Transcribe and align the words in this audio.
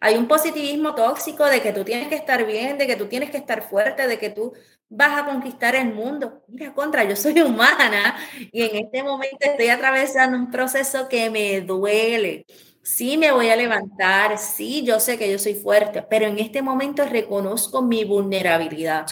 Hay 0.00 0.16
un 0.16 0.26
positivismo 0.26 0.94
tóxico 0.94 1.44
de 1.44 1.60
que 1.60 1.72
tú 1.72 1.84
tienes 1.84 2.08
que 2.08 2.16
estar 2.16 2.44
bien, 2.46 2.78
de 2.78 2.86
que 2.86 2.96
tú 2.96 3.06
tienes 3.06 3.30
que 3.30 3.36
estar 3.36 3.68
fuerte, 3.68 4.06
de 4.06 4.18
que 4.18 4.30
tú 4.30 4.52
vas 4.88 5.22
a 5.22 5.24
conquistar 5.24 5.74
el 5.74 5.94
mundo. 5.94 6.42
Mira, 6.48 6.74
contra, 6.74 7.04
yo 7.04 7.16
soy 7.16 7.40
humana 7.40 8.16
y 8.52 8.62
en 8.62 8.84
este 8.86 9.02
momento 9.02 9.38
estoy 9.40 9.68
atravesando 9.68 10.36
un 10.36 10.50
proceso 10.50 11.08
que 11.08 11.30
me 11.30 11.60
duele. 11.60 12.44
Sí, 12.82 13.16
me 13.16 13.30
voy 13.30 13.48
a 13.48 13.56
levantar, 13.56 14.38
sí, 14.38 14.82
yo 14.84 14.98
sé 14.98 15.16
que 15.16 15.30
yo 15.30 15.38
soy 15.38 15.54
fuerte, 15.54 16.02
pero 16.02 16.26
en 16.26 16.40
este 16.40 16.62
momento 16.62 17.04
reconozco 17.04 17.80
mi 17.80 18.04
vulnerabilidad. 18.04 19.06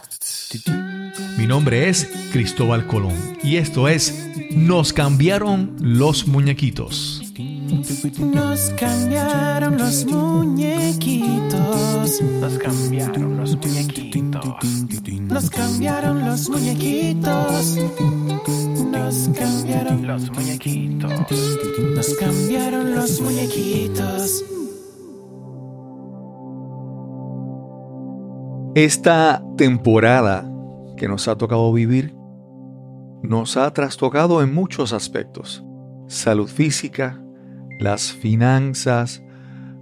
Mi 1.38 1.46
nombre 1.46 1.88
es 1.88 2.10
Cristóbal 2.32 2.86
Colón 2.86 3.38
y 3.42 3.56
esto 3.56 3.88
es 3.88 4.28
Nos 4.50 4.92
cambiaron 4.92 5.76
los 5.80 6.26
muñequitos. 6.26 7.19
Nos 7.70 8.70
cambiaron 8.70 9.78
los 9.78 10.04
muñequitos. 10.06 11.50
Nos 12.40 12.58
cambiaron 12.58 13.36
los 13.36 13.56
muñequitos. 13.56 14.44
Nos 15.28 15.50
cambiaron 15.50 16.24
los 16.26 16.48
muñequitos. 16.50 17.76
Nos 18.90 19.28
cambiaron 19.28 20.06
los 20.06 20.30
muñequitos. 20.32 21.12
Nos 21.94 22.14
cambiaron 22.14 22.94
los 22.94 23.20
muñequitos. 23.20 24.44
Esta 28.74 29.44
temporada 29.56 30.50
que 30.96 31.06
nos 31.06 31.28
ha 31.28 31.36
tocado 31.36 31.72
vivir 31.72 32.14
nos 33.22 33.56
ha 33.56 33.72
trastocado 33.72 34.42
en 34.42 34.52
muchos 34.54 34.92
aspectos. 34.92 35.64
Salud 36.08 36.48
física, 36.48 37.19
las 37.80 38.12
finanzas, 38.12 39.22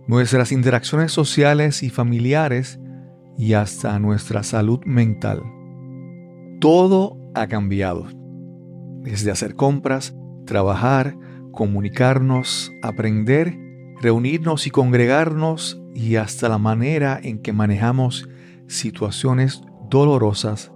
nuestras 0.07 0.53
interacciones 0.53 1.13
sociales 1.13 1.83
y 1.83 1.91
familiares 1.91 2.79
y 3.37 3.53
hasta 3.53 3.99
nuestra 3.99 4.43
salud 4.43 4.81
mental. 4.85 5.43
Todo 6.61 7.19
ha 7.35 7.47
cambiado. 7.47 8.07
Desde 9.03 9.31
hacer 9.31 9.55
compras, 9.55 10.15
trabajar, 10.47 11.17
comunicarnos, 11.53 12.73
aprender, 12.83 13.57
reunirnos 14.01 14.67
y 14.67 14.71
congregarnos 14.71 15.81
y 15.95 16.17
hasta 16.17 16.49
la 16.49 16.59
manera 16.59 17.19
en 17.23 17.41
que 17.41 17.53
manejamos 17.53 18.29
situaciones 18.67 19.63
dolorosas 19.91 20.73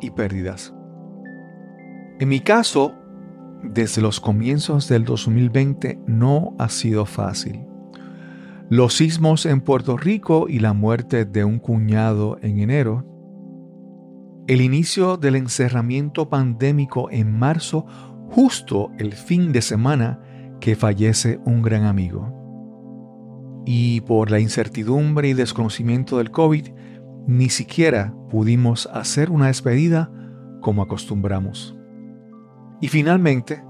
y 0.00 0.10
pérdidas. 0.10 0.72
En 2.20 2.28
mi 2.28 2.40
caso, 2.40 2.94
desde 3.62 4.02
los 4.02 4.20
comienzos 4.20 4.88
del 4.88 5.04
2020 5.04 6.00
no 6.06 6.54
ha 6.58 6.68
sido 6.68 7.06
fácil. 7.06 7.60
Los 8.68 8.94
sismos 8.94 9.46
en 9.46 9.60
Puerto 9.60 9.96
Rico 9.96 10.46
y 10.48 10.60
la 10.60 10.72
muerte 10.72 11.24
de 11.24 11.44
un 11.44 11.58
cuñado 11.58 12.38
en 12.40 12.60
enero. 12.60 13.04
El 14.46 14.60
inicio 14.60 15.16
del 15.16 15.36
encerramiento 15.36 16.28
pandémico 16.28 17.10
en 17.10 17.36
marzo, 17.36 17.84
justo 18.30 18.90
el 18.98 19.12
fin 19.12 19.52
de 19.52 19.60
semana 19.60 20.20
que 20.60 20.76
fallece 20.76 21.40
un 21.44 21.62
gran 21.62 21.84
amigo. 21.84 22.32
Y 23.66 24.02
por 24.02 24.30
la 24.30 24.40
incertidumbre 24.40 25.28
y 25.28 25.34
desconocimiento 25.34 26.18
del 26.18 26.30
COVID, 26.30 26.68
ni 27.26 27.48
siquiera 27.48 28.14
pudimos 28.30 28.86
hacer 28.86 29.30
una 29.30 29.48
despedida 29.48 30.12
como 30.60 30.82
acostumbramos. 30.82 31.79
Y 32.80 32.88
finalmente, 32.88 33.62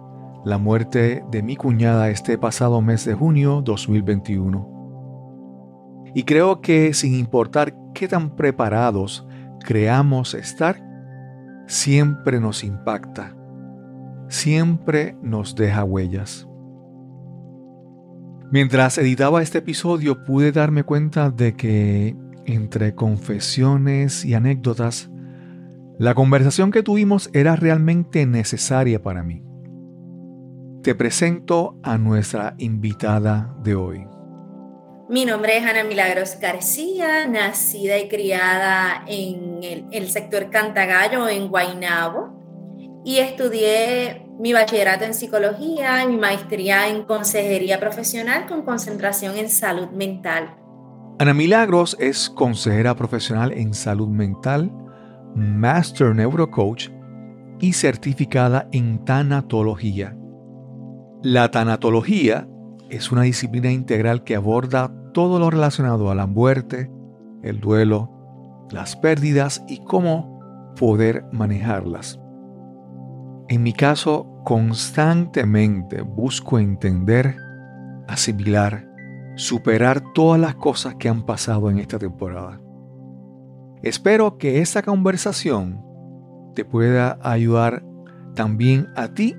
la 0.45 0.59
muerte 0.59 1.25
de 1.31 1.43
mi 1.43 1.57
cuñada 1.57 2.11
este 2.11 2.39
pasado 2.39 2.81
mes 2.81 3.05
de 3.05 3.15
junio 3.15 3.63
2021. 3.63 6.13
Y 6.15 6.23
creo 6.23 6.61
que 6.61 6.95
sin 6.95 7.15
importar 7.15 7.75
qué 7.95 8.09
tan 8.09 8.37
preparados 8.37 9.27
creamos 9.65 10.35
estar, 10.35 10.83
siempre 11.67 12.41
nos 12.41 12.65
impacta, 12.65 13.37
siempre 14.29 15.17
nos 15.23 15.55
deja 15.55 15.85
huellas. 15.85 16.47
Mientras 18.51 18.99
editaba 18.99 19.43
este 19.43 19.59
episodio 19.59 20.25
pude 20.25 20.51
darme 20.51 20.83
cuenta 20.83 21.31
de 21.31 21.55
que 21.55 22.17
entre 22.47 22.95
confesiones 22.95 24.25
y 24.25 24.35
anécdotas 24.35 25.11
la 26.01 26.15
conversación 26.15 26.71
que 26.71 26.83
tuvimos 26.83 27.29
era 27.35 27.57
realmente 27.57 28.25
necesaria 28.25 29.03
para 29.03 29.23
mí. 29.23 29.43
Te 30.83 30.95
presento 30.95 31.79
a 31.83 31.99
nuestra 31.99 32.55
invitada 32.57 33.55
de 33.63 33.75
hoy. 33.75 34.07
Mi 35.11 35.27
nombre 35.27 35.59
es 35.59 35.67
Ana 35.67 35.85
Milagros 35.85 36.39
García, 36.41 37.27
nacida 37.27 37.99
y 37.99 38.09
criada 38.09 39.05
en 39.07 39.61
el, 39.93 40.09
sector 40.09 40.49
Cantagallo, 40.49 41.29
en 41.29 41.49
Guaynabo, 41.49 43.03
y 43.05 43.19
estudié 43.19 44.27
mi 44.39 44.55
bachillerato 44.55 45.05
en 45.05 45.13
psicología 45.13 46.03
y 46.03 46.07
mi 46.07 46.17
maestría 46.17 46.89
en 46.89 47.03
consejería 47.03 47.79
profesional 47.79 48.47
con 48.47 48.63
concentración 48.63 49.37
en 49.37 49.51
salud 49.51 49.91
mental. 49.91 50.57
Ana 51.19 51.35
Milagros 51.35 51.95
es 52.01 52.31
consejera 52.31 52.97
profesional 52.97 53.53
en 53.53 53.75
salud 53.75 54.09
mental 54.09 54.73
Master 55.35 56.15
Neurocoach 56.15 56.89
y 57.61 57.73
certificada 57.73 58.69
en 58.73 59.05
tanatología. 59.05 60.17
La 61.23 61.51
tanatología 61.51 62.49
es 62.89 63.13
una 63.13 63.23
disciplina 63.23 63.71
integral 63.71 64.25
que 64.25 64.37
aborda 64.37 64.93
todo 65.13 65.39
lo 65.39 65.51
relacionado 65.51 66.11
a 66.11 66.15
la 66.15 66.27
muerte, 66.27 66.91
el 67.43 67.61
duelo, 67.61 68.67
las 68.71 68.97
pérdidas 68.97 69.63
y 69.69 69.85
cómo 69.85 70.73
poder 70.77 71.25
manejarlas. 71.33 72.21
En 73.49 73.63
mi 73.63 73.73
caso, 73.73 74.41
constantemente 74.45 76.03
busco 76.03 76.59
entender, 76.59 77.37
asimilar, 78.09 78.89
superar 79.37 80.01
todas 80.15 80.41
las 80.41 80.55
cosas 80.55 80.95
que 80.95 81.09
han 81.09 81.27
pasado 81.27 81.71
en 81.71 81.79
esta 81.79 81.99
temporada. 81.99 82.61
Espero 83.83 84.37
que 84.37 84.61
esta 84.61 84.83
conversación 84.83 85.83
te 86.55 86.65
pueda 86.65 87.19
ayudar 87.23 87.83
también 88.35 88.89
a 88.95 89.15
ti 89.15 89.37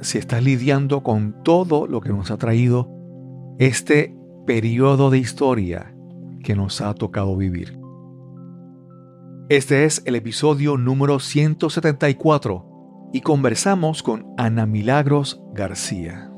si 0.00 0.18
estás 0.18 0.44
lidiando 0.44 1.02
con 1.02 1.42
todo 1.42 1.86
lo 1.86 2.00
que 2.00 2.10
nos 2.10 2.30
ha 2.30 2.36
traído 2.36 2.88
este 3.58 4.16
periodo 4.46 5.10
de 5.10 5.18
historia 5.18 5.94
que 6.42 6.54
nos 6.54 6.80
ha 6.80 6.94
tocado 6.94 7.36
vivir. 7.36 7.78
Este 9.48 9.84
es 9.84 10.02
el 10.06 10.14
episodio 10.14 10.76
número 10.78 11.18
174 11.18 13.10
y 13.12 13.20
conversamos 13.22 14.04
con 14.04 14.26
Ana 14.38 14.66
Milagros 14.66 15.42
García. 15.52 16.30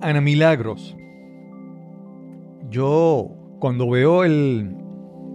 Ana 0.00 0.20
Milagros, 0.20 0.96
yo 2.68 3.30
cuando 3.60 3.88
veo 3.88 4.24
el, 4.24 4.76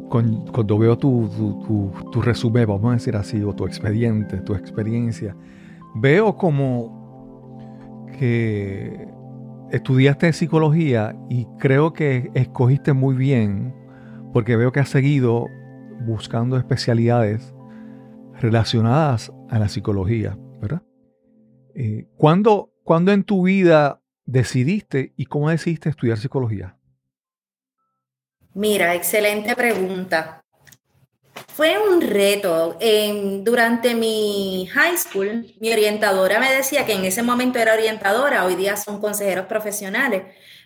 cuando 0.09 0.77
veo 0.77 0.97
tu, 0.97 2.21
resumen, 2.21 2.65
vamos 2.67 2.91
a 2.91 2.93
decir 2.93 3.15
así, 3.15 3.41
o 3.43 3.53
tu 3.53 3.65
expediente, 3.65 4.37
tu 4.41 4.55
experiencia, 4.55 5.35
veo 5.95 6.35
como 6.35 8.07
que 8.17 9.07
estudiaste 9.71 10.33
psicología 10.33 11.15
y 11.29 11.45
creo 11.59 11.93
que 11.93 12.31
escogiste 12.33 12.93
muy 12.93 13.15
bien, 13.15 13.73
porque 14.33 14.55
veo 14.55 14.71
que 14.71 14.79
has 14.79 14.89
seguido 14.89 15.45
buscando 16.05 16.57
especialidades 16.57 17.53
relacionadas 18.39 19.31
a 19.49 19.59
la 19.59 19.69
psicología, 19.69 20.37
¿verdad? 20.61 20.81
Eh, 21.75 22.07
¿cuándo, 22.17 22.73
¿Cuándo 22.83 23.11
en 23.11 23.23
tu 23.23 23.43
vida 23.43 24.01
decidiste 24.25 25.13
y 25.15 25.25
cómo 25.25 25.49
decidiste 25.49 25.89
estudiar 25.89 26.17
psicología? 26.17 26.78
Mira, 28.59 28.93
excelente 28.93 29.55
pregunta. 29.55 30.43
Fue 31.55 31.77
un 31.79 32.01
reto. 32.01 32.77
durante 33.41 33.95
mi 33.95 34.67
high 34.73 34.97
school, 34.97 35.55
mi 35.61 35.71
orientadora 35.71 36.41
me 36.41 36.53
decía 36.53 36.85
que 36.85 36.91
en 36.91 37.05
ese 37.05 37.23
momento 37.23 37.57
era 37.57 37.71
orientadora, 37.73 38.43
hoy 38.43 38.55
día 38.55 38.75
son 38.75 38.99
consejeros 38.99 39.45
profesionales. 39.45 40.23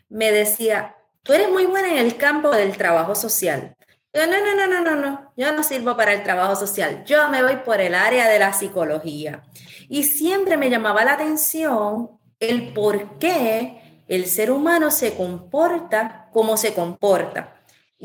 Me 0.10 0.32
decía, 0.32 0.96
tú 1.22 1.34
eres 1.34 1.50
muy 1.50 1.68
buena 1.68 1.90
en 1.92 2.00
el 2.00 2.18
campo 2.18 2.50
del 2.50 2.76
trabajo 2.78 3.14
social. 3.14 3.76
Yo, 4.12 4.26
no, 4.26 4.40
no, 4.44 4.56
no, 4.56 4.68
no, 4.68 4.82
no, 4.82 4.96
no, 4.96 5.34
yo 5.38 5.52
no 5.52 5.62
sirvo 5.62 5.96
para 5.96 6.14
el 6.14 6.24
trabajo 6.24 6.56
social, 6.56 7.04
yo 7.06 7.30
me 7.30 7.44
voy 7.44 7.58
por 7.58 7.80
el 7.80 7.94
área 7.94 8.28
de 8.28 8.40
la 8.40 8.54
psicología. 8.54 9.44
Y 9.88 10.02
siempre 10.02 10.58
me 10.58 10.72
llamaba 10.72 11.06
la 11.06 11.14
atención 11.14 12.10
el 12.40 12.74
por 12.74 13.20
qué 13.20 14.02
el 14.08 14.26
ser 14.26 14.50
humano 14.50 14.90
se 14.90 15.16
comporta 15.16 16.30
como 16.34 16.58
se 16.58 16.74
comporta. 16.74 17.53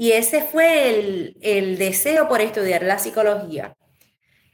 Y 0.01 0.13
ese 0.13 0.43
fue 0.43 1.35
el, 1.41 1.77
deseo 1.77 2.29
por 2.29 2.41
estudiar 2.41 2.85
la 2.85 3.01
psicología. 3.01 3.75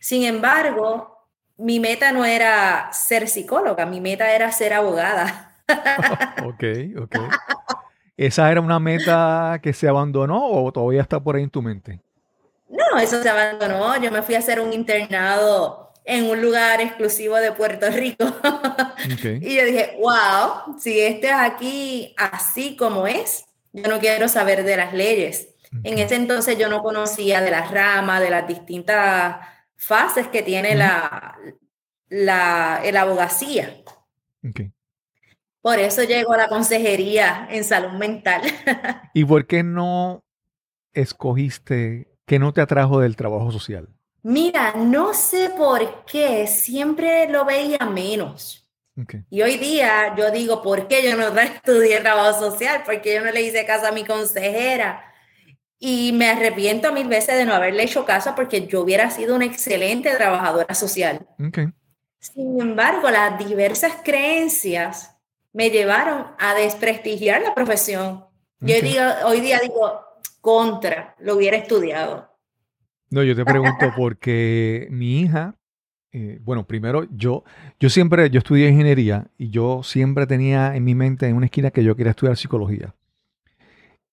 Sin 0.00 0.24
embargo, 0.24 1.28
mi 1.58 1.80
meta 1.80 2.12
no 2.12 2.24
era 2.24 2.88
ser 2.94 3.28
psicóloga, 3.28 3.84
mi 3.84 4.00
meta 4.00 4.34
era 4.34 4.50
ser 4.52 4.72
abogada. 4.72 5.54
ok, 6.46 6.64
ok. 6.98 7.16
¿Esa 8.16 8.50
era 8.50 8.62
una 8.62 8.78
meta 8.78 9.60
que 9.62 9.74
se 9.74 9.86
abandonó 9.86 10.46
o 10.46 10.72
todavía 10.72 11.02
está 11.02 11.20
por 11.20 11.36
ahí 11.36 11.42
en 11.42 11.50
tu 11.50 11.60
mente? 11.60 12.00
No, 12.70 12.98
eso 12.98 13.22
se 13.22 13.28
abandonó. 13.28 14.00
Yo 14.00 14.10
me 14.10 14.22
fui 14.22 14.36
a 14.36 14.38
hacer 14.38 14.60
un 14.60 14.72
internado 14.72 15.92
en 16.06 16.24
un 16.24 16.40
lugar 16.40 16.80
exclusivo 16.80 17.36
de 17.36 17.52
Puerto 17.52 17.90
Rico. 17.90 18.24
Okay. 19.18 19.40
y 19.42 19.56
yo 19.56 19.64
dije, 19.66 19.98
wow, 20.00 20.78
si 20.78 20.98
este 21.00 21.26
es 21.26 21.34
aquí 21.34 22.14
así 22.16 22.76
como 22.76 23.06
es, 23.06 23.44
yo 23.74 23.90
no 23.90 23.98
quiero 23.98 24.28
saber 24.28 24.64
de 24.64 24.76
las 24.76 24.94
leyes. 24.94 25.48
En 25.82 25.98
ese 25.98 26.14
entonces 26.14 26.56
yo 26.56 26.68
no 26.68 26.84
conocía 26.84 27.40
de 27.40 27.50
las 27.50 27.72
ramas, 27.72 28.20
de 28.20 28.30
las 28.30 28.46
distintas 28.46 29.38
fases 29.76 30.28
que 30.28 30.42
tiene 30.42 30.76
la, 30.76 31.36
la, 32.08 32.80
la 32.92 33.00
abogacía. 33.00 33.82
Okay. 34.48 34.70
Por 35.60 35.80
eso 35.80 36.04
llego 36.04 36.32
a 36.32 36.36
la 36.36 36.48
consejería 36.48 37.48
en 37.50 37.64
salud 37.64 37.98
mental. 37.98 38.42
¿Y 39.12 39.24
por 39.24 39.48
qué 39.48 39.64
no 39.64 40.22
escogiste, 40.92 42.16
qué 42.26 42.38
no 42.38 42.52
te 42.52 42.60
atrajo 42.60 43.00
del 43.00 43.16
trabajo 43.16 43.50
social? 43.50 43.88
Mira, 44.22 44.74
no 44.76 45.12
sé 45.12 45.50
por 45.56 46.04
qué, 46.04 46.46
siempre 46.46 47.28
lo 47.28 47.44
veía 47.44 47.84
menos. 47.86 48.63
Okay. 49.02 49.24
Y 49.28 49.42
hoy 49.42 49.56
día 49.56 50.14
yo 50.16 50.30
digo, 50.30 50.62
¿por 50.62 50.86
qué 50.86 51.02
yo 51.02 51.16
no 51.16 51.36
estudié 51.38 52.00
trabajo 52.00 52.38
social? 52.50 52.82
Porque 52.84 53.14
yo 53.14 53.24
no 53.24 53.32
le 53.32 53.42
hice 53.42 53.66
caso 53.66 53.86
a 53.86 53.92
mi 53.92 54.04
consejera. 54.04 55.04
Y 55.78 56.12
me 56.12 56.28
arrepiento 56.28 56.92
mil 56.92 57.08
veces 57.08 57.36
de 57.36 57.44
no 57.44 57.54
haberle 57.54 57.82
hecho 57.82 58.04
caso 58.04 58.34
porque 58.34 58.66
yo 58.66 58.80
hubiera 58.80 59.10
sido 59.10 59.34
una 59.34 59.44
excelente 59.44 60.14
trabajadora 60.14 60.74
social. 60.74 61.26
Okay. 61.48 61.66
Sin 62.20 62.60
embargo, 62.60 63.10
las 63.10 63.38
diversas 63.38 63.92
creencias 64.04 65.14
me 65.52 65.70
llevaron 65.70 66.26
a 66.38 66.54
desprestigiar 66.54 67.42
la 67.42 67.54
profesión. 67.54 68.24
Yo 68.60 68.80
digo, 68.80 69.02
hoy 69.26 69.40
día 69.40 69.60
digo, 69.60 70.00
contra, 70.40 71.14
lo 71.18 71.36
hubiera 71.36 71.56
estudiado. 71.56 72.30
No, 73.10 73.22
yo 73.22 73.36
te 73.36 73.44
pregunto 73.44 73.92
porque 73.96 74.88
mi 74.90 75.20
hija, 75.20 75.54
eh, 76.14 76.40
bueno, 76.44 76.66
primero 76.66 77.06
yo, 77.10 77.44
yo 77.80 77.90
siempre, 77.90 78.30
yo 78.30 78.38
estudié 78.38 78.68
ingeniería 78.70 79.26
y 79.36 79.50
yo 79.50 79.82
siempre 79.82 80.26
tenía 80.26 80.76
en 80.76 80.84
mi 80.84 80.94
mente 80.94 81.26
en 81.28 81.36
una 81.36 81.46
esquina 81.46 81.72
que 81.72 81.84
yo 81.84 81.96
quería 81.96 82.12
estudiar 82.12 82.36
psicología. 82.36 82.94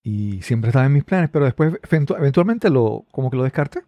Y 0.04 0.42
siempre 0.42 0.70
estaba 0.70 0.88
en 0.88 0.94
mis 0.94 1.04
planes, 1.04 1.30
pero 1.30 1.46
después 1.46 1.74
eventu- 1.84 2.18
eventualmente 2.18 2.70
lo, 2.72 3.06
como 3.12 3.30
que 3.30 3.38
lo 3.38 3.44
descarté. 3.44 3.84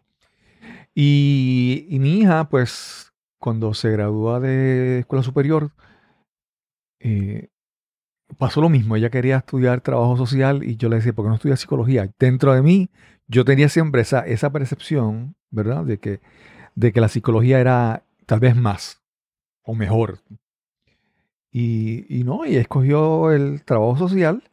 Y, 0.93 1.87
y 1.89 1.99
mi 1.99 2.19
hija, 2.19 2.49
pues, 2.49 3.11
cuando 3.39 3.73
se 3.73 3.89
gradúa 3.91 4.39
de 4.39 4.99
escuela 4.99 5.23
superior, 5.23 5.71
eh, 6.99 7.49
pasó 8.37 8.61
lo 8.61 8.69
mismo. 8.69 8.95
Ella 8.95 9.09
quería 9.09 9.37
estudiar 9.37 9.81
trabajo 9.81 10.17
social 10.17 10.63
y 10.63 10.77
yo 10.77 10.89
le 10.89 10.97
decía, 10.97 11.13
¿por 11.13 11.25
qué 11.25 11.29
no 11.29 11.35
estudias 11.35 11.59
psicología? 11.59 12.09
Dentro 12.19 12.53
de 12.53 12.61
mí, 12.61 12.89
yo 13.27 13.45
tenía 13.45 13.69
siempre 13.69 14.01
esa, 14.01 14.21
esa 14.21 14.51
percepción, 14.51 15.35
¿verdad? 15.51 15.83
De 15.85 15.99
que, 15.99 16.21
de 16.75 16.91
que 16.91 17.01
la 17.01 17.07
psicología 17.07 17.59
era 17.59 18.03
tal 18.25 18.39
vez 18.39 18.55
más 18.55 19.01
o 19.63 19.75
mejor. 19.75 20.19
Y, 21.51 22.23
no, 22.25 22.45
y 22.45 22.55
escogió 22.55 23.31
el 23.31 23.63
trabajo 23.63 23.97
social. 23.97 24.43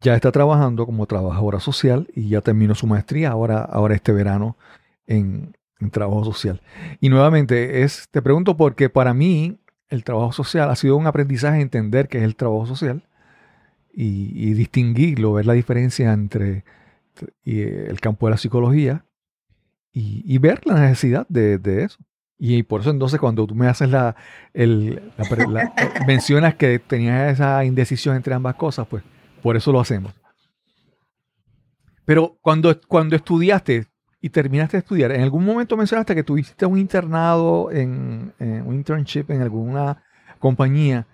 Ya 0.00 0.14
está 0.14 0.30
trabajando 0.30 0.84
como 0.84 1.06
trabajadora 1.06 1.58
social 1.58 2.08
y 2.14 2.28
ya 2.28 2.42
terminó 2.42 2.74
su 2.74 2.86
maestría 2.86 3.30
ahora, 3.30 3.62
ahora 3.62 3.94
este 3.94 4.12
verano 4.12 4.58
en, 5.06 5.56
en 5.80 5.90
trabajo 5.90 6.24
social. 6.24 6.60
Y 7.00 7.08
nuevamente, 7.08 7.82
es, 7.82 8.08
te 8.10 8.20
pregunto 8.20 8.58
porque 8.58 8.90
para 8.90 9.14
mí 9.14 9.58
el 9.88 10.04
trabajo 10.04 10.32
social 10.32 10.68
ha 10.70 10.76
sido 10.76 10.96
un 10.96 11.06
aprendizaje 11.06 11.60
entender 11.62 12.08
qué 12.08 12.18
es 12.18 12.24
el 12.24 12.36
trabajo 12.36 12.66
social 12.66 13.08
y, 13.98 14.52
distinguirlo, 14.52 15.32
ver 15.32 15.46
la 15.46 15.54
diferencia 15.54 16.12
entre 16.12 16.64
el 17.44 17.98
campo 18.00 18.26
de 18.26 18.32
la 18.32 18.36
psicología 18.36 19.05
y, 19.98 20.22
y 20.26 20.36
ver 20.36 20.60
la 20.66 20.74
necesidad 20.78 21.26
de, 21.30 21.56
de 21.56 21.84
eso. 21.84 21.98
Y 22.38 22.62
por 22.64 22.82
eso 22.82 22.90
entonces 22.90 23.18
cuando 23.18 23.46
tú 23.46 23.54
me 23.54 23.66
haces 23.66 23.88
la, 23.88 24.14
el, 24.52 25.10
la 25.16 25.24
pre- 25.24 25.46
la- 25.48 25.62
eh, 25.62 25.88
mencionas 26.06 26.54
que 26.54 26.78
tenías 26.78 27.32
esa 27.32 27.64
indecisión 27.64 28.14
entre 28.14 28.34
ambas 28.34 28.56
cosas, 28.56 28.86
pues 28.86 29.02
por 29.42 29.56
eso 29.56 29.72
lo 29.72 29.80
hacemos. 29.80 30.12
Pero 32.04 32.36
cuando, 32.42 32.78
cuando 32.86 33.16
estudiaste 33.16 33.86
y 34.20 34.28
terminaste 34.28 34.76
de 34.76 34.80
estudiar, 34.80 35.12
¿en 35.12 35.22
algún 35.22 35.46
momento 35.46 35.78
mencionaste 35.78 36.14
que 36.14 36.22
tuviste 36.22 36.66
un 36.66 36.78
internado, 36.78 37.70
en, 37.72 38.34
en 38.38 38.66
un 38.66 38.74
internship 38.74 39.30
en 39.30 39.40
alguna 39.40 40.02
compañía? 40.38 41.06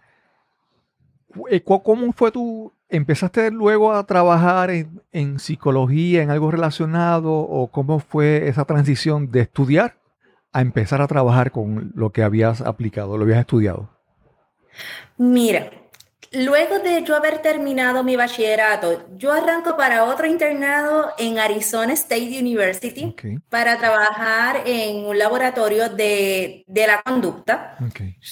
Eh, 1.51 1.63
¿Cómo 1.63 2.13
fue 2.13 2.33
tu... 2.33 2.73
¿Empezaste 2.93 3.51
luego 3.51 3.95
a 3.95 4.05
trabajar 4.05 4.71
en, 4.71 5.01
en 5.13 5.39
psicología, 5.39 6.23
en 6.23 6.31
algo 6.31 6.51
relacionado? 6.51 7.33
¿O 7.33 7.69
cómo 7.69 8.01
fue 8.01 8.49
esa 8.49 8.67
transición 8.67 9.31
de 9.31 9.41
estudiar 9.41 9.97
a 10.53 10.61
empezar 10.61 11.01
a 11.01 11.07
trabajar 11.07 11.51
con 11.51 11.93
lo 11.95 12.11
que 12.11 12.23
habías 12.23 12.61
aplicado, 12.61 13.17
lo 13.17 13.25
habías 13.25 13.41
estudiado? 13.41 13.89
Mira, 15.17 15.71
luego 16.33 16.81
de 16.81 17.03
yo 17.03 17.17
haber 17.17 17.39
terminado 17.39 18.05
mi 18.05 18.17
bachillerato, 18.17 19.07
yo 19.17 19.33
arranco 19.33 19.77
para 19.77 20.05
otro 20.05 20.27
internado 20.27 21.13
en 21.19 21.39
Arizona 21.39 21.95
State 21.95 22.39
University 22.39 23.15
para 23.49 23.79
trabajar 23.79 24.63
en 24.67 25.07
un 25.07 25.19
laboratorio 25.19 25.89
de, 25.89 26.65
de 26.67 26.87
la 26.87 27.03
conducta. 27.03 27.79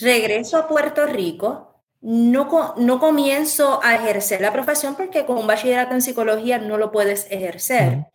Regreso 0.00 0.58
a 0.58 0.68
Puerto 0.68 1.06
Rico. 1.06 1.69
No, 2.00 2.74
no 2.76 2.98
comienzo 2.98 3.80
a 3.82 3.94
ejercer 3.94 4.40
la 4.40 4.52
profesión 4.52 4.94
porque 4.94 5.26
con 5.26 5.36
un 5.36 5.46
bachillerato 5.46 5.94
en 5.94 6.02
psicología 6.02 6.58
no 6.58 6.78
lo 6.78 6.90
puedes 6.90 7.26
ejercer. 7.30 8.06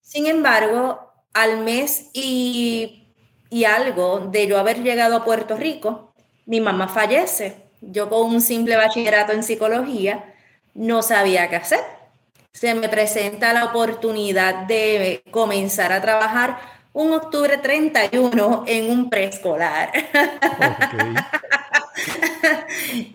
Sin 0.00 0.26
embargo, 0.26 1.12
al 1.32 1.58
mes 1.58 2.10
y, 2.12 3.08
y 3.48 3.64
algo 3.64 4.20
de 4.20 4.46
yo 4.46 4.58
haber 4.58 4.82
llegado 4.82 5.16
a 5.16 5.24
Puerto 5.24 5.56
Rico, 5.56 6.14
mi 6.46 6.60
mamá 6.60 6.88
fallece. 6.88 7.70
Yo 7.80 8.08
con 8.08 8.34
un 8.34 8.40
simple 8.40 8.76
bachillerato 8.76 9.32
en 9.32 9.42
psicología 9.42 10.34
no 10.74 11.02
sabía 11.02 11.48
qué 11.48 11.56
hacer. 11.56 11.80
Se 12.52 12.74
me 12.74 12.88
presenta 12.88 13.52
la 13.52 13.64
oportunidad 13.64 14.66
de 14.66 15.22
comenzar 15.30 15.92
a 15.92 16.02
trabajar 16.02 16.58
un 16.92 17.12
octubre 17.12 17.58
31 17.58 18.64
en 18.66 18.90
un 18.90 19.10
preescolar. 19.10 19.92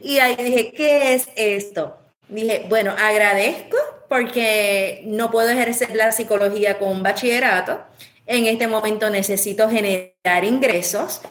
Y 0.02 0.20
ahí 0.20 0.36
dije, 0.36 0.72
¿qué 0.72 1.14
es 1.14 1.28
esto? 1.36 1.98
Dije, 2.30 2.66
bueno, 2.70 2.94
agradezco 2.98 3.78
porque 4.08 5.02
no 5.06 5.30
puedo 5.32 5.50
ejercer 5.50 5.96
la 5.96 6.12
psicología 6.12 6.80
con 6.80 6.90
un 6.90 7.04
bachillerato. 7.04 7.82
En 8.26 8.46
este 8.46 8.68
momento 8.68 9.10
necesito 9.10 9.70
generar 9.70 10.44
ingresos 10.44 11.22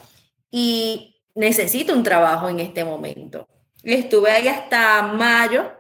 y 0.50 1.16
necesito 1.35 1.92
un 1.92 2.02
trabajo 2.02 2.49
en 2.49 2.61
este 2.61 2.85
momento. 2.85 3.49
Estuve 3.82 4.30
ahí 4.30 4.49
hasta 4.49 5.02
mayo 5.02 5.73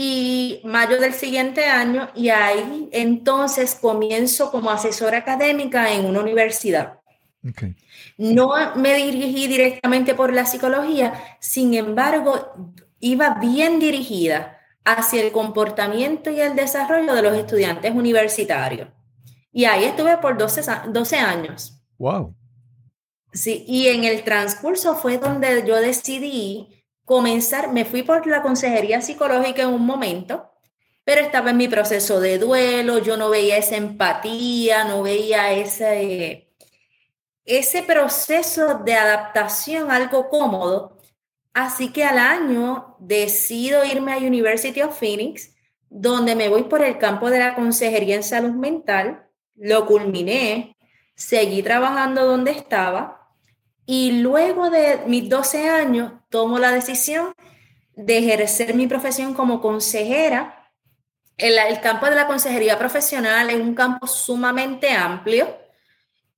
y 0.00 0.60
mayo 0.62 1.00
del 1.00 1.12
siguiente 1.12 1.64
año 1.64 2.08
y 2.14 2.28
ahí 2.28 2.88
entonces 2.92 3.74
comienzo 3.74 4.52
como 4.52 4.70
asesora 4.70 5.18
académica 5.18 5.92
en 5.92 6.04
una 6.06 6.20
universidad. 6.20 7.00
No 8.16 8.52
me 8.76 8.94
dirigí 8.94 9.48
directamente 9.48 10.14
por 10.14 10.32
la 10.32 10.46
psicología, 10.46 11.36
sin 11.40 11.74
embargo, 11.74 12.52
iba 13.00 13.30
bien 13.40 13.80
dirigida 13.80 14.60
hacia 14.84 15.20
el 15.20 15.32
comportamiento 15.32 16.30
y 16.30 16.40
el 16.42 16.54
desarrollo 16.54 17.12
de 17.12 17.22
los 17.22 17.36
estudiantes 17.36 17.92
universitarios. 17.92 18.88
Y 19.50 19.64
ahí 19.64 19.82
estuve 19.82 20.16
por 20.18 20.38
12, 20.38 20.60
a- 20.70 20.84
12 20.88 21.16
años. 21.16 21.82
Wow. 21.98 22.36
Sí, 23.32 23.64
y 23.66 23.88
en 23.88 24.04
el 24.04 24.22
transcurso 24.22 24.94
fue 24.94 25.18
donde 25.18 25.64
yo 25.66 25.74
decidí 25.80 26.77
comenzar, 27.08 27.72
me 27.72 27.84
fui 27.86 28.02
por 28.04 28.26
la 28.26 28.42
consejería 28.42 29.00
psicológica 29.00 29.62
en 29.62 29.70
un 29.70 29.84
momento, 29.84 30.52
pero 31.04 31.22
estaba 31.22 31.50
en 31.50 31.56
mi 31.56 31.66
proceso 31.66 32.20
de 32.20 32.38
duelo, 32.38 32.98
yo 32.98 33.16
no 33.16 33.30
veía 33.30 33.56
esa 33.56 33.76
empatía, 33.76 34.84
no 34.84 35.02
veía 35.02 35.52
ese 35.52 36.48
ese 37.48 37.82
proceso 37.82 38.80
de 38.84 38.94
adaptación 38.94 39.90
algo 39.90 40.28
cómodo. 40.28 40.98
Así 41.54 41.92
que 41.92 42.04
al 42.04 42.18
año 42.18 42.96
decido 42.98 43.84
irme 43.86 44.12
a 44.12 44.18
University 44.18 44.82
of 44.82 44.98
Phoenix, 44.98 45.54
donde 45.88 46.36
me 46.36 46.50
voy 46.50 46.64
por 46.64 46.84
el 46.84 46.98
campo 46.98 47.30
de 47.30 47.38
la 47.38 47.54
consejería 47.54 48.16
en 48.16 48.22
salud 48.22 48.52
mental, 48.52 49.26
lo 49.56 49.86
culminé, 49.86 50.76
seguí 51.14 51.62
trabajando 51.62 52.26
donde 52.26 52.50
estaba 52.50 53.17
y 53.90 54.20
luego 54.20 54.68
de 54.68 55.00
mis 55.06 55.30
12 55.30 55.70
años 55.70 56.12
tomo 56.28 56.58
la 56.58 56.72
decisión 56.72 57.32
de 57.96 58.18
ejercer 58.18 58.74
mi 58.74 58.86
profesión 58.86 59.32
como 59.32 59.62
consejera. 59.62 60.70
El, 61.38 61.56
el 61.56 61.80
campo 61.80 62.04
de 62.04 62.14
la 62.14 62.26
consejería 62.26 62.78
profesional 62.78 63.48
es 63.48 63.56
un 63.56 63.74
campo 63.74 64.06
sumamente 64.06 64.90
amplio 64.90 65.56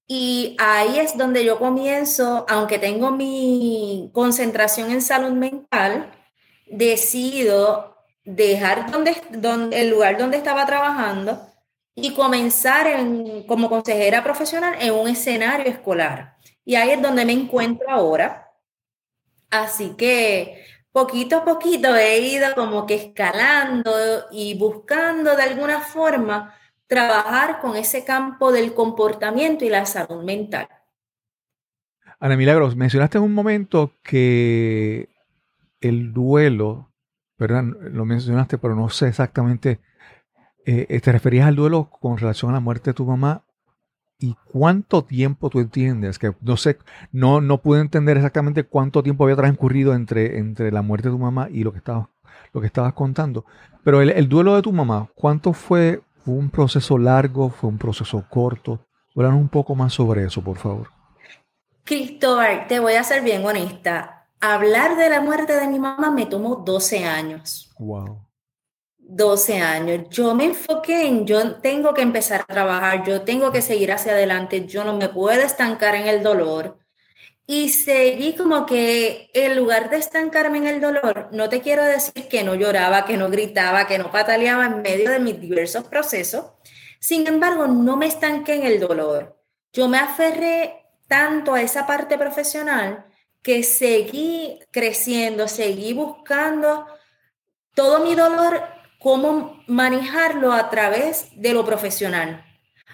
y 0.06 0.54
ahí 0.60 1.00
es 1.00 1.18
donde 1.18 1.44
yo 1.44 1.58
comienzo, 1.58 2.46
aunque 2.48 2.78
tengo 2.78 3.10
mi 3.10 4.12
concentración 4.14 4.92
en 4.92 5.02
salud 5.02 5.32
mental, 5.32 6.08
decido 6.68 7.96
dejar 8.24 8.92
donde, 8.92 9.16
donde, 9.30 9.80
el 9.80 9.90
lugar 9.90 10.18
donde 10.18 10.36
estaba 10.36 10.66
trabajando 10.66 11.40
y 11.96 12.14
comenzar 12.14 12.86
en, 12.86 13.42
como 13.42 13.68
consejera 13.68 14.22
profesional 14.22 14.76
en 14.78 14.94
un 14.94 15.08
escenario 15.08 15.66
escolar. 15.66 16.36
Y 16.64 16.74
ahí 16.74 16.90
es 16.90 17.02
donde 17.02 17.24
me 17.24 17.32
encuentro 17.32 17.90
ahora. 17.90 18.52
Así 19.50 19.94
que 19.96 20.64
poquito 20.92 21.38
a 21.38 21.44
poquito 21.44 21.94
he 21.96 22.20
ido 22.20 22.54
como 22.54 22.86
que 22.86 22.94
escalando 22.94 23.92
y 24.30 24.56
buscando 24.58 25.36
de 25.36 25.42
alguna 25.42 25.80
forma 25.80 26.54
trabajar 26.86 27.60
con 27.60 27.76
ese 27.76 28.04
campo 28.04 28.52
del 28.52 28.74
comportamiento 28.74 29.64
y 29.64 29.70
la 29.70 29.86
salud 29.86 30.22
mental. 30.24 30.68
Ana 32.18 32.36
Milagros, 32.36 32.76
mencionaste 32.76 33.18
en 33.18 33.24
un 33.24 33.32
momento 33.32 33.92
que 34.02 35.08
el 35.80 36.12
duelo, 36.12 36.92
¿verdad? 37.38 37.62
Lo 37.64 38.04
mencionaste, 38.04 38.58
pero 38.58 38.74
no 38.74 38.90
sé 38.90 39.08
exactamente, 39.08 39.80
eh, 40.66 41.00
te 41.00 41.12
referías 41.12 41.46
al 41.46 41.56
duelo 41.56 41.88
con 41.88 42.18
relación 42.18 42.50
a 42.50 42.54
la 42.54 42.60
muerte 42.60 42.90
de 42.90 42.94
tu 42.94 43.06
mamá 43.06 43.44
y 44.20 44.36
cuánto 44.52 45.02
tiempo 45.02 45.50
tú 45.50 45.60
entiendes, 45.60 46.18
que 46.18 46.32
no 46.42 46.56
sé, 46.56 46.78
no, 47.10 47.40
no 47.40 47.58
pude 47.58 47.80
entender 47.80 48.18
exactamente 48.18 48.64
cuánto 48.64 49.02
tiempo 49.02 49.24
había 49.24 49.36
transcurrido 49.36 49.94
entre, 49.94 50.38
entre 50.38 50.70
la 50.70 50.82
muerte 50.82 51.08
de 51.08 51.14
tu 51.14 51.18
mamá 51.18 51.48
y 51.50 51.64
lo 51.64 51.72
que 51.72 51.78
estabas, 51.78 52.08
lo 52.52 52.60
que 52.60 52.66
estabas 52.66 52.92
contando, 52.92 53.46
pero 53.82 54.02
el, 54.02 54.28
duelo 54.28 54.54
de 54.54 54.62
tu 54.62 54.72
mamá, 54.72 55.08
¿cuánto 55.14 55.52
fue? 55.52 56.02
¿Fue 56.24 56.34
un 56.34 56.50
proceso 56.50 56.98
largo? 56.98 57.48
¿Fue 57.48 57.70
un 57.70 57.78
proceso 57.78 58.22
corto? 58.28 58.86
Háblanos 59.16 59.40
un 59.40 59.48
poco 59.48 59.74
más 59.74 59.94
sobre 59.94 60.24
eso, 60.24 60.42
por 60.42 60.58
favor. 60.58 60.88
Cristóbal, 61.84 62.66
te 62.68 62.78
voy 62.78 62.94
a 62.94 63.04
ser 63.04 63.22
bien 63.22 63.44
honesta. 63.44 64.28
Hablar 64.40 64.96
de 64.96 65.08
la 65.08 65.20
muerte 65.20 65.54
de 65.58 65.66
mi 65.66 65.78
mamá 65.78 66.10
me 66.10 66.26
tomó 66.26 66.56
12 66.56 67.04
años. 67.04 67.70
Wow. 67.78 68.20
12 69.10 69.60
años. 69.60 70.08
Yo 70.10 70.34
me 70.34 70.44
enfoqué 70.44 71.06
en, 71.06 71.26
yo 71.26 71.56
tengo 71.56 71.92
que 71.94 72.02
empezar 72.02 72.42
a 72.42 72.52
trabajar, 72.52 73.04
yo 73.04 73.22
tengo 73.22 73.50
que 73.52 73.62
seguir 73.62 73.92
hacia 73.92 74.12
adelante, 74.12 74.66
yo 74.66 74.84
no 74.84 74.96
me 74.96 75.08
puedo 75.08 75.40
estancar 75.42 75.94
en 75.96 76.06
el 76.06 76.22
dolor. 76.22 76.78
Y 77.46 77.70
seguí 77.70 78.36
como 78.36 78.64
que 78.64 79.28
en 79.34 79.56
lugar 79.56 79.90
de 79.90 79.96
estancarme 79.96 80.58
en 80.58 80.68
el 80.68 80.80
dolor, 80.80 81.28
no 81.32 81.48
te 81.48 81.60
quiero 81.60 81.82
decir 81.84 82.28
que 82.28 82.44
no 82.44 82.54
lloraba, 82.54 83.04
que 83.04 83.16
no 83.16 83.28
gritaba, 83.28 83.88
que 83.88 83.98
no 83.98 84.12
pataleaba 84.12 84.66
en 84.66 84.82
medio 84.82 85.10
de 85.10 85.18
mis 85.18 85.40
diversos 85.40 85.84
procesos. 85.84 86.44
Sin 87.00 87.26
embargo, 87.26 87.66
no 87.66 87.96
me 87.96 88.06
estanqué 88.06 88.54
en 88.54 88.62
el 88.62 88.78
dolor. 88.78 89.36
Yo 89.72 89.88
me 89.88 89.98
aferré 89.98 90.84
tanto 91.08 91.54
a 91.54 91.62
esa 91.62 91.86
parte 91.86 92.16
profesional 92.16 93.06
que 93.42 93.64
seguí 93.64 94.60
creciendo, 94.70 95.48
seguí 95.48 95.92
buscando 95.92 96.86
todo 97.74 98.04
mi 98.04 98.14
dolor 98.14 98.79
cómo 99.00 99.60
manejarlo 99.66 100.52
a 100.52 100.70
través 100.70 101.28
de 101.34 101.54
lo 101.54 101.64
profesional. 101.64 102.44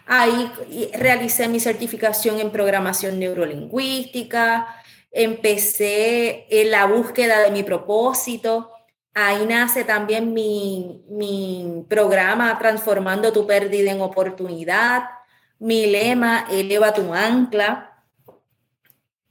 Ahí 0.07 0.51
realicé 0.95 1.49
mi 1.49 1.59
certificación 1.59 2.39
en 2.39 2.53
programación 2.53 3.19
neurolingüística, 3.19 4.69
empecé 5.11 6.47
en 6.49 6.71
la 6.71 6.87
búsqueda 6.87 7.41
de 7.41 7.51
mi 7.51 7.65
propósito. 7.65 8.71
Ahí 9.15 9.47
nace 9.47 9.83
también 9.83 10.33
mi, 10.33 11.03
mi 11.09 11.85
programa 11.89 12.57
Transformando 12.59 13.33
tu 13.33 13.47
pérdida 13.47 13.91
en 13.91 14.01
oportunidad, 14.01 15.11
mi 15.59 15.87
lema 15.87 16.47
Eleva 16.51 16.95
tu 16.95 17.13
ancla. 17.13 18.05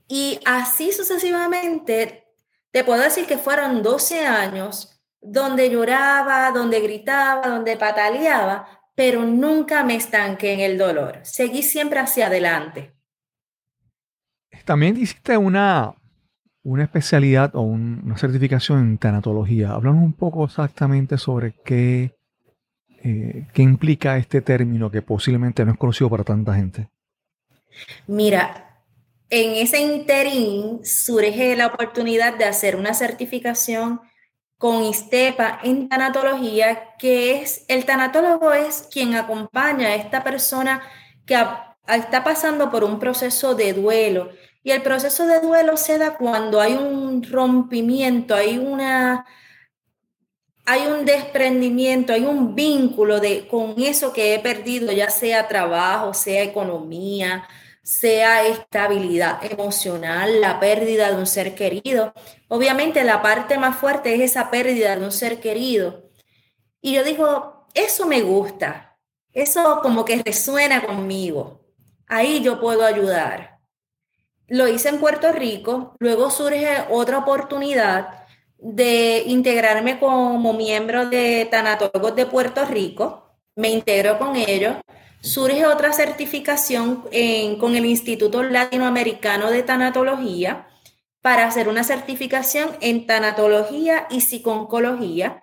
Y 0.10 0.42
así 0.44 0.92
sucesivamente, 0.92 2.26
te 2.72 2.84
puedo 2.84 3.02
decir 3.02 3.26
que 3.28 3.38
fueron 3.38 3.82
12 3.82 4.26
años 4.26 4.95
donde 5.26 5.70
lloraba, 5.70 6.52
donde 6.52 6.80
gritaba, 6.80 7.48
donde 7.48 7.78
pataleaba, 7.78 8.68
pero 8.96 9.26
nunca 9.26 9.84
me 9.84 9.96
estanqué 9.96 10.54
en 10.54 10.60
el 10.62 10.78
dolor. 10.78 11.20
Seguí 11.24 11.64
siempre 11.64 12.00
hacia 12.00 12.28
adelante. 12.28 12.94
También 14.64 14.98
hiciste 14.98 15.38
una, 15.38 15.94
una 16.64 16.84
especialidad 16.84 17.56
o 17.56 17.62
una 17.62 18.18
certificación 18.18 18.80
en 18.80 18.98
tanatología. 18.98 19.72
Háblanos 19.72 20.04
un 20.04 20.14
poco 20.14 20.46
exactamente 20.46 21.18
sobre 21.18 21.54
qué, 21.64 22.16
eh, 23.04 23.48
qué 23.54 23.62
implica 23.62 24.18
este 24.18 24.42
término 24.42 24.90
que 24.90 25.02
posiblemente 25.02 25.66
no 25.66 25.74
es 25.74 25.78
conocido 25.78 26.10
para 26.10 26.24
tanta 26.24 26.56
gente. 26.56 26.90
Mira, 28.08 28.82
en 29.30 29.56
ese 29.56 29.80
interín 29.80 30.86
surge 30.86 31.56
la 31.56 31.68
oportunidad 31.68 32.38
de 32.38 32.46
hacer 32.46 32.76
una 32.76 32.94
certificación 32.94 34.00
con 34.58 34.84
ISTEPA 34.84 35.60
en 35.64 35.90
tanatología, 35.90 36.96
que 36.98 37.42
es 37.42 37.66
el 37.68 37.86
tanatólogo 37.86 38.54
es 38.54 38.88
quien 38.92 39.16
acompaña 39.16 39.88
a 39.88 39.96
esta 39.96 40.24
persona 40.24 40.82
que 41.26 41.38
está 41.88 42.24
pasando 42.24 42.72
por 42.72 42.84
un 42.84 43.00
proceso 43.00 43.56
de 43.56 43.74
duelo. 43.74 44.30
Y 44.64 44.72
el 44.72 44.82
proceso 44.82 45.28
de 45.28 45.42
duelo 45.42 45.78
se 45.78 45.98
da 45.98 46.18
cuando 46.18 46.60
hay 46.60 46.74
un 46.74 47.24
rompimiento, 47.24 48.36
hay 48.36 48.58
una 48.58 49.26
hay 50.66 50.88
un 50.88 51.06
desprendimiento, 51.06 52.12
hay 52.14 52.26
un 52.26 52.56
vínculo 52.56 53.20
de 53.20 53.48
con 53.48 53.76
eso 53.78 54.12
que 54.12 54.34
he 54.34 54.40
perdido, 54.40 54.92
ya 54.92 55.12
sea 55.12 55.48
trabajo, 55.48 56.14
sea 56.16 56.42
economía, 56.42 57.48
sea 57.86 58.48
estabilidad 58.48 59.46
emocional, 59.46 60.42
la 60.42 60.60
pérdida 60.60 61.12
de 61.12 61.18
un 61.18 61.28
ser 61.28 61.54
querido. 61.54 62.16
Obviamente 62.48 63.04
la 63.04 63.22
parte 63.22 63.60
más 63.60 63.78
fuerte 63.78 64.16
es 64.16 64.22
esa 64.22 64.50
pérdida 64.50 64.96
de 64.96 65.06
un 65.06 65.12
ser 65.12 65.40
querido. 65.40 66.10
Y 66.82 66.94
yo 66.94 67.04
digo, 67.04 67.68
eso 67.76 68.08
me 68.08 68.24
gusta, 68.24 68.98
eso 69.32 69.82
como 69.84 70.04
que 70.04 70.24
resuena 70.24 70.84
conmigo. 70.84 71.62
Ahí 72.08 72.42
yo 72.42 72.60
puedo 72.60 72.84
ayudar. 72.84 73.60
Lo 74.48 74.68
hice 74.68 74.90
en 74.90 75.00
Puerto 75.00 75.32
Rico, 75.32 75.96
luego 76.00 76.32
surge 76.32 76.86
otra 76.90 77.20
oportunidad 77.20 78.26
de 78.58 79.26
integrarme 79.28 80.00
como 80.00 80.54
miembro 80.54 81.08
de 81.08 81.48
Tanatólogos 81.52 82.16
de 82.16 82.26
Puerto 82.26 82.66
Rico. 82.66 83.38
Me 83.56 83.70
integro 83.70 84.18
con 84.18 84.36
ellos 84.36 84.76
surge 85.26 85.66
otra 85.66 85.92
certificación 85.92 87.04
con 87.60 87.76
el 87.76 87.86
Instituto 87.86 88.44
Latinoamericano 88.44 89.50
de 89.50 89.64
Tanatología 89.64 90.68
para 91.22 91.48
hacer 91.48 91.68
una 91.68 91.84
certificación 91.84 92.78
en 92.80 93.08
tanatología 93.08 94.06
y 94.12 94.22
psiconcología. 94.22 95.42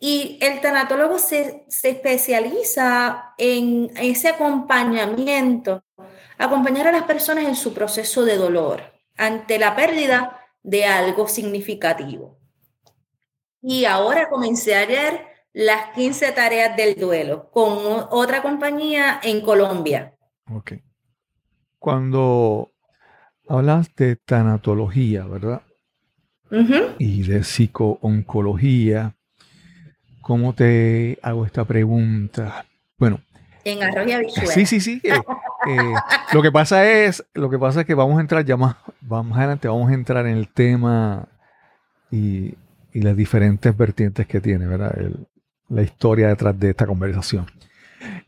Y 0.00 0.38
el 0.40 0.62
tanatólogo 0.62 1.18
se, 1.18 1.66
se 1.68 1.90
especializa 1.90 3.34
en 3.36 3.90
ese 3.96 4.28
acompañamiento, 4.28 5.84
acompañar 6.38 6.88
a 6.88 6.92
las 6.92 7.02
personas 7.02 7.44
en 7.44 7.56
su 7.56 7.74
proceso 7.74 8.24
de 8.24 8.36
dolor 8.36 8.82
ante 9.16 9.58
la 9.58 9.76
pérdida 9.76 10.40
de 10.62 10.86
algo 10.86 11.28
significativo. 11.28 12.38
Y 13.60 13.84
ahora 13.84 14.30
comencé 14.30 14.74
ayer 14.74 15.26
las 15.58 15.86
15 15.96 16.30
tareas 16.32 16.76
del 16.76 16.94
duelo 16.94 17.50
con 17.50 18.06
otra 18.10 18.42
compañía 18.42 19.18
en 19.20 19.40
Colombia. 19.40 20.14
Ok. 20.52 20.74
Cuando 21.80 22.70
hablas 23.48 23.92
de 23.96 24.14
tanatología, 24.14 25.26
¿verdad? 25.26 25.62
Y 26.98 27.24
de 27.24 27.42
psicooncología, 27.42 29.16
¿cómo 30.20 30.54
te 30.54 31.18
hago 31.22 31.44
esta 31.44 31.64
pregunta? 31.64 32.64
Bueno. 32.96 33.20
En 33.64 33.82
arroz 33.82 34.06
y 34.06 34.46
Sí, 34.46 34.64
sí, 34.64 34.80
sí. 34.80 35.00
Eh, 35.02 35.20
eh, 35.66 35.94
lo 36.34 36.40
que 36.40 36.52
pasa 36.52 36.88
es, 36.88 37.26
lo 37.34 37.50
que 37.50 37.58
pasa 37.58 37.80
es 37.80 37.86
que 37.86 37.94
vamos 37.94 38.18
a 38.18 38.20
entrar 38.20 38.44
ya 38.44 38.56
más, 38.56 38.76
vamos 39.00 39.36
adelante, 39.36 39.66
vamos 39.66 39.90
a 39.90 39.94
entrar 39.94 40.24
en 40.28 40.36
el 40.36 40.46
tema 40.46 41.26
y, 42.12 42.54
y 42.92 43.02
las 43.02 43.16
diferentes 43.16 43.76
vertientes 43.76 44.24
que 44.28 44.40
tiene, 44.40 44.64
¿verdad? 44.64 44.96
El, 44.96 45.26
la 45.68 45.82
historia 45.82 46.28
detrás 46.28 46.58
de 46.58 46.70
esta 46.70 46.86
conversación. 46.86 47.46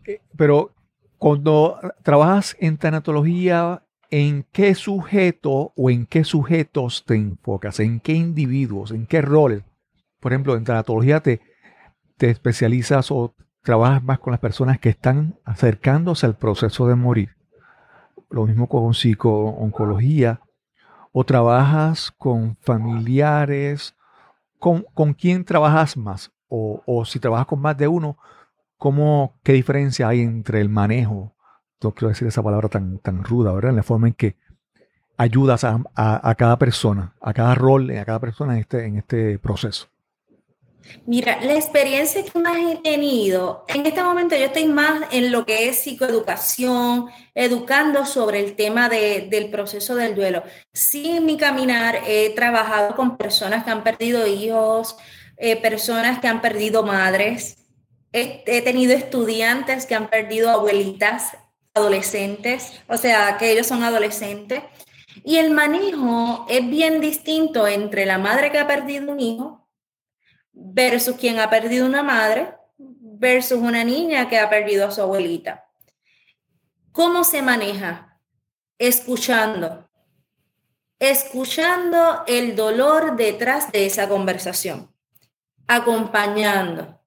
Eh, 0.07 0.21
pero 0.37 0.73
cuando 1.19 1.79
trabajas 2.03 2.57
en 2.61 2.77
tanatología, 2.79 3.83
¿en 4.11 4.47
qué 4.53 4.75
sujeto 4.75 5.73
o 5.77 5.91
en 5.91 6.07
qué 6.07 6.25
sujetos 6.25 7.05
te 7.07 7.15
enfocas? 7.15 7.81
¿En 7.81 8.01
qué 8.01 8.15
individuos? 8.15 8.91
¿En 8.91 9.07
qué 9.07 9.23
roles? 9.23 9.63
Por 10.19 10.33
ejemplo, 10.33 10.57
en 10.57 10.65
tanatología 10.65 11.21
te, 11.21 11.41
te 12.17 12.31
especializas 12.31 13.11
o 13.11 13.35
trabajas 13.63 14.03
más 14.03 14.19
con 14.19 14.33
las 14.33 14.41
personas 14.41 14.79
que 14.79 14.91
están 14.91 15.39
acercándose 15.45 16.27
al 16.27 16.37
proceso 16.37 16.87
de 16.87 16.95
morir. 16.95 17.37
Lo 18.31 18.47
mismo 18.47 18.69
con 18.69 18.95
psico-oncología. 18.95 20.41
O 21.13 21.25
trabajas 21.25 22.13
con 22.13 22.57
familiares. 22.61 23.97
¿Con, 24.59 24.85
¿Con 24.95 25.15
quién 25.15 25.45
trabajas 25.45 25.97
más? 25.97 26.31
O, 26.51 27.05
si 27.05 27.19
trabajas 27.19 27.47
con 27.47 27.61
más 27.61 27.77
de 27.79 27.89
uno, 27.89 28.19
¿cómo, 28.77 29.39
¿qué 29.43 29.53
diferencia 29.53 30.09
hay 30.09 30.21
entre 30.21 30.61
el 30.61 30.69
manejo? 30.69 31.35
No 31.83 31.93
quiero 31.93 32.09
decir 32.09 32.29
esa 32.29 32.43
palabra 32.43 32.69
tan, 32.69 32.99
tan 32.99 33.25
ruda, 33.25 33.53
¿verdad? 33.53 33.71
En 33.71 33.77
la 33.77 33.83
forma 33.83 34.09
en 34.09 34.15
que 34.15 34.37
ayudas 35.17 35.65
a, 35.65 36.35
cada 36.37 36.59
persona, 36.59 37.15
a 37.21 37.33
cada 37.33 37.55
rol, 37.55 37.91
a 37.91 38.05
cada 38.05 38.19
persona 38.19 38.55
en 38.55 38.61
este, 38.61 38.85
en 38.87 38.97
este 38.97 39.39
proceso. 39.39 39.87
Mira, 41.07 41.39
la 41.43 41.55
experiencia 41.55 42.25
que 42.25 42.39
más 42.39 42.57
he 42.57 42.77
tenido, 42.77 43.65
en 43.69 43.85
este 43.87 44.03
momento 44.03 44.35
yo 44.35 44.47
estoy 44.47 44.67
más 44.67 45.03
en 45.13 45.31
lo 45.31 45.45
que 45.45 45.69
es 45.69 45.81
psicoeducación, 45.81 47.07
educando 47.35 48.07
sobre 48.07 48.41
el 48.41 48.57
tema 48.57 48.89
de, 48.89 49.29
del 49.31 49.51
proceso 49.51 49.95
del 49.95 50.15
duelo. 50.15 50.43
Sí, 50.73 51.11
en 51.11 51.27
mi 51.27 51.37
caminar 51.37 52.01
he 52.07 52.35
trabajado 52.35 52.97
con 52.97 53.17
personas 53.17 53.65
que 53.65 53.71
han 53.71 53.85
perdido 53.85 54.27
hijos, 54.27 54.97
eh, 55.41 55.57
personas 55.57 56.21
que 56.21 56.29
han 56.29 56.43
perdido 56.43 56.83
madres, 56.83 57.57
he, 58.13 58.45
he 58.47 58.61
tenido 58.61 58.93
estudiantes 58.93 59.87
que 59.87 59.95
han 59.95 60.11
perdido 60.11 60.51
abuelitas, 60.51 61.37
adolescentes, 61.73 62.81
o 62.89 62.99
sea, 62.99 63.39
que 63.39 63.51
ellos 63.51 63.67
son 63.67 63.83
adolescentes. 63.83 64.63
Y 65.25 65.39
el 65.39 65.51
manejo 65.51 66.47
es 66.49 66.69
bien 66.69 67.01
distinto 67.01 67.67
entre 67.67 68.05
la 68.05 68.19
madre 68.19 68.53
que 68.53 68.59
ha 68.59 68.67
perdido 68.67 69.11
un 69.11 69.19
hijo 69.19 69.67
versus 70.53 71.17
quien 71.17 71.39
ha 71.39 71.49
perdido 71.49 71.87
una 71.87 72.03
madre 72.03 72.55
versus 72.77 73.59
una 73.59 73.83
niña 73.83 74.29
que 74.29 74.39
ha 74.39 74.51
perdido 74.51 74.87
a 74.87 74.91
su 74.91 75.01
abuelita. 75.01 75.71
¿Cómo 76.93 77.25
se 77.25 77.41
maneja? 77.41 78.21
Escuchando. 78.79 79.89
Escuchando 80.99 82.25
el 82.27 82.55
dolor 82.57 83.17
detrás 83.17 83.73
de 83.73 83.87
esa 83.87 84.07
conversación. 84.07 84.91
Acompañando. 85.73 87.01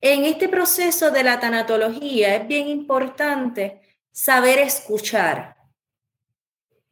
En 0.00 0.24
este 0.24 0.48
proceso 0.48 1.10
de 1.10 1.24
la 1.24 1.40
tanatología 1.40 2.36
es 2.36 2.46
bien 2.46 2.68
importante 2.68 3.80
saber 4.12 4.60
escuchar 4.60 5.56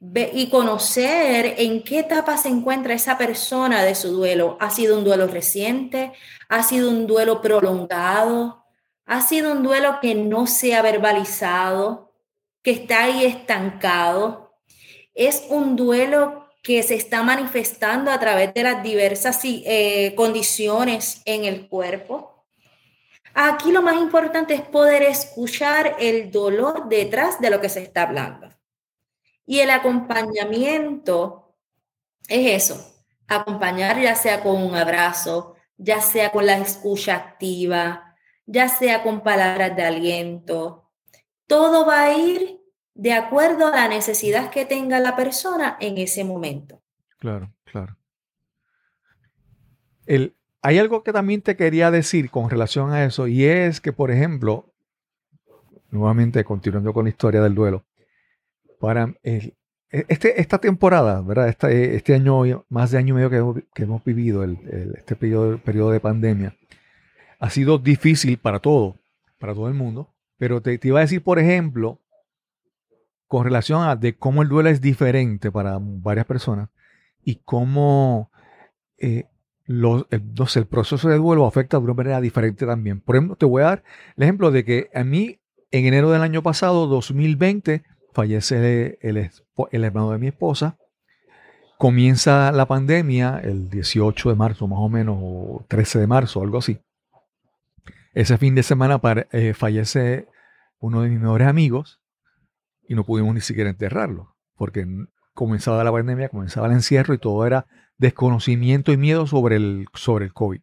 y 0.00 0.50
conocer 0.50 1.54
en 1.58 1.84
qué 1.84 2.00
etapa 2.00 2.36
se 2.36 2.48
encuentra 2.48 2.94
esa 2.94 3.16
persona 3.16 3.84
de 3.84 3.94
su 3.94 4.08
duelo. 4.08 4.58
¿Ha 4.58 4.70
sido 4.70 4.98
un 4.98 5.04
duelo 5.04 5.28
reciente? 5.28 6.12
¿Ha 6.48 6.64
sido 6.64 6.90
un 6.90 7.06
duelo 7.06 7.40
prolongado? 7.40 8.64
¿Ha 9.04 9.20
sido 9.20 9.52
un 9.52 9.62
duelo 9.62 10.00
que 10.02 10.16
no 10.16 10.48
se 10.48 10.74
ha 10.74 10.82
verbalizado? 10.82 12.12
¿Que 12.62 12.72
está 12.72 13.04
ahí 13.04 13.24
estancado? 13.24 14.58
¿Es 15.14 15.44
un 15.50 15.76
duelo 15.76 16.45
que 16.66 16.82
se 16.82 16.96
está 16.96 17.22
manifestando 17.22 18.10
a 18.10 18.18
través 18.18 18.52
de 18.52 18.64
las 18.64 18.82
diversas 18.82 19.38
eh, 19.44 20.12
condiciones 20.16 21.22
en 21.24 21.44
el 21.44 21.68
cuerpo? 21.68 22.44
Aquí 23.34 23.70
lo 23.70 23.82
más 23.82 23.94
importante 23.94 24.54
es 24.54 24.62
poder 24.62 25.04
escuchar 25.04 25.94
el 26.00 26.32
dolor 26.32 26.88
detrás 26.88 27.40
de 27.40 27.50
lo 27.50 27.60
que 27.60 27.68
se 27.68 27.84
está 27.84 28.02
hablando. 28.02 28.48
Y 29.46 29.60
el 29.60 29.70
acompañamiento 29.70 31.54
es 32.26 32.64
eso, 32.64 32.84
acompañar 33.28 34.00
ya 34.00 34.16
sea 34.16 34.42
con 34.42 34.60
un 34.60 34.74
abrazo, 34.74 35.54
ya 35.76 36.00
sea 36.00 36.32
con 36.32 36.46
la 36.46 36.58
escucha 36.58 37.14
activa, 37.14 38.16
ya 38.44 38.68
sea 38.68 39.04
con 39.04 39.20
palabras 39.20 39.76
de 39.76 39.84
aliento. 39.84 40.90
Todo 41.46 41.86
va 41.86 42.06
a 42.06 42.12
ir 42.18 42.60
de 42.96 43.12
acuerdo 43.12 43.66
a 43.66 43.70
la 43.70 43.88
necesidad 43.88 44.50
que 44.50 44.64
tenga 44.64 44.98
la 45.00 45.14
persona 45.14 45.76
en 45.80 45.98
ese 45.98 46.24
momento. 46.24 46.82
Claro, 47.18 47.52
claro. 47.64 47.96
El, 50.06 50.34
hay 50.62 50.78
algo 50.78 51.02
que 51.02 51.12
también 51.12 51.42
te 51.42 51.56
quería 51.56 51.90
decir 51.90 52.30
con 52.30 52.50
relación 52.50 52.92
a 52.92 53.04
eso 53.04 53.26
y 53.26 53.44
es 53.44 53.80
que, 53.80 53.92
por 53.92 54.10
ejemplo, 54.10 54.72
nuevamente 55.90 56.42
continuando 56.44 56.92
con 56.92 57.04
la 57.04 57.10
historia 57.10 57.40
del 57.42 57.54
duelo, 57.54 57.84
para 58.80 59.14
e, 59.22 59.54
este, 59.90 60.40
esta 60.40 60.58
temporada, 60.58 61.20
¿verdad? 61.22 61.48
Este, 61.48 61.96
este 61.96 62.14
año, 62.14 62.66
más 62.68 62.90
de 62.90 62.98
año 62.98 63.14
y 63.14 63.16
medio 63.16 63.62
que, 63.72 63.82
hemos 63.82 64.04
vivido, 64.04 64.44
este 64.44 65.16
periodo, 65.16 65.58
periodo, 65.58 65.90
de 65.90 66.00
pandemia, 66.00 66.56
ha 67.38 67.50
sido 67.50 67.78
difícil 67.78 68.38
para 68.38 68.58
todo, 68.58 68.96
para 69.38 69.54
todo 69.54 69.68
el 69.68 69.74
mundo. 69.74 70.12
Pero 70.38 70.60
te, 70.60 70.78
iba 70.82 70.98
a 70.98 71.02
decir, 71.02 71.22
por 71.22 71.38
ejemplo, 71.38 72.00
con 73.26 73.44
relación 73.44 73.82
a 73.82 73.96
de 73.96 74.16
cómo 74.16 74.42
el 74.42 74.48
duelo 74.48 74.68
es 74.68 74.80
diferente 74.80 75.50
para 75.50 75.78
varias 75.80 76.26
personas 76.26 76.68
y 77.24 77.36
cómo 77.44 78.30
eh, 78.98 79.24
los, 79.64 80.06
el, 80.10 80.22
el, 80.54 80.66
proceso 80.66 81.08
de 81.08 81.16
duelo 81.16 81.46
afecta 81.46 81.78
de 81.78 81.84
una 81.84 81.94
manera 81.94 82.20
diferente 82.20 82.66
también. 82.66 83.00
Por 83.00 83.16
ejemplo, 83.16 83.36
te 83.36 83.46
voy 83.46 83.62
a 83.62 83.66
dar 83.66 83.84
el 84.16 84.22
ejemplo 84.22 84.50
de 84.50 84.64
que 84.64 84.90
a 84.94 85.02
mí 85.02 85.40
en 85.70 85.86
enero 85.86 86.10
del 86.10 86.22
año 86.22 86.42
pasado, 86.42 86.86
2020, 86.86 87.82
fallece 88.12 88.98
el, 89.02 89.30
el, 89.70 89.84
hermano 89.84 90.12
de 90.12 90.18
mi 90.18 90.28
esposa. 90.28 90.78
Comienza 91.78 92.50
la 92.52 92.66
pandemia 92.66 93.40
el 93.42 93.68
18 93.68 94.30
de 94.30 94.34
marzo, 94.34 94.66
más 94.66 94.78
o 94.80 94.88
menos, 94.88 95.18
o 95.20 95.64
13 95.68 95.98
de 95.98 96.06
marzo, 96.06 96.40
algo 96.42 96.58
así. 96.58 96.78
Ese 98.14 98.38
fin 98.38 98.54
de 98.54 98.62
semana 98.62 99.00
eh, 99.32 99.52
fallece 99.52 100.28
uno 100.78 101.02
de 101.02 101.10
mis 101.10 101.20
mejores 101.20 101.48
amigos 101.48 102.00
y 102.88 102.94
no 102.94 103.04
pudimos 103.04 103.34
ni 103.34 103.40
siquiera 103.40 103.70
enterrarlo, 103.70 104.36
porque 104.56 104.86
comenzaba 105.34 105.84
la 105.84 105.92
pandemia, 105.92 106.28
comenzaba 106.28 106.66
el 106.66 106.74
encierro 106.74 107.14
y 107.14 107.18
todo 107.18 107.46
era 107.46 107.66
desconocimiento 107.98 108.92
y 108.92 108.96
miedo 108.96 109.26
sobre 109.26 109.56
el, 109.56 109.86
sobre 109.94 110.26
el 110.26 110.32
COVID. 110.32 110.60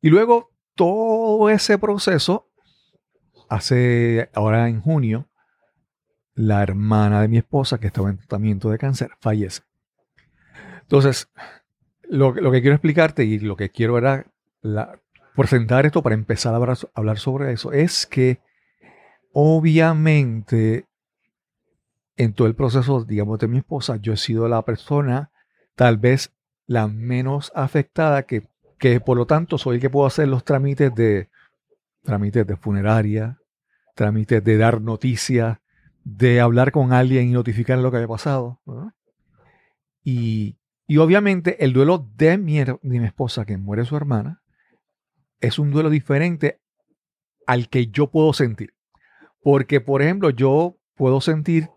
Y 0.00 0.10
luego 0.10 0.50
todo 0.74 1.48
ese 1.50 1.78
proceso, 1.78 2.48
hace 3.48 4.30
ahora 4.34 4.68
en 4.68 4.80
junio, 4.80 5.28
la 6.34 6.62
hermana 6.62 7.22
de 7.22 7.28
mi 7.28 7.38
esposa, 7.38 7.78
que 7.78 7.86
estaba 7.86 8.10
en 8.10 8.18
tratamiento 8.18 8.70
de 8.70 8.78
cáncer, 8.78 9.10
fallece. 9.20 9.62
Entonces, 10.82 11.28
lo, 12.08 12.34
que 12.34 12.60
quiero 12.60 12.74
explicarte 12.74 13.24
y 13.24 13.38
lo 13.38 13.56
que 13.56 13.70
quiero 13.70 13.98
era 13.98 14.26
la, 14.60 15.00
presentar 15.34 15.86
esto 15.86 16.02
para 16.02 16.14
empezar 16.14 16.54
a 16.54 16.74
hablar, 16.94 17.18
sobre 17.18 17.52
eso, 17.52 17.72
es 17.72 18.06
que 18.06 18.40
obviamente 19.32 20.86
en 22.16 22.32
todo 22.32 22.48
el 22.48 22.54
proceso, 22.54 23.04
digamos, 23.04 23.38
de 23.38 23.48
mi 23.48 23.58
esposa, 23.58 23.96
yo 23.96 24.12
he 24.12 24.16
sido 24.16 24.48
la 24.48 24.62
persona 24.62 25.30
tal 25.74 25.98
vez 25.98 26.32
la 26.66 26.88
menos 26.88 27.52
afectada, 27.54 28.24
que, 28.24 28.48
que 28.78 29.00
por 29.00 29.16
lo 29.16 29.26
tanto 29.26 29.58
soy 29.58 29.76
el 29.76 29.80
que 29.80 29.90
puedo 29.90 30.06
hacer 30.06 30.28
los 30.28 30.44
trámites 30.44 30.94
de 30.94 31.28
trámites 32.02 32.46
de 32.46 32.56
funeraria, 32.56 33.38
trámites 33.94 34.42
de 34.42 34.56
dar 34.56 34.80
noticias, 34.80 35.58
de 36.04 36.40
hablar 36.40 36.70
con 36.70 36.92
alguien 36.92 37.28
y 37.28 37.32
notificar 37.32 37.78
lo 37.78 37.90
que 37.90 37.98
había 37.98 38.08
pasado. 38.08 38.60
Y, 40.02 40.56
obviamente 40.96 41.64
el 41.64 41.72
duelo 41.72 42.08
de 42.16 42.38
mi, 42.38 42.62
de 42.62 42.78
mi 42.82 43.04
esposa, 43.04 43.44
que 43.44 43.58
muere 43.58 43.84
su 43.84 43.96
hermana, 43.96 44.40
es 45.40 45.58
un 45.58 45.72
duelo 45.72 45.90
diferente 45.90 46.60
al 47.46 47.68
que 47.68 47.88
yo 47.88 48.10
puedo 48.10 48.32
sentir. 48.32 48.72
Porque, 49.42 49.80
por 49.80 50.00
ejemplo, 50.00 50.30
yo 50.30 50.78
puedo 50.94 51.20
sentir 51.20 51.70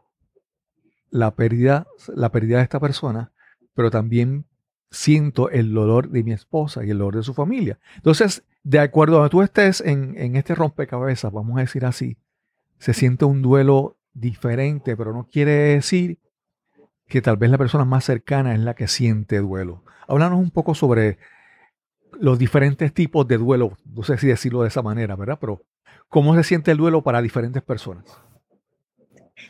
la 1.10 1.36
pérdida, 1.36 1.88
la 2.16 2.32
pérdida 2.32 2.58
de 2.58 2.64
esta 2.64 2.80
persona, 2.80 3.32
pero 3.74 3.92
también 3.92 4.46
siento 4.92 5.50
el 5.50 5.74
dolor 5.74 6.10
de 6.10 6.24
mi 6.24 6.32
esposa 6.32 6.84
y 6.84 6.90
el 6.90 6.98
dolor 6.98 7.18
de 7.18 7.24
su 7.24 7.34
familia. 7.34 7.80
Entonces, 7.96 8.44
de 8.64 8.80
acuerdo 8.80 9.16
a 9.16 9.20
donde 9.20 9.30
tú 9.32 9.42
estés 9.42 9.82
en, 9.82 10.16
en 10.18 10.36
este 10.36 10.56
rompecabezas, 10.56 11.32
vamos 11.32 11.58
a 11.58 11.62
decir 11.62 11.86
así, 11.86 12.18
se 12.80 12.94
siente 12.94 13.26
un 13.26 13.42
duelo 13.42 13.98
diferente, 14.14 14.98
pero 14.98 15.14
no 15.14 15.28
quiere 15.32 15.52
decir 15.52 16.20
que 17.08 17.22
tal 17.22 17.38
vez 17.38 17.50
la 17.50 17.58
persona 17.58 17.86
más 17.86 18.06
cercana 18.06 18.54
es 18.54 18.60
la 18.60 18.76
que 18.76 18.88
siente 18.88 19.40
duelo. 19.40 19.84
Háblanos 20.08 20.40
un 20.40 20.52
poco 20.52 20.76
sobre 20.76 21.18
los 22.20 22.40
diferentes 22.40 22.94
tipos 22.94 23.28
de 23.28 23.38
duelo, 23.38 23.78
no 23.86 24.04
sé 24.04 24.18
si 24.18 24.28
decirlo 24.28 24.62
de 24.62 24.68
esa 24.70 24.82
manera, 24.82 25.16
¿verdad? 25.16 25.38
Pero 25.40 25.64
cómo 26.08 26.36
se 26.36 26.44
siente 26.44 26.72
el 26.72 26.78
duelo 26.78 27.02
para 27.02 27.22
diferentes 27.22 27.64
personas. 27.64 28.06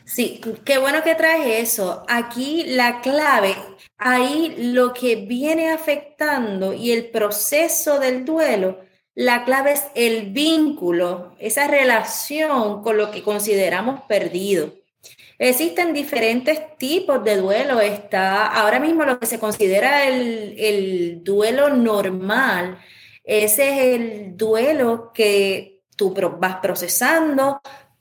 Sí, 0.04 0.40
qué 0.64 0.78
bueno 0.78 1.02
que 1.02 1.14
traes 1.14 1.70
eso. 1.70 2.04
Aquí 2.08 2.64
la 2.66 3.00
clave, 3.00 3.54
ahí 3.98 4.54
lo 4.58 4.92
que 4.92 5.16
viene 5.16 5.70
afectando 5.70 6.72
y 6.72 6.92
el 6.92 7.10
proceso 7.10 7.98
del 7.98 8.24
duelo 8.24 8.90
la 9.14 9.44
clave 9.44 9.72
es 9.72 9.86
el 9.94 10.30
vínculo, 10.30 11.34
esa 11.38 11.66
relación 11.66 12.82
con 12.82 12.96
lo 12.96 13.10
que 13.10 13.22
consideramos 13.22 14.00
perdido. 14.08 14.72
Existen 15.38 15.92
diferentes 15.92 16.76
tipos 16.78 17.22
de 17.24 17.36
duelo. 17.36 17.80
Está 17.80 18.46
ahora 18.46 18.78
mismo 18.78 19.04
lo 19.04 19.18
que 19.18 19.26
se 19.26 19.38
considera 19.38 20.06
el, 20.06 21.22
duelo 21.24 21.70
normal. 21.70 22.78
Ese 23.24 23.68
es 23.68 24.00
el 24.00 24.36
duelo 24.36 25.12
que 25.12 25.82
tú 25.96 26.14
vas 26.38 26.56
procesando, 26.56 27.60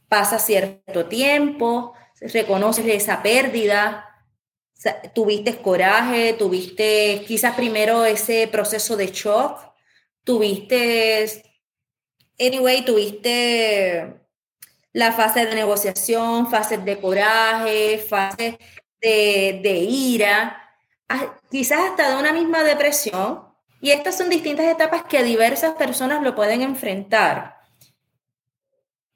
pasa 0.10 0.40
cierto 0.40 1.06
tiempo, 1.06 1.94
reconoces 2.20 2.86
esa 2.88 3.22
pérdida, 3.22 4.06
tuviste 5.14 5.58
coraje, 5.58 6.34
tuviste 6.34 7.24
quizás 7.28 7.56
primero 7.56 8.06
ese 8.06 8.48
proceso 8.48 8.98
de 8.98 9.08
shock 9.08 9.70
tuviste, 10.30 11.44
anyway, 12.40 12.86
tuviste 12.86 14.14
la 14.94 15.12
fase 15.12 15.46
de 15.48 15.56
negociación, 15.56 16.52
fases 16.52 16.86
de 16.86 17.00
coraje, 17.00 17.98
fases 17.98 18.56
de, 19.02 19.88
ira, 19.90 20.78
ah, 21.08 21.36
quizás 21.50 21.80
hasta 21.80 22.12
de 22.12 22.20
una 22.20 22.32
misma 22.32 22.64
depresión, 22.64 23.48
Y 23.82 23.92
estas 23.92 24.18
son 24.18 24.30
distintas 24.30 24.66
etapas 24.66 25.04
que 25.06 25.24
diversas 25.24 25.74
personas 25.76 26.22
lo 26.22 26.36
pueden 26.36 26.62
enfrentar. 26.62 27.59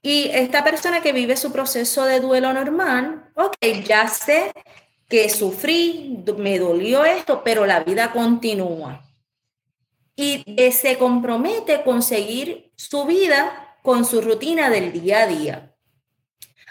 Y 0.05 0.29
esta 0.33 0.65
persona 0.65 1.01
que 1.01 1.13
vive 1.13 1.37
su 1.37 1.53
proceso 1.53 2.03
de 2.03 2.19
duelo 2.19 2.51
normal, 2.51 3.31
ok, 3.35 3.55
ya 3.85 4.09
sé 4.09 4.51
que 5.07 5.29
sufrí, 5.29 6.23
me 6.37 6.59
dolió 6.59 7.05
esto, 7.05 7.41
pero 7.43 7.65
la 7.65 7.79
vida 7.79 8.11
continúa. 8.11 9.01
Y 10.15 10.43
se 10.71 10.97
compromete 10.97 11.83
con 11.83 12.03
seguir 12.03 12.71
su 12.75 13.05
vida 13.05 13.77
con 13.81 14.05
su 14.05 14.21
rutina 14.21 14.69
del 14.69 14.91
día 14.91 15.23
a 15.23 15.27
día. 15.27 15.75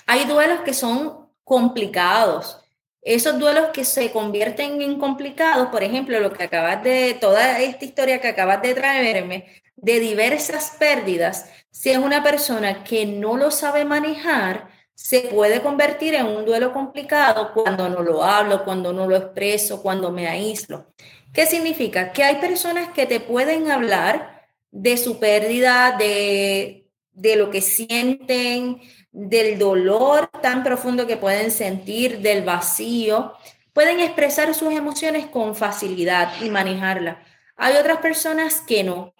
Hay 0.06 0.24
duelos 0.24 0.60
que 0.60 0.74
son 0.74 1.28
complicados. 1.44 2.58
Esos 3.02 3.38
duelos 3.38 3.68
que 3.72 3.84
se 3.84 4.12
convierten 4.12 4.80
en 4.80 4.98
complicados, 4.98 5.68
por 5.68 5.82
ejemplo, 5.82 6.20
lo 6.20 6.32
que 6.32 6.44
acabas 6.44 6.82
de, 6.82 7.14
toda 7.20 7.60
esta 7.60 7.84
historia 7.84 8.20
que 8.20 8.28
acabas 8.28 8.62
de 8.62 8.74
traerme, 8.74 9.62
de 9.76 10.00
diversas 10.00 10.76
pérdidas, 10.78 11.46
si 11.72 11.90
es 11.90 11.98
una 11.98 12.22
persona 12.22 12.84
que 12.84 13.06
no 13.06 13.36
lo 13.36 13.50
sabe 13.50 13.84
manejar, 13.84 14.68
se 14.94 15.22
puede 15.22 15.62
convertir 15.62 16.14
en 16.14 16.26
un 16.26 16.44
duelo 16.44 16.72
complicado 16.72 17.52
cuando 17.52 17.88
no 17.88 18.02
lo 18.02 18.22
hablo, 18.22 18.62
cuando 18.62 18.92
no 18.92 19.08
lo 19.08 19.16
expreso, 19.16 19.82
cuando 19.82 20.12
me 20.12 20.28
aíslo. 20.28 20.86
¿Qué 21.32 21.46
significa? 21.46 22.12
Que 22.12 22.24
hay 22.24 22.36
personas 22.36 22.90
que 22.90 23.06
te 23.06 23.20
pueden 23.20 23.70
hablar 23.70 24.46
de 24.70 24.98
su 24.98 25.18
pérdida, 25.18 25.96
de, 25.98 26.86
de 27.14 27.36
lo 27.36 27.50
que 27.50 27.62
sienten, 27.62 28.80
del 29.10 29.58
dolor 29.58 30.30
tan 30.42 30.62
profundo 30.62 31.06
que 31.06 31.16
pueden 31.16 31.50
sentir, 31.50 32.20
del 32.20 32.44
vacío. 32.44 33.32
Pueden 33.72 34.00
expresar 34.00 34.54
sus 34.54 34.74
emociones 34.74 35.26
con 35.26 35.56
facilidad 35.56 36.34
y 36.42 36.50
manejarla. 36.50 37.24
Hay 37.56 37.76
otras 37.76 37.98
personas 37.98 38.60
que 38.60 38.84
no. 38.84 39.14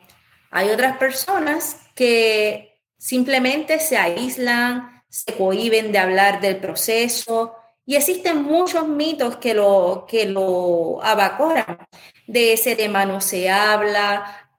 Hay 0.52 0.68
otras 0.68 0.98
personas 0.98 1.78
que 1.94 2.78
simplemente 2.98 3.80
se 3.80 3.96
aíslan, 3.96 5.02
se 5.08 5.34
cohiben 5.34 5.92
de 5.92 5.98
hablar 5.98 6.42
del 6.42 6.58
proceso 6.58 7.56
y 7.86 7.96
existen 7.96 8.42
muchos 8.42 8.86
mitos 8.86 9.38
que 9.38 9.54
lo, 9.54 10.06
que 10.06 10.26
lo 10.26 11.02
abacoran. 11.02 11.78
De 12.26 12.52
ese 12.52 12.76
tema 12.76 13.06
no 13.06 13.22
se 13.22 13.50
habla. 13.50 14.50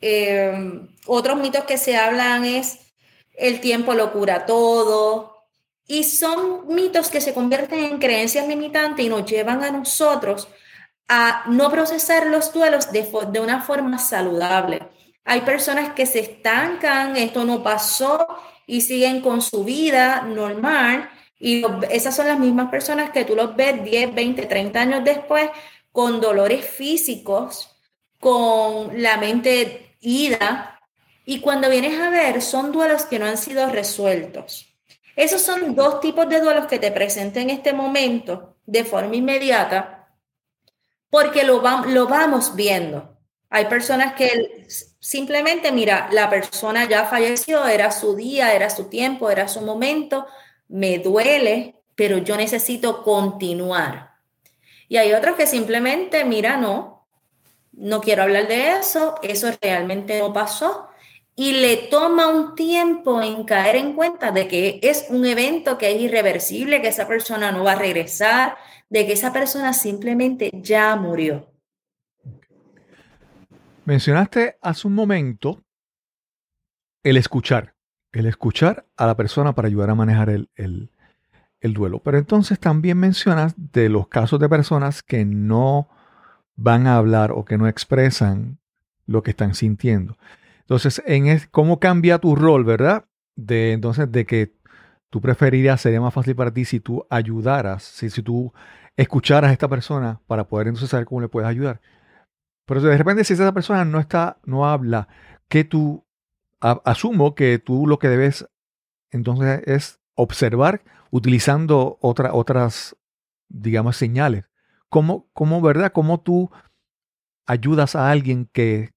Eh, 0.00 0.88
otros 1.06 1.38
mitos 1.38 1.64
que 1.64 1.76
se 1.76 1.96
hablan 1.96 2.46
es 2.46 2.78
el 3.34 3.60
tiempo 3.60 3.92
lo 3.92 4.10
cura 4.10 4.46
todo. 4.46 5.48
Y 5.86 6.04
son 6.04 6.66
mitos 6.68 7.10
que 7.10 7.20
se 7.20 7.34
convierten 7.34 7.84
en 7.84 7.98
creencias 7.98 8.48
limitantes 8.48 9.04
y 9.04 9.10
nos 9.10 9.30
llevan 9.30 9.62
a 9.62 9.70
nosotros 9.70 10.48
a 11.08 11.44
no 11.48 11.70
procesar 11.70 12.26
los 12.26 12.54
duelos 12.54 12.90
de, 12.90 13.06
de 13.30 13.40
una 13.40 13.60
forma 13.60 13.98
saludable. 13.98 14.88
Hay 15.24 15.42
personas 15.42 15.92
que 15.92 16.06
se 16.06 16.20
estancan, 16.20 17.16
esto 17.16 17.44
no 17.44 17.62
pasó 17.62 18.26
y 18.66 18.80
siguen 18.80 19.20
con 19.20 19.40
su 19.40 19.64
vida 19.64 20.22
normal. 20.22 21.10
Y 21.38 21.64
esas 21.90 22.14
son 22.14 22.28
las 22.28 22.38
mismas 22.38 22.70
personas 22.70 23.10
que 23.10 23.24
tú 23.24 23.34
los 23.34 23.56
ves 23.56 23.82
10, 23.84 24.14
20, 24.14 24.46
30 24.46 24.80
años 24.80 25.04
después 25.04 25.50
con 25.90 26.20
dolores 26.20 26.64
físicos, 26.64 27.76
con 28.18 29.02
la 29.02 29.16
mente 29.16 29.96
ida. 30.00 30.80
Y 31.24 31.40
cuando 31.40 31.68
vienes 31.68 32.00
a 32.00 32.10
ver, 32.10 32.42
son 32.42 32.72
duelos 32.72 33.04
que 33.04 33.18
no 33.18 33.26
han 33.26 33.38
sido 33.38 33.68
resueltos. 33.68 34.72
Esos 35.14 35.42
son 35.42 35.74
dos 35.74 36.00
tipos 36.00 36.28
de 36.28 36.40
duelos 36.40 36.66
que 36.66 36.78
te 36.78 36.90
presento 36.90 37.38
en 37.38 37.50
este 37.50 37.72
momento 37.72 38.56
de 38.64 38.84
forma 38.84 39.16
inmediata, 39.16 40.06
porque 41.10 41.44
lo, 41.44 41.62
lo 41.86 42.06
vamos 42.06 42.56
viendo. 42.56 43.18
Hay 43.50 43.66
personas 43.66 44.14
que 44.14 44.66
simplemente, 45.02 45.72
mira, 45.72 46.08
la 46.12 46.30
persona 46.30 46.88
ya 46.88 47.04
falleció, 47.06 47.66
era 47.66 47.90
su 47.90 48.14
día, 48.14 48.54
era 48.54 48.70
su 48.70 48.84
tiempo, 48.84 49.30
era 49.30 49.48
su 49.48 49.60
momento, 49.60 50.26
me 50.68 50.98
duele, 50.98 51.74
pero 51.96 52.18
yo 52.18 52.36
necesito 52.36 53.02
continuar. 53.02 54.12
Y 54.88 54.96
hay 54.98 55.12
otros 55.12 55.36
que 55.36 55.46
simplemente, 55.46 56.24
mira, 56.24 56.56
no, 56.56 57.08
no 57.72 58.00
quiero 58.00 58.22
hablar 58.22 58.46
de 58.46 58.78
eso, 58.78 59.16
eso 59.22 59.50
realmente 59.60 60.20
no 60.20 60.32
pasó. 60.32 60.88
Y 61.34 61.52
le 61.52 61.76
toma 61.78 62.28
un 62.28 62.54
tiempo 62.54 63.20
en 63.22 63.42
caer 63.44 63.76
en 63.76 63.94
cuenta 63.94 64.30
de 64.30 64.46
que 64.46 64.78
es 64.82 65.06
un 65.08 65.26
evento 65.26 65.78
que 65.78 65.90
es 65.90 66.00
irreversible, 66.00 66.80
que 66.80 66.88
esa 66.88 67.08
persona 67.08 67.50
no 67.50 67.64
va 67.64 67.72
a 67.72 67.76
regresar, 67.76 68.56
de 68.88 69.04
que 69.06 69.14
esa 69.14 69.32
persona 69.32 69.72
simplemente 69.72 70.50
ya 70.54 70.94
murió. 70.94 71.51
Mencionaste 73.84 74.58
hace 74.62 74.86
un 74.86 74.94
momento 74.94 75.64
el 77.02 77.16
escuchar, 77.16 77.74
el 78.12 78.26
escuchar 78.26 78.86
a 78.96 79.06
la 79.06 79.16
persona 79.16 79.54
para 79.54 79.66
ayudar 79.66 79.90
a 79.90 79.96
manejar 79.96 80.30
el, 80.30 80.48
el, 80.54 81.74
duelo. 81.74 82.00
Pero 82.00 82.18
entonces 82.18 82.60
también 82.60 82.98
mencionas 82.98 83.54
de 83.56 83.88
los 83.88 84.06
casos 84.06 84.38
de 84.38 84.48
personas 84.48 85.02
que 85.02 85.24
no 85.24 85.88
van 86.54 86.86
a 86.86 86.96
hablar 86.96 87.32
o 87.32 87.44
que 87.44 87.58
no 87.58 87.66
expresan 87.66 88.58
lo 89.06 89.24
que 89.24 89.30
están 89.30 89.54
sintiendo. 89.54 90.16
Entonces, 90.60 91.02
en 91.04 91.40
¿cómo 91.50 91.80
cambia 91.80 92.18
tu 92.18 92.36
rol, 92.36 92.64
verdad? 92.64 93.06
De 93.34 93.72
entonces 93.72 94.12
de 94.12 94.26
que 94.26 94.54
tú 95.10 95.20
preferirías, 95.20 95.80
sería 95.80 96.00
más 96.00 96.14
fácil 96.14 96.36
para 96.36 96.52
ti 96.52 96.64
si 96.64 96.78
tú 96.78 97.04
ayudaras, 97.10 97.82
si, 97.82 98.10
si 98.10 98.22
tú 98.22 98.52
escucharas 98.96 99.50
a 99.50 99.52
esta 99.52 99.66
persona 99.66 100.20
para 100.28 100.44
poder 100.46 100.68
entonces 100.68 100.90
saber 100.90 101.06
cómo 101.06 101.20
le 101.20 101.28
puedes 101.28 101.48
ayudar. 101.48 101.80
Pero 102.64 102.80
de 102.80 102.96
repente, 102.96 103.24
si 103.24 103.34
esa 103.34 103.52
persona 103.52 103.84
no 103.84 103.98
está, 103.98 104.38
no 104.44 104.66
habla, 104.66 105.08
que 105.48 105.64
tú 105.64 106.06
asumo 106.60 107.34
que 107.34 107.58
tú 107.58 107.86
lo 107.88 107.98
que 107.98 108.08
debes 108.08 108.48
entonces 109.10 109.62
es 109.66 110.00
observar 110.14 110.82
utilizando 111.10 111.98
otra, 112.00 112.32
otras, 112.34 112.96
digamos, 113.48 113.96
señales. 113.96 114.44
¿Cómo, 114.88 115.28
¿Cómo, 115.32 115.60
verdad? 115.60 115.92
¿Cómo 115.92 116.20
tú 116.20 116.50
ayudas 117.46 117.94
a 117.94 118.10
alguien 118.10 118.48
que 118.52 118.90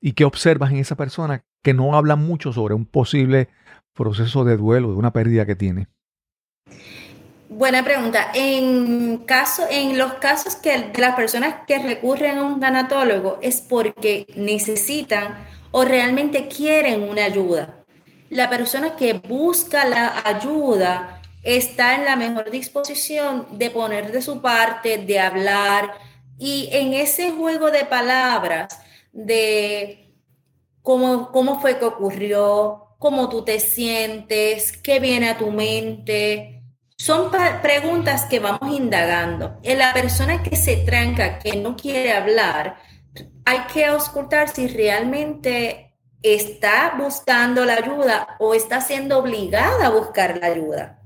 y 0.00 0.12
que 0.12 0.24
observas 0.24 0.70
en 0.70 0.76
esa 0.76 0.96
persona 0.96 1.44
que 1.62 1.74
no 1.74 1.96
habla 1.96 2.16
mucho 2.16 2.52
sobre 2.52 2.74
un 2.74 2.86
posible 2.86 3.48
proceso 3.94 4.44
de 4.44 4.56
duelo, 4.56 4.92
de 4.92 4.96
una 4.96 5.12
pérdida 5.12 5.46
que 5.46 5.56
tiene? 5.56 5.88
Buena 7.50 7.82
pregunta. 7.82 8.30
En, 8.34 9.18
caso, 9.24 9.66
en 9.70 9.96
los 9.96 10.14
casos 10.14 10.54
que 10.54 10.78
de 10.78 10.98
las 10.98 11.16
personas 11.16 11.66
que 11.66 11.78
recurren 11.78 12.36
a 12.36 12.42
un 12.42 12.60
tanatólogo 12.60 13.38
es 13.40 13.62
porque 13.62 14.26
necesitan 14.36 15.46
o 15.70 15.84
realmente 15.84 16.46
quieren 16.48 17.02
una 17.02 17.24
ayuda. 17.24 17.84
La 18.28 18.50
persona 18.50 18.96
que 18.96 19.14
busca 19.14 19.86
la 19.86 20.22
ayuda 20.26 21.22
está 21.42 21.94
en 21.94 22.04
la 22.04 22.16
mejor 22.16 22.50
disposición 22.50 23.46
de 23.52 23.70
poner 23.70 24.12
de 24.12 24.20
su 24.20 24.42
parte, 24.42 24.98
de 24.98 25.18
hablar 25.18 25.94
y 26.38 26.68
en 26.70 26.92
ese 26.92 27.30
juego 27.30 27.70
de 27.70 27.86
palabras 27.86 28.78
de 29.12 30.12
cómo, 30.82 31.32
cómo 31.32 31.62
fue 31.62 31.78
que 31.78 31.86
ocurrió, 31.86 32.94
cómo 32.98 33.30
tú 33.30 33.42
te 33.42 33.58
sientes, 33.58 34.76
qué 34.76 35.00
viene 35.00 35.30
a 35.30 35.38
tu 35.38 35.50
mente, 35.50 36.57
son 36.98 37.30
preguntas 37.62 38.24
que 38.24 38.40
vamos 38.40 38.76
indagando. 38.76 39.58
En 39.62 39.78
la 39.78 39.94
persona 39.94 40.42
que 40.42 40.56
se 40.56 40.78
tranca, 40.78 41.38
que 41.38 41.56
no 41.56 41.76
quiere 41.76 42.12
hablar, 42.12 42.76
hay 43.44 43.60
que 43.72 43.86
auscultar 43.86 44.48
si 44.48 44.66
realmente 44.66 45.96
está 46.22 46.94
buscando 46.98 47.64
la 47.64 47.74
ayuda 47.74 48.36
o 48.40 48.52
está 48.52 48.80
siendo 48.80 49.18
obligada 49.18 49.86
a 49.86 49.90
buscar 49.90 50.38
la 50.38 50.48
ayuda. 50.48 51.00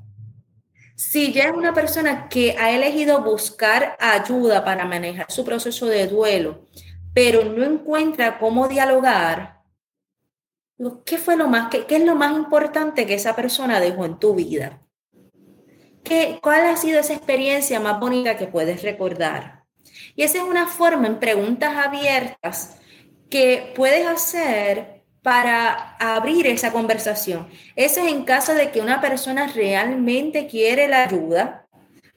Si 0.96 1.32
ya 1.32 1.44
es 1.44 1.52
una 1.52 1.74
persona 1.74 2.28
que 2.28 2.56
ha 2.58 2.70
elegido 2.70 3.22
buscar 3.22 3.96
ayuda 4.00 4.64
para 4.64 4.86
manejar 4.86 5.26
su 5.28 5.44
proceso 5.44 5.86
de 5.86 6.06
duelo, 6.06 6.68
pero 7.12 7.44
no 7.44 7.64
encuentra 7.64 8.38
cómo 8.38 8.66
dialogar, 8.66 9.60
¿qué 11.04 11.18
fue 11.18 11.36
lo 11.36 11.48
más, 11.48 11.68
qué 11.70 11.86
es 11.88 12.04
lo 12.04 12.14
más 12.14 12.32
importante 12.32 13.06
que 13.06 13.14
esa 13.14 13.36
persona 13.36 13.78
dejó 13.78 14.06
en 14.06 14.18
tu 14.18 14.34
vida? 14.34 14.81
¿Qué, 16.04 16.38
¿Cuál 16.42 16.66
ha 16.66 16.76
sido 16.76 17.00
esa 17.00 17.14
experiencia 17.14 17.80
más 17.80 18.00
bonita 18.00 18.36
que 18.36 18.46
puedes 18.46 18.82
recordar? 18.82 19.64
Y 20.16 20.22
esa 20.22 20.38
es 20.38 20.44
una 20.44 20.66
forma 20.66 21.06
en 21.06 21.18
preguntas 21.18 21.74
abiertas 21.76 22.78
que 23.30 23.72
puedes 23.74 24.06
hacer 24.06 25.04
para 25.22 25.96
abrir 25.96 26.46
esa 26.46 26.72
conversación. 26.72 27.48
Eso 27.76 28.00
es 28.00 28.12
en 28.12 28.24
caso 28.24 28.54
de 28.54 28.70
que 28.70 28.80
una 28.80 29.00
persona 29.00 29.46
realmente 29.46 30.46
quiere 30.48 30.88
la 30.88 31.04
ayuda, 31.04 31.66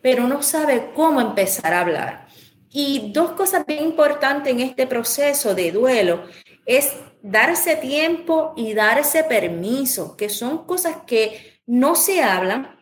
pero 0.02 0.28
no 0.28 0.42
sabe 0.42 0.92
cómo 0.94 1.22
empezar 1.22 1.74
a 1.74 1.82
hablar. 1.82 2.28
Y 2.72 3.12
dos 3.14 3.32
cosas 3.32 3.66
bien 3.66 3.84
importantes 3.84 4.52
en 4.52 4.60
este 4.60 4.88
proceso 4.88 5.56
de 5.56 5.72
duelo 5.72 6.26
es 6.66 6.94
darse 7.22 7.76
tiempo 7.76 8.54
y 8.58 8.74
darse 8.74 9.24
permiso, 9.24 10.18
que 10.18 10.30
son 10.30 10.66
cosas 10.66 10.98
que 11.08 11.62
no 11.66 11.96
se 11.96 12.22
hablan, 12.22 12.76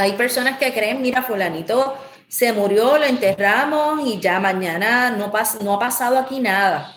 hay 0.00 0.12
personas 0.12 0.58
que 0.58 0.72
creen, 0.72 1.02
mira, 1.02 1.22
fulanito 1.22 1.96
se 2.28 2.52
murió, 2.52 2.96
lo 2.96 3.04
enterramos 3.04 4.06
y 4.06 4.20
ya 4.20 4.38
mañana 4.38 5.10
no, 5.10 5.32
no 5.62 5.74
ha 5.74 5.78
pasado 5.78 6.16
aquí 6.18 6.38
nada. 6.38 6.94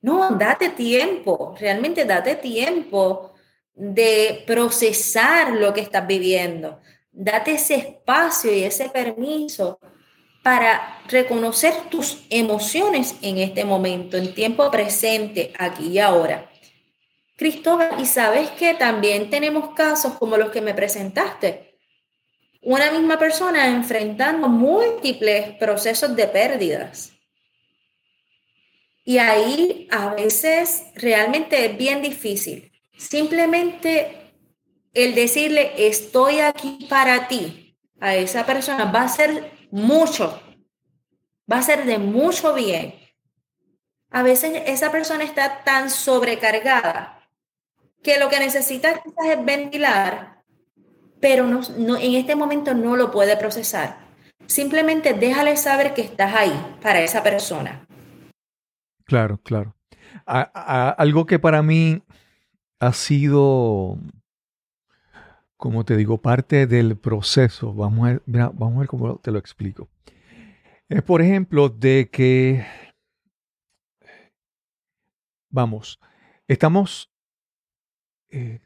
No, 0.00 0.30
date 0.30 0.70
tiempo, 0.70 1.54
realmente 1.60 2.06
date 2.06 2.36
tiempo 2.36 3.34
de 3.74 4.42
procesar 4.46 5.52
lo 5.52 5.74
que 5.74 5.82
estás 5.82 6.06
viviendo. 6.06 6.80
Date 7.12 7.52
ese 7.52 7.74
espacio 7.74 8.52
y 8.52 8.64
ese 8.64 8.88
permiso 8.88 9.78
para 10.42 11.02
reconocer 11.08 11.74
tus 11.90 12.24
emociones 12.30 13.16
en 13.20 13.36
este 13.36 13.66
momento, 13.66 14.16
en 14.16 14.34
tiempo 14.34 14.70
presente, 14.70 15.52
aquí 15.58 15.88
y 15.88 15.98
ahora. 15.98 16.50
Cristóbal, 17.36 18.00
y 18.00 18.06
sabes 18.06 18.50
que 18.50 18.72
también 18.74 19.28
tenemos 19.28 19.74
casos 19.74 20.14
como 20.14 20.38
los 20.38 20.50
que 20.50 20.62
me 20.62 20.72
presentaste. 20.72 21.69
Una 22.62 22.90
misma 22.90 23.18
persona 23.18 23.68
enfrentando 23.68 24.48
múltiples 24.48 25.56
procesos 25.56 26.14
de 26.14 26.26
pérdidas. 26.26 27.12
Y 29.04 29.18
ahí 29.18 29.88
a 29.90 30.14
veces 30.14 30.84
realmente 30.94 31.64
es 31.64 31.76
bien 31.76 32.02
difícil. 32.02 32.70
Simplemente 32.96 34.34
el 34.92 35.14
decirle 35.14 35.72
estoy 35.88 36.40
aquí 36.40 36.86
para 36.88 37.28
ti 37.28 37.78
a 37.98 38.14
esa 38.16 38.44
persona 38.44 38.84
va 38.86 39.02
a 39.02 39.08
ser 39.08 39.52
mucho, 39.70 40.40
va 41.50 41.58
a 41.58 41.62
ser 41.62 41.86
de 41.86 41.98
mucho 41.98 42.54
bien. 42.54 42.94
A 44.10 44.22
veces 44.22 44.62
esa 44.66 44.90
persona 44.90 45.24
está 45.24 45.62
tan 45.64 45.88
sobrecargada 45.88 47.28
que 48.02 48.18
lo 48.18 48.28
que 48.28 48.40
necesita 48.40 48.90
es 48.90 49.44
ventilar, 49.44 50.39
pero 51.20 51.46
no, 51.46 51.60
en 51.96 52.14
este 52.14 52.34
momento 52.36 52.74
no 52.74 52.96
lo 52.96 53.10
puede 53.10 53.36
procesar. 53.36 53.98
Simplemente 54.46 55.14
déjale 55.14 55.56
saber 55.56 55.94
que 55.94 56.02
estás 56.02 56.34
ahí 56.34 56.76
para 56.82 57.00
esa 57.00 57.22
persona. 57.22 57.86
Claro, 59.04 59.38
claro. 59.42 59.74
algo 60.26 61.26
que 61.26 61.38
para 61.38 61.62
mí 61.62 62.02
ha 62.80 62.92
sido 62.92 63.98
como 65.60 65.84
te 65.84 65.94
digo, 65.94 66.18
parte 66.18 66.66
del 66.66 66.96
proceso. 66.96 67.74
Vamos 67.74 68.08
a, 68.08 68.12
ver, 68.12 68.22
vamos 68.26 68.76
a 68.76 68.78
ver 68.80 68.88
cómo 68.88 69.16
te 69.18 69.30
lo 69.30 69.38
explico. 69.38 69.90
Es, 70.88 71.02
por 71.02 71.20
ejemplo, 71.20 71.68
de 71.68 72.08
que, 72.10 72.66
vamos, 75.50 76.00
estamos, 76.48 77.12
eh, 78.30 78.60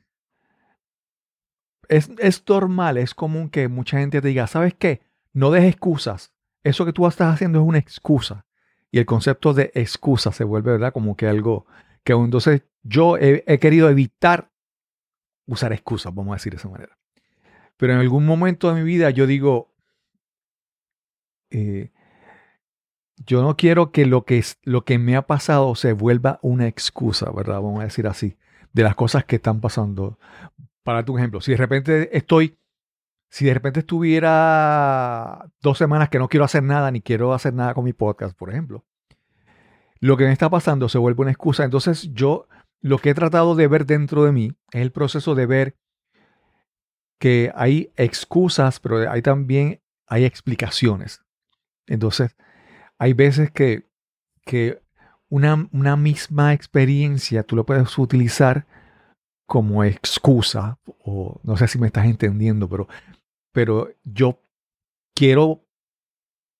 es, 1.96 2.10
es, 2.18 2.42
normal, 2.48 2.96
es 2.98 3.14
común 3.14 3.48
que 3.48 3.68
mucha 3.68 3.98
gente 3.98 4.20
te 4.20 4.28
diga, 4.28 4.46
¿sabes 4.46 4.74
qué? 4.74 5.02
No 5.32 5.50
des 5.50 5.64
excusas. 5.64 6.32
Eso 6.62 6.84
que 6.84 6.92
tú 6.92 7.06
estás 7.06 7.34
haciendo 7.34 7.60
es 7.60 7.66
una 7.66 7.78
excusa. 7.78 8.46
Y 8.90 8.98
el 8.98 9.06
concepto 9.06 9.54
de 9.54 9.70
excusa 9.74 10.32
se 10.32 10.44
vuelve, 10.44 10.72
¿verdad? 10.72 10.92
Como 10.92 11.16
que 11.16 11.26
algo 11.26 11.66
que 12.04 12.12
entonces 12.12 12.62
yo 12.82 13.16
he 13.18 13.58
querido 13.58 13.88
evitar 13.88 14.50
usar 15.46 15.72
excusas, 15.72 16.14
vamos 16.14 16.32
a 16.32 16.36
decir 16.36 16.52
de 16.52 16.58
esa 16.58 16.68
manera. 16.68 16.96
Pero 17.76 17.92
en 17.92 17.98
algún 17.98 18.26
momento 18.26 18.68
de 18.68 18.80
mi 18.80 18.86
vida 18.86 19.10
yo 19.10 19.26
digo, 19.26 19.74
eh, 21.50 21.90
yo 23.16 23.42
no 23.42 23.56
quiero 23.56 23.90
que 23.90 24.06
lo, 24.06 24.24
que 24.24 24.42
lo 24.64 24.84
que 24.84 24.98
me 24.98 25.16
ha 25.16 25.22
pasado 25.22 25.74
se 25.74 25.92
vuelva 25.92 26.38
una 26.42 26.66
excusa, 26.66 27.30
¿verdad? 27.30 27.60
Vamos 27.60 27.80
a 27.80 27.84
decir 27.84 28.06
así, 28.06 28.36
de 28.72 28.82
las 28.82 28.94
cosas 28.94 29.24
que 29.24 29.36
están 29.36 29.60
pasando. 29.60 30.18
Para 30.84 31.04
tu 31.04 31.18
ejemplo, 31.18 31.40
si 31.40 31.50
de 31.50 31.56
repente 31.56 32.16
estoy, 32.16 32.56
si 33.30 33.46
de 33.46 33.54
repente 33.54 33.80
estuviera 33.80 35.50
dos 35.60 35.78
semanas 35.78 36.10
que 36.10 36.18
no 36.20 36.28
quiero 36.28 36.44
hacer 36.44 36.62
nada, 36.62 36.90
ni 36.92 37.00
quiero 37.00 37.34
hacer 37.34 37.54
nada 37.54 37.74
con 37.74 37.84
mi 37.84 37.92
podcast, 37.92 38.36
por 38.36 38.50
ejemplo, 38.50 38.84
lo 39.98 40.16
que 40.16 40.24
me 40.24 40.32
está 40.32 40.48
pasando 40.48 40.88
se 40.88 40.98
vuelve 40.98 41.22
una 41.22 41.32
excusa. 41.32 41.64
Entonces 41.64 42.12
yo 42.12 42.46
lo 42.80 42.98
que 42.98 43.10
he 43.10 43.14
tratado 43.14 43.56
de 43.56 43.66
ver 43.66 43.86
dentro 43.86 44.24
de 44.24 44.32
mí 44.32 44.52
es 44.70 44.82
el 44.82 44.92
proceso 44.92 45.34
de 45.34 45.46
ver 45.46 45.76
que 47.18 47.50
hay 47.54 47.90
excusas, 47.96 48.78
pero 48.78 49.10
hay 49.10 49.22
también 49.22 49.80
hay 50.06 50.24
explicaciones. 50.26 51.22
Entonces, 51.86 52.36
hay 52.98 53.14
veces 53.14 53.50
que, 53.50 53.88
que 54.44 54.82
una, 55.28 55.96
misma 55.96 56.52
experiencia 56.52 57.42
tú 57.42 57.56
lo 57.56 57.66
puedes 57.66 57.98
utilizar 57.98 58.66
como 59.46 59.84
excusa, 59.84 60.78
o 61.04 61.40
no 61.42 61.56
sé 61.56 61.68
si 61.68 61.78
me 61.78 61.86
estás 61.86 62.06
entendiendo, 62.06 62.68
pero, 62.68 62.88
pero 63.52 63.90
yo 64.04 64.40
quiero 65.14 65.64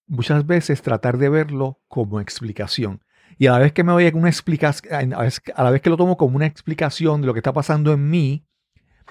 muchas 0.06 0.46
veces 0.46 0.82
tratar 0.82 1.18
de 1.18 1.28
verlo 1.28 1.80
como 1.88 2.20
explicación. 2.20 3.02
Y 3.38 3.46
a 3.46 3.52
la 3.52 3.58
vez 3.58 3.72
que 3.72 3.82
me 3.82 3.92
doy 3.92 4.10
una 4.14 4.28
explicación, 4.28 5.14
a 5.14 5.62
la 5.62 5.70
vez 5.70 5.80
que 5.82 5.90
lo 5.90 5.96
tomo 5.96 6.16
como 6.16 6.36
una 6.36 6.46
explicación 6.46 7.20
de 7.20 7.26
lo 7.26 7.32
que 7.32 7.40
está 7.40 7.52
pasando 7.52 7.92
en 7.92 8.08
mí, 8.10 8.46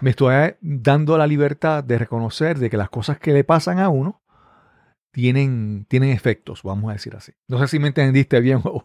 me 0.01 0.11
estoy 0.11 0.55
dando 0.61 1.17
la 1.17 1.27
libertad 1.27 1.83
de 1.83 1.97
reconocer 1.97 2.57
de 2.57 2.69
que 2.69 2.77
las 2.77 2.89
cosas 2.89 3.19
que 3.19 3.33
le 3.33 3.43
pasan 3.43 3.79
a 3.79 3.89
uno 3.89 4.22
tienen, 5.13 5.85
tienen 5.87 6.09
efectos, 6.09 6.63
vamos 6.63 6.89
a 6.89 6.93
decir 6.93 7.15
así. 7.15 7.31
No 7.47 7.59
sé 7.59 7.67
si 7.67 7.79
me 7.79 7.89
entendiste 7.89 8.39
bien 8.39 8.61
o, 8.63 8.83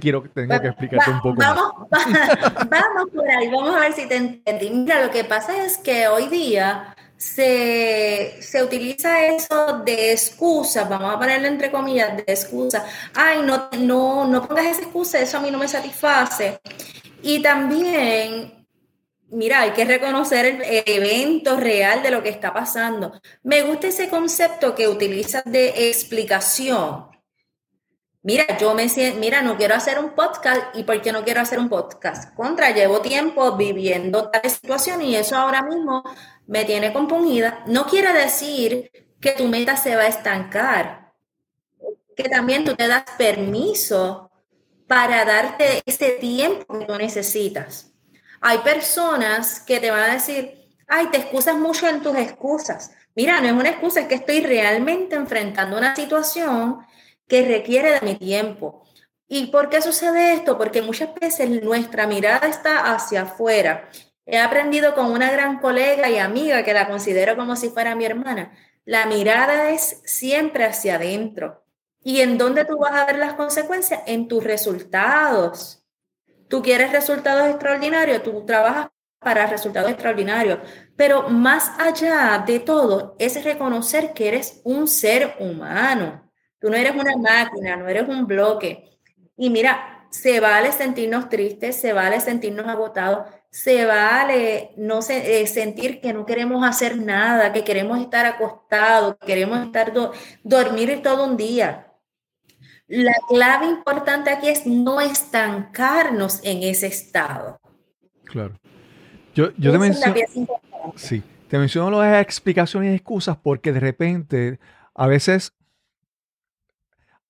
quiero 0.00 0.22
que 0.22 0.28
tenga 0.28 0.62
que 0.62 0.68
explicarte 0.68 1.10
un 1.10 1.20
poco 1.20 1.36
vamos, 1.38 1.90
más. 1.90 2.68
vamos 2.70 3.10
por 3.12 3.28
ahí, 3.28 3.50
vamos 3.50 3.74
a 3.74 3.80
ver 3.80 3.92
si 3.92 4.06
te 4.06 4.16
entendí. 4.16 4.70
Mira, 4.70 5.04
lo 5.04 5.10
que 5.10 5.24
pasa 5.24 5.64
es 5.64 5.76
que 5.78 6.06
hoy 6.06 6.28
día 6.28 6.94
se, 7.16 8.36
se, 8.40 8.62
utiliza 8.62 9.26
eso 9.26 9.82
de 9.84 10.12
excusa, 10.12 10.84
vamos 10.84 11.12
a 11.12 11.18
ponerlo 11.18 11.48
entre 11.48 11.72
comillas, 11.72 12.16
de 12.16 12.24
excusa. 12.28 12.86
Ay, 13.12 13.42
no, 13.42 13.68
no, 13.80 14.24
no 14.24 14.46
pongas 14.46 14.66
esa 14.66 14.82
excusa, 14.82 15.18
eso 15.18 15.38
a 15.38 15.40
mí 15.40 15.50
no 15.50 15.58
me 15.58 15.66
satisface. 15.66 16.60
Y 17.22 17.42
también, 17.42 18.55
mira, 19.28 19.62
hay 19.62 19.72
que 19.72 19.84
reconocer 19.84 20.46
el, 20.46 20.62
evento 20.86 21.56
real 21.56 22.02
de 22.02 22.10
lo 22.10 22.22
que 22.22 22.28
está 22.28 22.52
pasando. 22.52 23.20
Me 23.42 23.62
gusta 23.62 23.88
ese 23.88 24.08
concepto 24.08 24.74
que 24.74 24.88
utilizas 24.88 25.44
de 25.44 25.88
explicación. 25.88 27.08
Mira, 28.22 28.58
yo 28.58 28.74
me 28.74 28.88
siento, 28.88 29.20
mira, 29.20 29.42
no 29.42 29.56
quiero 29.56 29.74
hacer 29.74 30.00
un 30.00 30.10
podcast 30.10 30.74
y 30.74 30.82
¿por 30.82 31.00
qué 31.00 31.12
no 31.12 31.24
quiero 31.24 31.40
hacer 31.40 31.60
un 31.60 31.68
podcast? 31.68 32.34
Contra, 32.34 32.72
llevo 32.72 33.00
tiempo 33.00 33.56
viviendo 33.56 34.30
tal 34.30 34.50
situación 34.50 35.00
y 35.02 35.14
eso 35.14 35.36
ahora 35.36 35.62
mismo 35.62 36.02
me 36.46 36.64
tiene 36.64 36.92
compungida, 36.92 37.62
no 37.66 37.86
quiere 37.86 38.12
decir 38.12 38.90
que 39.20 39.32
tu 39.32 39.46
meta 39.46 39.76
se 39.76 39.94
va 39.94 40.02
a 40.02 40.08
estancar, 40.08 41.12
que 42.16 42.28
también 42.28 42.64
tú 42.64 42.74
te 42.74 42.88
das 42.88 43.04
permiso 43.16 44.30
para 44.86 45.24
darte 45.24 45.82
ese 45.86 46.10
tiempo 46.12 46.78
que 46.78 46.84
tú 46.84 46.96
necesitas. 46.96 47.85
Hay 48.48 48.58
personas 48.58 49.58
que 49.58 49.80
te 49.80 49.90
van 49.90 50.08
a 50.08 50.14
decir, 50.14 50.54
ay, 50.86 51.08
te 51.08 51.18
excusas 51.18 51.56
mucho 51.56 51.88
en 51.88 52.00
tus 52.00 52.16
excusas. 52.16 52.92
Mira, 53.16 53.40
no 53.40 53.48
es 53.48 53.52
una 53.52 53.70
excusa, 53.70 54.02
es 54.02 54.06
que 54.06 54.14
estoy 54.14 54.40
realmente 54.40 55.16
enfrentando 55.16 55.76
una 55.76 55.96
situación 55.96 56.78
que 57.26 57.44
requiere 57.44 57.98
de 57.98 58.00
mi 58.02 58.14
tiempo. 58.14 58.84
¿Y 59.26 59.46
por 59.46 59.68
qué 59.68 59.82
sucede 59.82 60.32
esto? 60.32 60.56
Porque 60.56 60.80
muchas 60.80 61.12
veces 61.14 61.60
nuestra 61.64 62.06
mirada 62.06 62.46
está 62.46 62.94
hacia 62.94 63.22
afuera 63.22 63.90
He 64.28 64.38
aprendido 64.38 64.94
con 64.94 65.12
una 65.12 65.30
gran 65.30 65.60
colega 65.60 66.08
y 66.10 66.18
amiga 66.18 66.64
que 66.64 66.72
la 66.72 66.88
considero 66.88 67.36
como 67.36 67.54
si 67.54 67.70
fuera 67.70 67.94
mi 67.94 68.04
hermana. 68.04 68.52
La 68.84 69.06
mirada 69.06 69.70
es 69.70 70.02
siempre 70.04 70.64
hacia 70.64 70.96
adentro. 70.96 71.64
¿Y 72.02 72.20
en 72.20 72.36
dónde 72.36 72.64
tú 72.64 72.78
vas 72.78 72.92
a 72.92 73.06
ver 73.06 73.18
las 73.18 73.34
consecuencias? 73.34 74.02
En 74.06 74.26
tus 74.26 74.42
resultados. 74.42 75.85
Tú 76.48 76.62
quieres 76.62 76.92
resultados 76.92 77.48
extraordinarios, 77.48 78.22
tú 78.22 78.44
trabajas 78.44 78.88
para 79.18 79.46
resultados 79.46 79.90
extraordinarios. 79.90 80.60
Pero 80.96 81.28
más 81.28 81.72
allá 81.78 82.42
de 82.46 82.60
todo 82.60 83.16
es 83.18 83.42
reconocer 83.42 84.12
que 84.12 84.28
eres 84.28 84.60
un 84.64 84.86
ser 84.86 85.34
humano. 85.40 86.30
Tú 86.60 86.70
no 86.70 86.76
eres 86.76 86.94
una 86.94 87.16
máquina, 87.16 87.76
no 87.76 87.88
eres 87.88 88.08
un 88.08 88.26
bloque. 88.26 88.98
Y 89.36 89.50
mira, 89.50 90.06
se 90.10 90.40
vale 90.40 90.72
sentirnos 90.72 91.28
tristes, 91.28 91.76
se 91.76 91.92
vale 91.92 92.20
sentirnos 92.20 92.66
agotados, 92.66 93.26
se 93.50 93.84
vale 93.84 94.72
no 94.76 95.00
eh, 95.08 95.46
sentir 95.46 96.00
que 96.00 96.12
no 96.12 96.24
queremos 96.24 96.66
hacer 96.66 96.96
nada, 96.96 97.52
que 97.52 97.64
queremos 97.64 97.98
estar 97.98 98.26
acostados, 98.26 99.16
que 99.20 99.26
queremos 99.26 99.66
estar 99.66 99.92
dormir 100.42 101.02
todo 101.02 101.24
un 101.24 101.36
día. 101.36 101.85
La 102.88 103.14
clave 103.28 103.66
importante 103.66 104.30
aquí 104.30 104.48
es 104.48 104.66
no 104.66 105.00
estancarnos 105.00 106.40
en 106.44 106.62
ese 106.62 106.86
estado. 106.86 107.60
Claro. 108.24 108.54
Yo, 109.34 109.50
yo 109.56 109.72
te 109.72 109.78
menciono, 109.78 110.14
sí, 110.94 111.22
te 111.48 111.58
menciono 111.58 112.00
las 112.00 112.22
explicaciones 112.22 112.92
y 112.92 112.94
excusas 112.94 113.36
porque 113.36 113.72
de 113.72 113.80
repente 113.80 114.58
a 114.94 115.06
veces, 115.06 115.54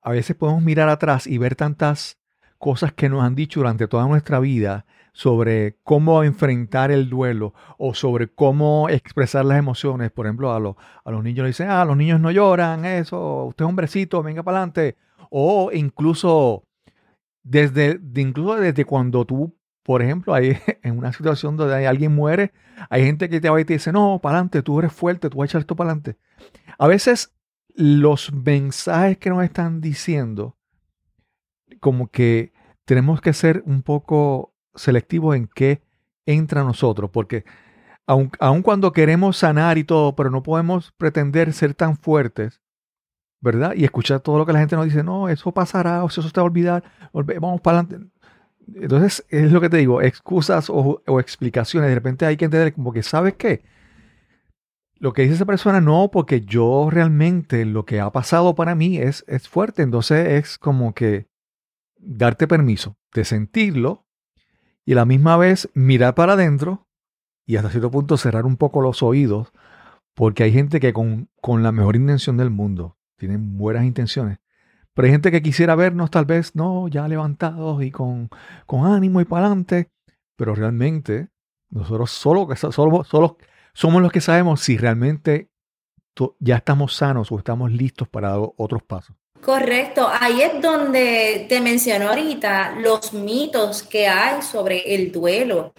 a 0.03 0.13
veces 0.13 0.37
podemos 0.37 0.63
mirar 0.63 0.89
atrás 0.89 1.27
y 1.27 1.39
ver 1.39 1.57
tantas 1.57 2.19
cosas 2.59 2.93
que 2.93 3.09
nos 3.09 3.25
han 3.25 3.35
dicho 3.35 3.61
durante 3.61 3.89
toda 3.89 4.07
nuestra 4.07 4.39
vida 4.41 4.87
sobre 5.13 5.79
cómo 5.83 6.23
enfrentar 6.23 6.91
el 6.91 7.09
duelo 7.09 7.55
o 7.79 7.95
sobre 7.95 8.29
cómo 8.29 8.89
expresar 8.89 9.45
las 9.47 9.59
emociones. 9.59 10.11
Por 10.13 10.27
ejemplo, 10.27 10.53
a, 10.53 10.61
los, 10.61 10.77
a 11.05 11.11
los 11.11 11.25
niños 11.25 11.45
le 11.45 11.49
dicen, 11.49 11.71
ah, 11.71 11.85
los 11.85 11.97
niños 11.97 12.21
no 12.21 12.31
lloran, 12.31 12.85
eso, 12.85 13.45
usted 13.47 13.65
es 13.65 13.69
hombrecito, 13.69 14.23
venga 14.23 14.43
para 14.43 14.59
adelante. 14.59 14.97
O 15.31 15.71
incluso 15.73 16.65
desde, 17.45 17.99
de- 17.99 18.21
incluso 18.23 18.57
desde 18.57 18.85
cuando 18.85 19.25
tú, 19.25 19.57
por 19.83 20.03
ejemplo, 20.03 20.35
hay 20.35 20.57
en 20.83 20.99
una 20.99 21.13
situación 21.13 21.57
donde 21.57 21.87
alguien 21.87 22.15
muere, 22.15 22.53
hay 22.91 23.05
gente 23.05 23.29
que 23.29 23.41
te 23.41 23.51
va 23.51 23.61
y 23.61 23.65
te 23.65 23.75
dice, 23.75 23.93
no, 23.93 24.21
para 24.23 24.37
adelante, 24.39 24.63
tú 24.63 24.79
eres 24.79 24.93
fuerte, 24.93 25.31
tú 25.31 25.39
vas 25.39 25.45
a 25.47 25.51
echar 25.51 25.61
esto 25.63 25.77
para 25.77 25.91
adelante. 25.91 26.17
A 26.79 26.87
veces 26.87 27.35
los 27.75 28.33
mensajes 28.33 29.19
que 29.19 29.31
nos 29.31 29.45
están 29.45 29.81
diciendo, 29.81 30.57
como 31.81 32.09
que 32.09 32.53
tenemos 32.85 33.21
que 33.21 33.33
ser 33.33 33.63
un 33.67 33.83
poco 33.83 34.55
selectivos 34.75 35.37
en 35.37 35.49
qué 35.49 35.83
entra 36.27 36.63
a 36.63 36.65
nosotros, 36.65 37.11
porque 37.11 37.45
aun 38.07 38.63
cuando 38.63 38.93
queremos 38.93 39.37
sanar 39.37 39.79
y 39.79 39.85
todo, 39.85 40.15
pero 40.15 40.31
no 40.31 40.43
podemos 40.43 40.93
pretender 40.97 41.53
ser 41.53 41.75
tan 41.75 41.97
fuertes, 41.97 42.61
¿verdad? 43.47 43.75
Y 43.77 43.85
escuchar 43.85 44.21
todo 44.21 44.39
lo 44.39 44.45
que 44.45 44.53
la 44.53 44.59
gente 44.59 44.75
nos 44.75 44.87
dice, 44.87 45.05
no, 45.05 45.29
eso 45.29 45.53
pasará, 45.53 46.03
o 46.03 46.09
eso 46.09 46.21
te 46.23 46.41
va 46.41 46.43
a 46.43 46.51
olvidar, 46.51 46.85
vamos 47.13 47.61
para 47.61 47.79
adelante. 47.79 48.11
Entonces, 48.75 49.25
es 49.29 49.53
lo 49.53 49.61
que 49.61 49.71
te 49.71 49.77
digo, 49.77 50.03
excusas 50.03 50.69
o, 50.69 51.01
o 51.07 51.21
explicaciones, 51.21 51.89
de 51.89 51.95
repente 51.95 52.27
hay 52.27 52.37
que 52.37 52.47
entender 52.47 52.75
como 52.75 52.93
que, 52.93 53.05
¿sabes 53.05 53.35
qué? 53.35 53.63
Lo 54.99 55.13
que 55.13 55.23
dice 55.23 55.35
esa 55.35 55.45
persona, 55.45 55.81
no, 55.81 56.11
porque 56.11 56.41
yo 56.41 56.89
realmente 56.91 57.65
lo 57.65 57.85
que 57.85 58.01
ha 58.01 58.11
pasado 58.11 58.57
para 58.57 58.75
mí 58.75 58.99
es, 58.99 59.25
es 59.29 59.49
fuerte, 59.49 59.83
entonces 59.83 60.27
es 60.29 60.59
como 60.59 60.93
que 60.93 61.29
darte 61.99 62.49
permiso 62.49 62.97
de 63.15 63.25
sentirlo 63.25 64.07
y 64.85 64.93
a 64.93 64.97
la 64.97 65.05
misma 65.05 65.37
vez 65.37 65.69
mirar 65.75 66.17
para 66.17 66.33
adentro 66.33 66.89
y 67.47 67.57
hasta 67.57 67.71
cierto 67.71 67.93
punto 67.93 68.17
cerrar 68.17 68.45
un 68.45 68.57
poco 68.57 68.81
los 68.81 69.05
oídos, 69.05 69.53
porque 70.15 70.43
hay 70.43 70.53
gente 70.53 70.81
que 70.81 70.93
con, 70.93 71.29
con 71.41 71.63
la 71.63 71.71
mejor 71.71 71.95
intención 71.95 72.37
del 72.37 72.51
mundo, 72.51 72.96
tienen 73.17 73.59
buenas 73.59 73.85
intenciones, 73.85 74.39
pero 74.95 75.07
hay 75.07 75.13
gente 75.13 75.31
que 75.31 75.43
quisiera 75.43 75.75
vernos 75.75 76.11
tal 76.11 76.25
vez, 76.25 76.55
no, 76.55 76.89
ya 76.89 77.07
levantados 77.07 77.83
y 77.83 77.91
con, 77.91 78.31
con 78.65 78.87
ánimo 78.87 79.21
y 79.21 79.25
para 79.25 79.47
adelante, 79.47 79.91
pero 80.37 80.55
realmente 80.55 81.29
nosotros 81.69 82.11
solo, 82.11 82.49
solo, 82.57 83.05
solo 83.05 83.37
somos 83.75 84.01
los 84.01 84.11
que 84.11 84.21
sabemos 84.23 84.61
si 84.61 84.79
realmente 84.79 85.51
ya 86.39 86.57
estamos 86.57 86.95
sanos 86.95 87.31
o 87.31 87.39
estamos 87.39 87.71
listos 87.71 88.09
para 88.09 88.31
dar 88.31 88.41
otros 88.57 88.83
pasos. 88.83 89.17
Correcto, 89.43 90.09
ahí 90.21 90.41
es 90.41 90.61
donde 90.63 91.47
te 91.49 91.61
mencionó 91.61 92.09
ahorita 92.09 92.77
los 92.81 93.13
mitos 93.13 93.83
que 93.83 94.09
hay 94.09 94.43
sobre 94.43 94.95
el 94.95 95.13
duelo. 95.13 95.75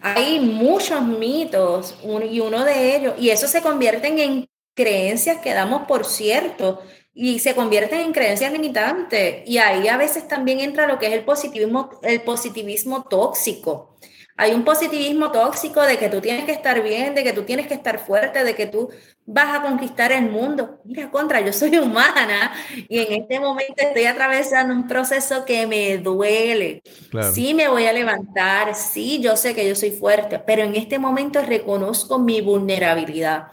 Hay 0.00 0.40
muchos 0.40 1.02
mitos 1.02 1.94
y 2.30 2.40
uno 2.40 2.64
de 2.64 2.96
ellos, 2.96 3.14
y 3.18 3.30
eso 3.30 3.46
se 3.48 3.62
convierten 3.62 4.18
en 4.18 4.48
creencias 4.76 5.38
que 5.38 5.54
damos 5.54 5.86
por 5.88 6.04
cierto 6.04 6.82
y 7.14 7.38
se 7.38 7.54
convierten 7.54 8.00
en 8.00 8.12
creencias 8.12 8.52
limitantes. 8.52 9.42
Y 9.46 9.56
ahí 9.58 9.88
a 9.88 9.96
veces 9.96 10.28
también 10.28 10.60
entra 10.60 10.86
lo 10.86 10.98
que 10.98 11.06
es 11.06 11.14
el 11.14 11.24
positivismo, 11.24 11.90
el 12.02 12.20
positivismo 12.20 13.04
tóxico. 13.04 13.96
Hay 14.38 14.52
un 14.52 14.64
positivismo 14.64 15.32
tóxico 15.32 15.80
de 15.80 15.96
que 15.96 16.10
tú 16.10 16.20
tienes 16.20 16.44
que 16.44 16.52
estar 16.52 16.82
bien, 16.82 17.14
de 17.14 17.24
que 17.24 17.32
tú 17.32 17.44
tienes 17.44 17.66
que 17.66 17.72
estar 17.72 17.98
fuerte, 17.98 18.44
de 18.44 18.54
que 18.54 18.66
tú 18.66 18.90
vas 19.24 19.58
a 19.58 19.62
conquistar 19.62 20.12
el 20.12 20.30
mundo. 20.30 20.78
Mira, 20.84 21.10
contra, 21.10 21.40
yo 21.40 21.54
soy 21.54 21.78
humana 21.78 22.52
y 22.86 22.98
en 22.98 23.22
este 23.22 23.40
momento 23.40 23.76
estoy 23.78 24.04
atravesando 24.04 24.74
un 24.74 24.86
proceso 24.86 25.46
que 25.46 25.66
me 25.66 25.96
duele. 25.96 26.82
Claro. 27.10 27.32
Sí 27.32 27.54
me 27.54 27.66
voy 27.68 27.86
a 27.86 27.94
levantar, 27.94 28.74
sí, 28.74 29.22
yo 29.22 29.38
sé 29.38 29.54
que 29.54 29.66
yo 29.66 29.74
soy 29.74 29.92
fuerte, 29.92 30.38
pero 30.38 30.64
en 30.64 30.76
este 30.76 30.98
momento 30.98 31.40
reconozco 31.40 32.18
mi 32.18 32.42
vulnerabilidad. 32.42 33.46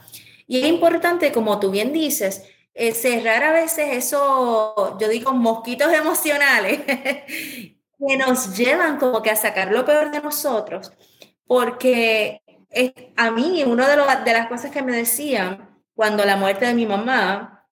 Y 0.53 0.61
es 0.61 0.67
importante, 0.67 1.31
como 1.31 1.59
tú 1.59 1.71
bien 1.71 1.93
dices, 1.93 2.43
eh, 2.75 2.91
cerrar 2.93 3.43
a 3.43 3.51
veces 3.53 3.87
esos, 3.91 4.73
yo 4.99 5.09
digo, 5.09 5.33
mosquitos 5.33 5.91
emocionales 5.91 6.81
que 6.87 8.17
nos 8.17 8.55
llevan 8.55 8.97
como 8.97 9.21
que 9.23 9.31
a 9.31 9.35
sacar 9.35 9.71
lo 9.71 9.83
peor 9.83 10.11
de 10.11 10.21
nosotros, 10.21 10.91
porque 11.47 12.41
es- 12.69 12.93
a 13.15 13.31
mí 13.31 13.63
una 13.65 13.87
de, 13.87 13.95
lo- 13.97 14.05
de 14.23 14.33
las 14.33 14.47
cosas 14.47 14.69
que 14.69 14.81
me 14.83 14.95
decían 14.95 15.69
cuando 15.95 16.23
la 16.25 16.35
muerte 16.37 16.65
de 16.67 16.73
mi 16.75 16.85
mamá, 16.85 17.65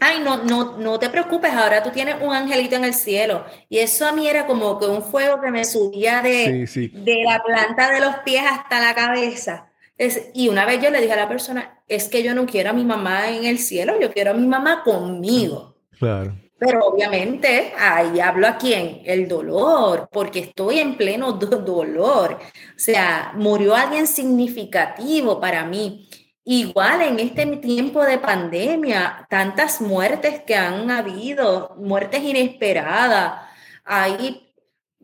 ay, 0.00 0.20
no, 0.20 0.44
no, 0.44 0.76
no 0.76 0.98
te 0.98 1.08
preocupes, 1.10 1.52
ahora 1.52 1.82
tú 1.82 1.90
tienes 1.90 2.16
un 2.20 2.34
angelito 2.34 2.76
en 2.76 2.84
el 2.84 2.94
cielo. 2.94 3.44
Y 3.70 3.78
eso 3.78 4.06
a 4.06 4.12
mí 4.12 4.28
era 4.28 4.46
como 4.46 4.78
que 4.78 4.86
un 4.86 5.02
fuego 5.02 5.40
que 5.40 5.50
me 5.50 5.64
subía 5.64 6.20
de, 6.22 6.66
Sí, 6.66 6.88
sí. 6.88 6.88
de 6.94 7.24
la 7.24 7.42
planta 7.42 7.90
de 7.90 8.00
los 8.00 8.16
pies 8.18 8.42
hasta 8.50 8.80
la 8.80 8.94
cabeza. 8.94 9.67
Es- 9.98 10.30
y 10.32 10.48
una 10.48 10.64
vez 10.64 10.80
yo 10.82 10.90
le 10.90 11.00
dije 11.00 11.12
a 11.12 11.16
la 11.16 11.28
persona, 11.28 11.82
es 11.88 12.08
que 12.08 12.22
yo 12.22 12.34
no 12.34 12.46
quiero 12.46 12.70
a 12.70 12.72
mi 12.72 12.84
mamá 12.84 13.28
en 13.30 13.44
el 13.44 13.58
cielo, 13.58 13.98
yo 14.00 14.12
quiero 14.12 14.30
a 14.30 14.34
mi 14.34 14.46
mamá 14.46 14.82
conmigo. 14.84 15.76
Claro. 15.98 16.34
Pero 16.60 16.86
obviamente 16.86 17.72
ahí 17.78 18.18
hablo 18.18 18.46
a 18.48 18.56
quién, 18.58 19.02
el 19.04 19.28
dolor, 19.28 20.08
porque 20.12 20.40
estoy 20.40 20.80
en 20.80 20.96
pleno 20.96 21.32
do- 21.32 21.58
dolor. 21.58 22.38
O 22.40 22.78
sea, 22.78 23.32
murió 23.36 23.74
alguien 23.76 24.06
significativo 24.08 25.40
para 25.40 25.64
mí. 25.64 26.08
Igual 26.44 27.02
en 27.02 27.20
este 27.20 27.46
tiempo 27.58 28.02
de 28.04 28.18
pandemia, 28.18 29.26
tantas 29.28 29.80
muertes 29.80 30.40
que 30.46 30.54
han 30.56 30.90
habido, 30.90 31.74
muertes 31.78 32.22
inesperadas. 32.22 33.42
Ahí 33.84 34.52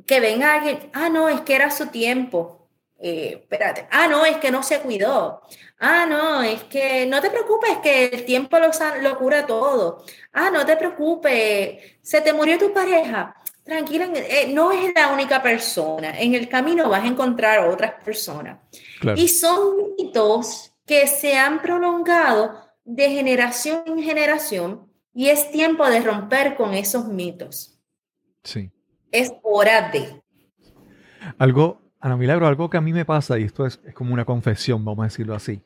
que 0.07 0.21
venga 0.21 0.55
alguien, 0.55 0.91
ah, 0.93 1.09
no, 1.09 1.29
es 1.29 1.41
que 1.43 1.55
era 1.55 1.71
su 1.71 1.87
tiempo. 1.89 2.54
Eh, 3.07 3.41
espérate, 3.43 3.87
ah, 3.91 4.09
no, 4.09 4.25
es 4.25 4.39
que 4.39 4.51
no 4.51 4.63
se 4.63 4.81
cuidó. 4.81 5.43
Ah, 5.79 6.07
no, 6.09 6.41
es 6.41 6.63
que 6.65 7.05
no 7.05 7.21
te 7.21 7.29
preocupes, 7.29 7.77
que 7.83 8.07
el 8.07 8.25
tiempo 8.25 8.59
lo, 8.59 8.71
lo 9.03 9.19
cura 9.19 9.47
todo. 9.47 10.03
Ah, 10.33 10.51
no 10.51 10.65
te 10.65 10.75
preocupes, 10.75 11.99
se 12.01 12.23
te 12.23 12.33
murió 12.33 12.57
tu 12.57 12.73
pareja. 12.73 13.37
Tranquila, 13.63 14.09
eh, 14.15 14.51
no 14.55 14.73
es 14.73 14.95
la 14.95 15.13
única 15.13 15.43
persona. 15.43 16.19
En 16.19 16.35
el 16.35 16.49
camino 16.49 16.89
vas 16.89 17.05
a 17.05 17.09
encontrar 17.09 17.69
otras 17.69 17.93
personas. 18.03 18.61
Claro. 18.99 19.21
Y 19.21 19.29
son 19.29 19.95
mitos 19.99 20.73
que 20.87 21.07
se 21.07 21.37
han 21.37 21.61
prolongado 21.61 22.59
de 22.85 23.11
generación 23.11 23.83
en 23.85 24.03
generación 24.03 24.91
y 25.13 25.29
es 25.29 25.51
tiempo 25.51 25.87
de 25.91 26.01
romper 26.01 26.57
con 26.57 26.73
esos 26.73 27.07
mitos. 27.07 27.79
Sí. 28.43 28.71
Es 29.13 29.31
hora 29.43 29.91
de. 29.91 30.23
Algo, 31.37 31.84
Ana 32.05 32.19
Milagro, 32.19 32.47
algo 32.47 32.69
que 32.69 32.77
a 32.77 32.83
mí 32.83 32.93
me 32.93 33.07
pasa, 33.07 33.39
y 33.39 33.45
esto 33.45 33.65
es, 33.65 33.81
es 33.83 33.95
como 33.95 34.13
una 34.13 34.27
confesión, 34.27 34.85
vamos 34.85 35.05
a 35.05 35.07
decirlo 35.07 35.35
así. 35.35 35.63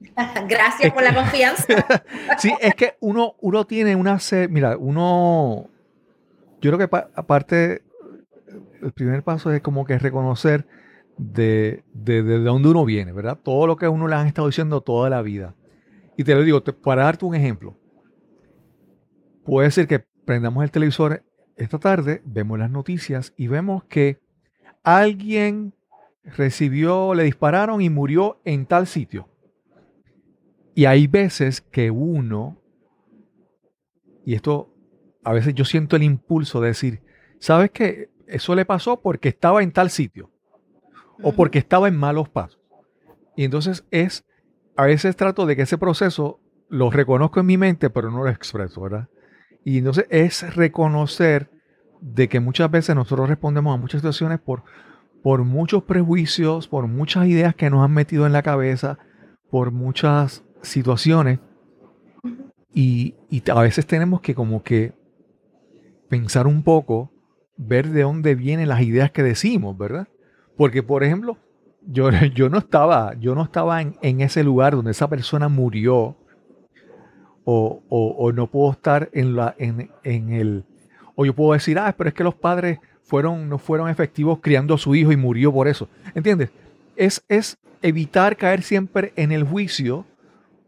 Gracias 0.48 0.90
por 0.90 1.02
la 1.02 1.14
confianza. 1.14 1.66
Sí, 2.38 2.50
es 2.62 2.74
que 2.74 2.94
uno, 3.00 3.34
uno 3.42 3.66
tiene 3.66 3.94
una 3.94 4.18
se- 4.18 4.48
mira, 4.48 4.78
uno, 4.78 5.68
yo 6.62 6.70
creo 6.70 6.78
que 6.78 6.88
pa- 6.88 7.10
aparte, 7.14 7.82
el 8.80 8.92
primer 8.92 9.22
paso 9.22 9.52
es 9.52 9.60
como 9.60 9.84
que 9.84 9.98
reconocer 9.98 10.66
de, 11.18 11.84
de, 11.92 12.22
de 12.22 12.38
dónde 12.38 12.70
uno 12.70 12.86
viene, 12.86 13.12
¿verdad? 13.12 13.38
Todo 13.42 13.66
lo 13.66 13.76
que 13.76 13.84
a 13.84 13.90
uno 13.90 14.08
le 14.08 14.14
han 14.14 14.26
estado 14.26 14.48
diciendo 14.48 14.80
toda 14.80 15.10
la 15.10 15.20
vida. 15.20 15.54
Y 16.16 16.24
te 16.24 16.34
lo 16.34 16.42
digo, 16.42 16.62
te- 16.62 16.72
para 16.72 17.04
darte 17.04 17.26
un 17.26 17.34
ejemplo, 17.34 17.76
puede 19.44 19.70
ser 19.70 19.86
que 19.86 20.00
prendamos 20.24 20.64
el 20.64 20.70
televisor 20.70 21.22
esta 21.56 21.78
tarde, 21.78 22.22
vemos 22.24 22.58
las 22.58 22.70
noticias 22.70 23.34
y 23.36 23.46
vemos 23.48 23.84
que 23.84 24.18
alguien 24.84 25.74
recibió, 26.24 27.14
le 27.14 27.24
dispararon 27.24 27.80
y 27.80 27.90
murió 27.90 28.40
en 28.44 28.66
tal 28.66 28.86
sitio. 28.86 29.28
Y 30.74 30.86
hay 30.86 31.06
veces 31.06 31.60
que 31.60 31.90
uno, 31.90 32.58
y 34.24 34.34
esto 34.34 34.72
a 35.24 35.32
veces 35.32 35.54
yo 35.54 35.64
siento 35.64 35.96
el 35.96 36.02
impulso 36.02 36.60
de 36.60 36.68
decir, 36.68 37.02
¿sabes 37.38 37.70
qué? 37.70 38.10
Eso 38.26 38.54
le 38.54 38.64
pasó 38.64 39.00
porque 39.00 39.28
estaba 39.28 39.62
en 39.62 39.72
tal 39.72 39.90
sitio 39.90 40.30
o 41.22 41.32
porque 41.32 41.58
estaba 41.58 41.88
en 41.88 41.96
malos 41.96 42.28
pasos. 42.28 42.60
Y 43.36 43.44
entonces 43.44 43.84
es, 43.90 44.24
a 44.76 44.86
veces 44.86 45.16
trato 45.16 45.46
de 45.46 45.56
que 45.56 45.62
ese 45.62 45.78
proceso 45.78 46.40
lo 46.68 46.90
reconozco 46.90 47.40
en 47.40 47.46
mi 47.46 47.58
mente, 47.58 47.90
pero 47.90 48.10
no 48.10 48.24
lo 48.24 48.30
expreso, 48.30 48.80
¿verdad? 48.80 49.08
Y 49.64 49.78
entonces 49.78 50.06
es 50.10 50.56
reconocer 50.56 51.50
de 52.00 52.28
que 52.28 52.40
muchas 52.40 52.70
veces 52.70 52.96
nosotros 52.96 53.28
respondemos 53.28 53.74
a 53.74 53.80
muchas 53.80 54.00
situaciones 54.00 54.40
por, 54.40 54.64
por 55.22 55.44
muchos 55.44 55.84
prejuicios, 55.84 56.66
por 56.68 56.86
muchas 56.88 57.26
ideas 57.26 57.54
que 57.54 57.70
nos 57.70 57.84
han 57.84 57.92
metido 57.92 58.26
en 58.26 58.32
la 58.32 58.42
cabeza, 58.42 58.98
por 59.50 59.70
muchas 59.70 60.44
situaciones. 60.62 61.38
Y, 62.74 63.14
y 63.30 63.42
a 63.50 63.60
veces 63.60 63.86
tenemos 63.86 64.20
que 64.20 64.34
como 64.34 64.62
que 64.62 64.92
pensar 66.08 66.46
un 66.46 66.62
poco, 66.62 67.10
ver 67.56 67.88
de 67.90 68.02
dónde 68.02 68.34
vienen 68.34 68.68
las 68.68 68.80
ideas 68.82 69.10
que 69.10 69.22
decimos, 69.22 69.76
¿verdad? 69.76 70.08
Porque, 70.56 70.82
por 70.82 71.04
ejemplo, 71.04 71.36
yo, 71.86 72.10
yo 72.34 72.48
no 72.48 72.58
estaba, 72.58 73.14
yo 73.18 73.34
no 73.34 73.42
estaba 73.42 73.80
en, 73.82 73.96
en 74.02 74.20
ese 74.20 74.42
lugar 74.42 74.74
donde 74.74 74.90
esa 74.92 75.08
persona 75.08 75.48
murió, 75.48 76.16
o, 77.44 77.82
o- 77.88 78.14
o 78.18 78.32
no 78.32 78.46
puedo 78.46 78.70
estar 78.72 79.08
en, 79.12 79.34
la, 79.36 79.54
en, 79.58 79.90
en 80.04 80.32
el, 80.32 80.64
o 81.16 81.26
yo 81.26 81.34
puedo 81.34 81.52
decir, 81.54 81.78
ah, 81.78 81.92
pero 81.96 82.08
es 82.08 82.14
que 82.14 82.22
los 82.24 82.34
padres 82.36 82.78
fueron, 83.12 83.46
no 83.50 83.58
fueron 83.58 83.90
efectivos 83.90 84.38
criando 84.40 84.72
a 84.72 84.78
su 84.78 84.94
hijo 84.94 85.12
y 85.12 85.18
murió 85.18 85.52
por 85.52 85.68
eso. 85.68 85.86
¿Entiendes? 86.14 86.48
Es, 86.96 87.22
es 87.28 87.58
evitar 87.82 88.38
caer 88.38 88.62
siempre 88.62 89.12
en 89.16 89.32
el 89.32 89.44
juicio 89.44 90.06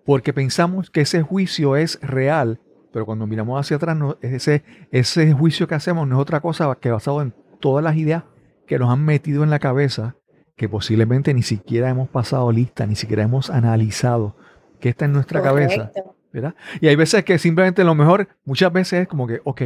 porque 0.04 0.34
pensamos 0.34 0.90
que 0.90 1.00
ese 1.00 1.22
juicio 1.22 1.74
es 1.76 1.98
real 2.02 2.60
pero 2.92 3.06
cuando 3.06 3.26
miramos 3.26 3.58
hacia 3.58 3.76
atrás, 3.76 3.96
no- 3.96 4.16
ese, 4.20 4.62
ese 4.92 5.32
juicio 5.32 5.66
que 5.66 5.74
hacemos 5.74 6.06
no 6.06 6.14
es 6.16 6.22
otra 6.22 6.40
cosa 6.40 6.72
que 6.80 6.92
basado 6.92 7.22
en 7.22 7.34
todas 7.58 7.82
las 7.82 7.96
ideas 7.96 8.22
que 8.68 8.78
nos 8.78 8.88
han 8.88 9.04
metido 9.04 9.42
en 9.42 9.50
la 9.50 9.58
cabeza, 9.58 10.14
que 10.54 10.68
posiblemente 10.68 11.34
ni 11.34 11.42
siquiera 11.42 11.88
hemos 11.88 12.08
pasado 12.08 12.52
lista, 12.52 12.86
ni 12.86 12.94
siquiera 12.94 13.24
hemos 13.24 13.50
analizado 13.50 14.36
que 14.78 14.90
está 14.90 15.06
en 15.06 15.12
nuestra 15.12 15.42
cabeza. 15.42 15.90
¿verdad? 16.32 16.54
Y 16.80 16.86
hay 16.86 16.94
veces 16.94 17.24
que 17.24 17.36
simplemente 17.38 17.82
lo 17.82 17.96
mejor, 17.96 18.28
muchas 18.44 18.72
veces 18.72 19.00
es 19.02 19.08
como 19.08 19.26
que, 19.26 19.40
ok, 19.42 19.62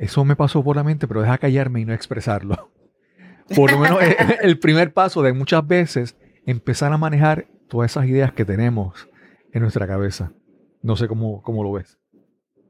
eso 0.00 0.24
me 0.24 0.34
pasó 0.36 0.64
por 0.64 0.76
la 0.76 0.82
mente, 0.84 1.06
pero 1.06 1.22
deja 1.22 1.38
callarme 1.38 1.80
y 1.80 1.84
no 1.84 1.94
expresarlo. 1.94 2.70
Por 3.54 3.72
lo 3.72 3.78
menos 3.78 4.00
es 4.02 4.16
el 4.42 4.58
primer 4.58 4.92
paso 4.92 5.22
de 5.22 5.32
muchas 5.32 5.66
veces 5.66 6.16
empezar 6.46 6.92
a 6.92 6.98
manejar 6.98 7.46
todas 7.68 7.90
esas 7.90 8.06
ideas 8.06 8.32
que 8.32 8.44
tenemos 8.44 9.08
en 9.52 9.62
nuestra 9.62 9.86
cabeza. 9.86 10.32
No 10.82 10.96
sé 10.96 11.08
cómo, 11.08 11.42
cómo 11.42 11.62
lo 11.64 11.72
ves. 11.72 11.98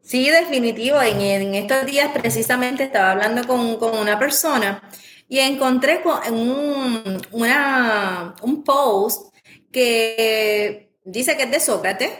Sí, 0.02 0.28
definitivo. 0.30 1.00
En, 1.02 1.20
en 1.20 1.54
estos 1.54 1.84
días 1.86 2.10
precisamente 2.12 2.84
estaba 2.84 3.12
hablando 3.12 3.46
con, 3.46 3.76
con 3.76 3.96
una 3.98 4.18
persona 4.18 4.82
y 5.28 5.38
encontré 5.38 6.00
con- 6.02 6.32
un, 6.34 7.20
una- 7.32 8.34
un 8.42 8.64
post 8.64 9.34
que 9.70 10.94
dice 11.04 11.36
que 11.36 11.42
es 11.44 11.50
de 11.50 11.60
Sócrates. 11.60 12.10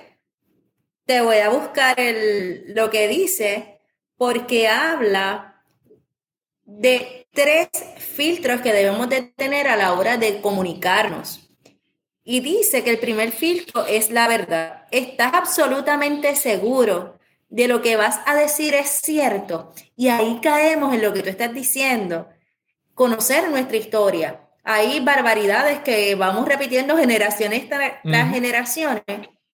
Te 1.07 1.23
voy 1.23 1.39
a 1.39 1.49
buscar 1.49 1.99
el, 1.99 2.75
lo 2.75 2.91
que 2.91 3.09
dice 3.09 3.70
porque 4.21 4.69
habla 4.69 5.63
de 6.67 7.27
tres 7.33 7.71
filtros 7.97 8.61
que 8.61 8.71
debemos 8.71 9.09
de 9.09 9.23
tener 9.23 9.67
a 9.67 9.77
la 9.77 9.95
hora 9.95 10.19
de 10.19 10.43
comunicarnos. 10.43 11.51
Y 12.23 12.41
dice 12.41 12.85
que 12.85 12.91
el 12.91 12.99
primer 12.99 13.33
filtro 13.33 13.87
es 13.87 14.11
la 14.11 14.29
verdad. 14.29 14.85
¿Estás 14.91 15.33
absolutamente 15.33 16.37
seguro 16.37 17.19
de 17.49 17.67
lo 17.67 17.81
que 17.81 17.97
vas 17.97 18.21
a 18.27 18.35
decir 18.35 18.75
es 18.75 18.91
cierto? 18.91 19.73
Y 19.97 20.09
ahí 20.09 20.39
caemos 20.43 20.93
en 20.93 21.01
lo 21.01 21.15
que 21.15 21.23
tú 21.23 21.31
estás 21.31 21.55
diciendo. 21.55 22.29
Conocer 22.93 23.49
nuestra 23.49 23.79
historia. 23.79 24.51
Hay 24.65 25.01
barbaridades 25.01 25.79
que 25.79 26.15
vamos 26.15 26.47
repitiendo 26.47 26.95
generaciones 26.95 27.71
tra- 27.71 28.01
tras 28.03 28.25
Ujú. 28.27 28.35
generaciones 28.35 29.03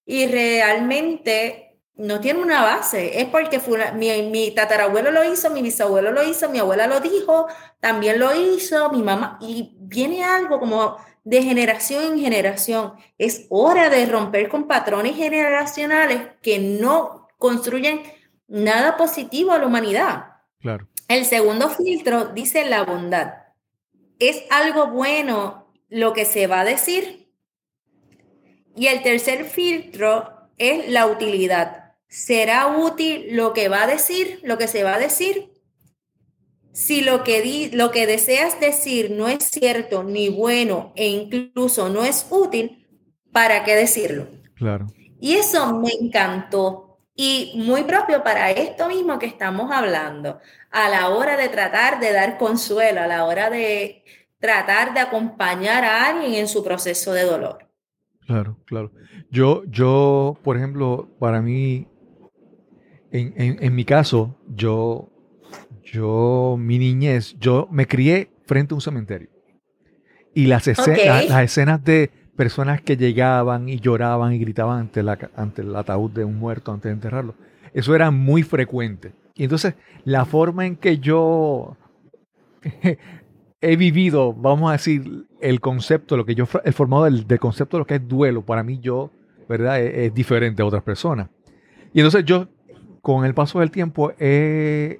y 0.04 0.26
realmente 0.26 1.65
no 1.96 2.20
tiene 2.20 2.40
una 2.42 2.62
base. 2.62 3.20
Es 3.20 3.26
porque 3.26 3.58
fula- 3.60 3.92
mi, 3.92 4.22
mi 4.22 4.50
tatarabuelo 4.52 5.10
lo 5.10 5.24
hizo, 5.24 5.50
mi 5.50 5.62
bisabuelo 5.62 6.12
lo 6.12 6.22
hizo, 6.22 6.48
mi 6.50 6.58
abuela 6.58 6.86
lo 6.86 7.00
dijo, 7.00 7.46
también 7.80 8.18
lo 8.18 8.34
hizo, 8.34 8.90
mi 8.90 9.02
mamá. 9.02 9.38
Y 9.40 9.76
viene 9.78 10.24
algo 10.24 10.58
como 10.60 10.96
de 11.24 11.42
generación 11.42 12.04
en 12.04 12.20
generación. 12.20 12.94
Es 13.18 13.46
hora 13.50 13.90
de 13.90 14.06
romper 14.06 14.48
con 14.48 14.66
patrones 14.68 15.16
generacionales 15.16 16.20
que 16.42 16.58
no 16.58 17.28
construyen 17.38 18.02
nada 18.46 18.96
positivo 18.96 19.52
a 19.52 19.58
la 19.58 19.66
humanidad. 19.66 20.26
Claro. 20.60 20.86
El 21.08 21.24
segundo 21.24 21.68
filtro 21.68 22.26
dice 22.26 22.64
la 22.64 22.84
bondad. 22.84 23.34
¿Es 24.18 24.44
algo 24.50 24.88
bueno 24.88 25.72
lo 25.88 26.12
que 26.12 26.24
se 26.24 26.46
va 26.46 26.60
a 26.60 26.64
decir? 26.64 27.30
Y 28.74 28.88
el 28.88 29.02
tercer 29.02 29.44
filtro 29.44 30.32
es 30.58 30.88
la 30.90 31.06
utilidad. 31.06 31.85
¿Será 32.08 32.66
útil 32.78 33.28
lo 33.32 33.52
que 33.52 33.68
va 33.68 33.82
a 33.82 33.86
decir, 33.86 34.40
lo 34.42 34.58
que 34.58 34.68
se 34.68 34.84
va 34.84 34.94
a 34.94 34.98
decir? 34.98 35.50
Si 36.72 37.00
lo 37.00 37.24
que, 37.24 37.40
di- 37.42 37.70
lo 37.70 37.90
que 37.90 38.06
deseas 38.06 38.60
decir 38.60 39.10
no 39.10 39.28
es 39.28 39.44
cierto 39.44 40.04
ni 40.04 40.28
bueno 40.28 40.92
e 40.94 41.08
incluso 41.08 41.88
no 41.88 42.04
es 42.04 42.26
útil, 42.30 42.86
¿para 43.32 43.64
qué 43.64 43.74
decirlo? 43.74 44.28
Claro. 44.54 44.86
Y 45.18 45.34
eso 45.34 45.78
me 45.78 45.90
encantó 46.00 46.98
y 47.14 47.52
muy 47.56 47.84
propio 47.84 48.22
para 48.22 48.50
esto 48.50 48.88
mismo 48.88 49.18
que 49.18 49.24
estamos 49.26 49.70
hablando, 49.72 50.38
a 50.70 50.90
la 50.90 51.08
hora 51.08 51.38
de 51.38 51.48
tratar 51.48 51.98
de 51.98 52.12
dar 52.12 52.36
consuelo, 52.36 53.00
a 53.00 53.06
la 53.06 53.24
hora 53.24 53.48
de 53.48 54.04
tratar 54.38 54.92
de 54.92 55.00
acompañar 55.00 55.82
a 55.82 56.08
alguien 56.08 56.34
en 56.34 56.46
su 56.46 56.62
proceso 56.62 57.12
de 57.14 57.22
dolor. 57.24 57.66
Claro, 58.26 58.58
claro. 58.66 58.92
Yo, 59.30 59.62
yo, 59.66 60.38
por 60.42 60.56
ejemplo, 60.58 61.08
para 61.18 61.40
mí, 61.40 61.86
en, 63.12 63.34
en- 63.36 63.58
en 63.62 63.74
mi 63.74 63.84
caso, 63.84 64.36
yo, 64.54 65.08
yo, 65.82 66.56
mi 66.58 66.78
niñez, 66.78 67.36
yo 67.38 67.68
me 67.70 67.86
crié 67.86 68.30
frente 68.46 68.74
a 68.74 68.76
un 68.76 68.80
cementerio. 68.80 69.28
Y 70.34 70.46
las, 70.46 70.66
la- 71.28 71.42
escenas 71.42 71.82
de 71.84 72.10
personas 72.36 72.82
que 72.82 72.96
llegaban 72.96 73.68
y 73.68 73.78
lloraban 73.80 74.32
y 74.34 74.38
gritaban 74.38 74.80
ante, 74.80 75.02
la, 75.02 75.18
ante 75.36 75.62
el 75.62 75.74
ataúd 75.74 76.10
de 76.10 76.24
un 76.24 76.36
muerto 76.38 76.72
antes 76.72 76.90
de 76.90 76.94
enterrarlo, 76.94 77.34
eso 77.72 77.94
era 77.94 78.10
muy 78.10 78.42
frecuente. 78.42 79.12
Y 79.34 79.44
entonces, 79.44 79.74
la 80.04 80.24
forma 80.26 80.66
en 80.66 80.76
que 80.76 80.98
yo 80.98 81.76
he 83.60 83.76
vivido, 83.76 84.32
vamos 84.32 84.68
a 84.68 84.72
decir, 84.72 85.26
el 85.40 85.60
concepto, 85.60 86.16
lo 86.16 86.24
que 86.26 86.34
yo 86.34 86.46
he 86.64 86.72
formado 86.72 87.04
del, 87.04 87.26
del 87.26 87.38
concepto 87.40 87.76
de 87.76 87.80
lo 87.80 87.86
que 87.86 87.94
es 87.96 88.06
duelo, 88.08 88.42
para 88.44 88.62
mí 88.62 88.78
yo, 88.80 89.10
¿verdad? 89.48 89.80
Es, 89.80 89.94
es 90.08 90.14
diferente 90.14 90.62
a 90.62 90.66
otras 90.66 90.82
personas. 90.82 91.28
Y 91.92 92.00
entonces 92.00 92.24
yo, 92.24 92.48
con 93.06 93.24
el 93.24 93.34
paso 93.34 93.60
del 93.60 93.70
tiempo, 93.70 94.10
he, 94.18 94.98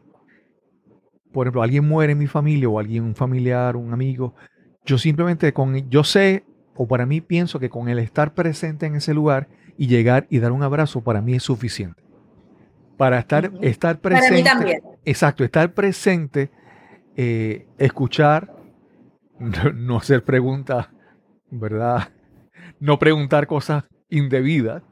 por 1.32 1.44
ejemplo, 1.44 1.64
alguien 1.64 1.88
muere 1.88 2.12
en 2.12 2.18
mi 2.18 2.28
familia 2.28 2.68
o 2.68 2.78
alguien, 2.78 3.02
un 3.02 3.16
familiar, 3.16 3.74
un 3.74 3.92
amigo, 3.92 4.32
yo 4.84 4.96
simplemente 4.96 5.52
con, 5.52 5.90
yo 5.90 6.04
sé, 6.04 6.44
o 6.76 6.86
para 6.86 7.04
mí 7.04 7.20
pienso 7.20 7.58
que 7.58 7.68
con 7.68 7.88
el 7.88 7.98
estar 7.98 8.32
presente 8.32 8.86
en 8.86 8.94
ese 8.94 9.12
lugar 9.12 9.48
y 9.76 9.88
llegar 9.88 10.28
y 10.30 10.38
dar 10.38 10.52
un 10.52 10.62
abrazo, 10.62 11.00
para 11.02 11.20
mí 11.20 11.34
es 11.34 11.42
suficiente. 11.42 12.00
Para 12.96 13.18
estar, 13.18 13.50
estar 13.60 13.98
Para 13.98 14.18
presente. 14.18 14.36
mí 14.36 14.44
también. 14.44 14.82
Exacto, 15.04 15.42
estar 15.42 15.74
presente, 15.74 16.52
eh, 17.16 17.66
escuchar, 17.76 18.54
no, 19.40 19.72
no 19.74 19.96
hacer 19.96 20.22
preguntas, 20.22 20.86
¿verdad? 21.50 22.10
No 22.78 23.00
preguntar 23.00 23.48
cosas 23.48 23.82
indebidas, 24.10 24.84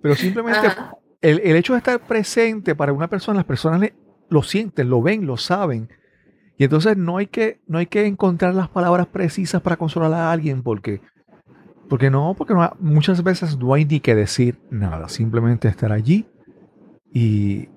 pero 0.00 0.16
simplemente 0.16 0.66
Ajá. 0.66 0.96
El, 1.22 1.40
el 1.44 1.56
hecho 1.56 1.72
de 1.72 1.78
estar 1.78 2.00
presente 2.00 2.74
para 2.74 2.92
una 2.92 3.08
persona, 3.08 3.36
las 3.38 3.44
personas 3.46 3.90
lo 4.28 4.42
sienten, 4.42 4.90
lo 4.90 5.02
ven, 5.02 5.26
lo 5.26 5.36
saben. 5.36 5.88
Y 6.58 6.64
entonces 6.64 6.96
no 6.96 7.16
hay 7.16 7.26
que, 7.26 7.60
no 7.66 7.78
hay 7.78 7.86
que 7.86 8.06
encontrar 8.06 8.54
las 8.54 8.68
palabras 8.68 9.06
precisas 9.06 9.62
para 9.62 9.76
consolar 9.76 10.12
a 10.12 10.30
alguien 10.32 10.62
porque, 10.62 11.00
porque 11.88 12.10
no, 12.10 12.34
porque 12.36 12.54
no- 12.54 12.76
muchas 12.80 13.22
veces 13.22 13.58
no 13.58 13.74
hay 13.74 13.84
ni 13.84 14.00
que 14.00 14.14
decir 14.14 14.58
nada, 14.70 15.08
simplemente 15.08 15.68
estar 15.68 15.92
allí 15.92 16.26
y 17.12 17.68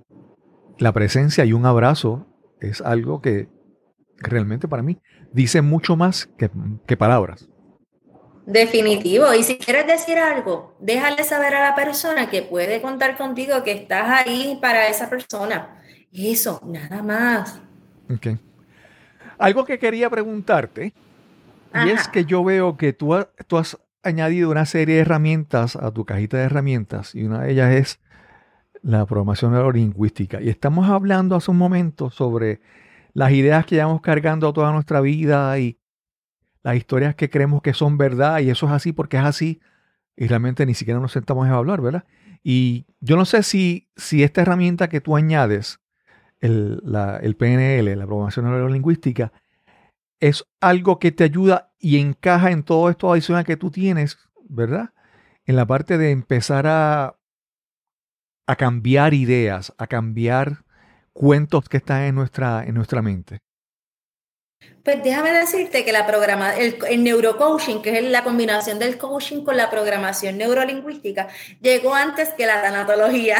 la 0.77 0.91
presencia 0.91 1.45
y 1.45 1.53
un 1.53 1.65
abrazo 1.65 2.27
es 2.59 2.81
algo 2.81 3.21
que 3.21 3.47
realmente 4.17 4.67
para 4.67 4.83
mí 4.83 4.97
dice 5.33 5.61
mucho 5.61 5.95
más 5.95 6.27
que, 6.37 6.49
que 6.85 6.97
palabras. 6.97 7.49
Definitivo. 8.45 9.33
Y 9.33 9.43
si 9.43 9.57
quieres 9.57 9.87
decir 9.87 10.17
algo, 10.17 10.75
déjale 10.79 11.23
saber 11.23 11.55
a 11.55 11.63
la 11.69 11.75
persona 11.75 12.29
que 12.29 12.43
puede 12.43 12.81
contar 12.81 13.17
contigo, 13.17 13.63
que 13.63 13.71
estás 13.71 14.07
ahí 14.25 14.57
para 14.61 14.87
esa 14.87 15.09
persona. 15.09 15.81
Eso, 16.11 16.61
nada 16.65 17.01
más. 17.01 17.59
Ok. 18.13 18.37
Algo 19.37 19.65
que 19.65 19.79
quería 19.79 20.09
preguntarte, 20.09 20.93
y 21.85 21.89
es 21.89 22.07
que 22.07 22.23
yo 22.23 22.43
veo 22.43 22.77
que 22.77 22.93
tú, 22.93 23.15
ha- 23.15 23.29
tú 23.47 23.57
has 23.57 23.77
añadido 24.01 24.49
una 24.51 24.65
serie 24.65 24.95
de 24.95 25.01
herramientas 25.01 25.75
a 25.75 25.91
tu 25.91 26.05
cajita 26.05 26.37
de 26.37 26.43
herramientas, 26.43 27.15
y 27.15 27.23
una 27.23 27.41
de 27.41 27.51
ellas 27.51 27.73
es 27.73 27.99
la 28.81 29.05
programación 29.05 29.51
neurolingüística. 29.53 30.39
Y 30.41 30.49
estamos 30.49 30.87
hablando 30.89 31.35
hace 31.35 31.51
un 31.51 31.57
momento 31.57 32.11
sobre 32.11 32.61
las 33.13 33.31
ideas 33.31 33.65
que 33.65 33.75
llevamos 33.75 34.01
cargando 34.01 34.53
toda 34.53 34.71
nuestra 34.71 35.01
vida 35.01 35.57
y 35.59 35.79
las 36.65 36.77
historias 36.77 37.13
que 37.13 37.29
creemos 37.29 37.61
que 37.61 37.75
son 37.75 37.99
verdad, 37.99 38.39
y 38.39 38.49
eso 38.49 38.65
es 38.65 38.71
así 38.71 38.91
porque 38.91 39.17
es 39.17 39.23
así, 39.23 39.61
y 40.17 40.25
realmente 40.25 40.65
ni 40.65 40.73
siquiera 40.73 40.99
nos 40.99 41.11
sentamos 41.11 41.47
a 41.47 41.53
hablar, 41.53 41.79
¿verdad? 41.79 42.05
Y 42.41 42.87
yo 43.01 43.17
no 43.17 43.25
sé 43.25 43.43
si, 43.43 43.87
si 43.95 44.23
esta 44.23 44.41
herramienta 44.41 44.89
que 44.89 44.99
tú 44.99 45.15
añades, 45.15 45.79
el, 46.39 46.81
el 47.21 47.35
PNL, 47.35 47.95
la 47.95 48.05
programación 48.07 48.45
neurolingüística, 48.45 49.31
es 50.19 50.43
algo 50.59 50.97
que 50.97 51.11
te 51.11 51.23
ayuda 51.23 51.71
y 51.77 51.99
encaja 51.99 52.49
en 52.49 52.63
todo 52.63 52.89
esto 52.89 53.11
adicional 53.11 53.45
que 53.45 53.57
tú 53.57 53.69
tienes, 53.69 54.17
¿verdad? 54.49 54.89
En 55.45 55.57
la 55.57 55.67
parte 55.67 55.99
de 55.99 56.09
empezar 56.09 56.65
a, 56.65 57.19
a 58.47 58.55
cambiar 58.55 59.13
ideas, 59.13 59.71
a 59.77 59.85
cambiar 59.85 60.65
cuentos 61.13 61.69
que 61.69 61.77
están 61.77 62.01
en 62.01 62.15
nuestra, 62.15 62.63
en 62.63 62.73
nuestra 62.73 63.03
mente. 63.03 63.44
Pues 64.83 65.03
déjame 65.03 65.31
decirte 65.31 65.83
que 65.83 65.91
la 65.91 66.05
programa, 66.05 66.55
el, 66.55 66.77
el 66.87 67.03
neurocoaching, 67.03 67.81
que 67.81 67.97
es 67.97 68.03
la 68.03 68.23
combinación 68.23 68.77
del 68.77 68.97
coaching 68.97 69.43
con 69.43 69.57
la 69.57 69.69
programación 69.69 70.37
neurolingüística, 70.37 71.27
llegó 71.59 71.95
antes 71.95 72.29
que 72.29 72.45
la 72.45 72.61
tanatología. 72.61 73.39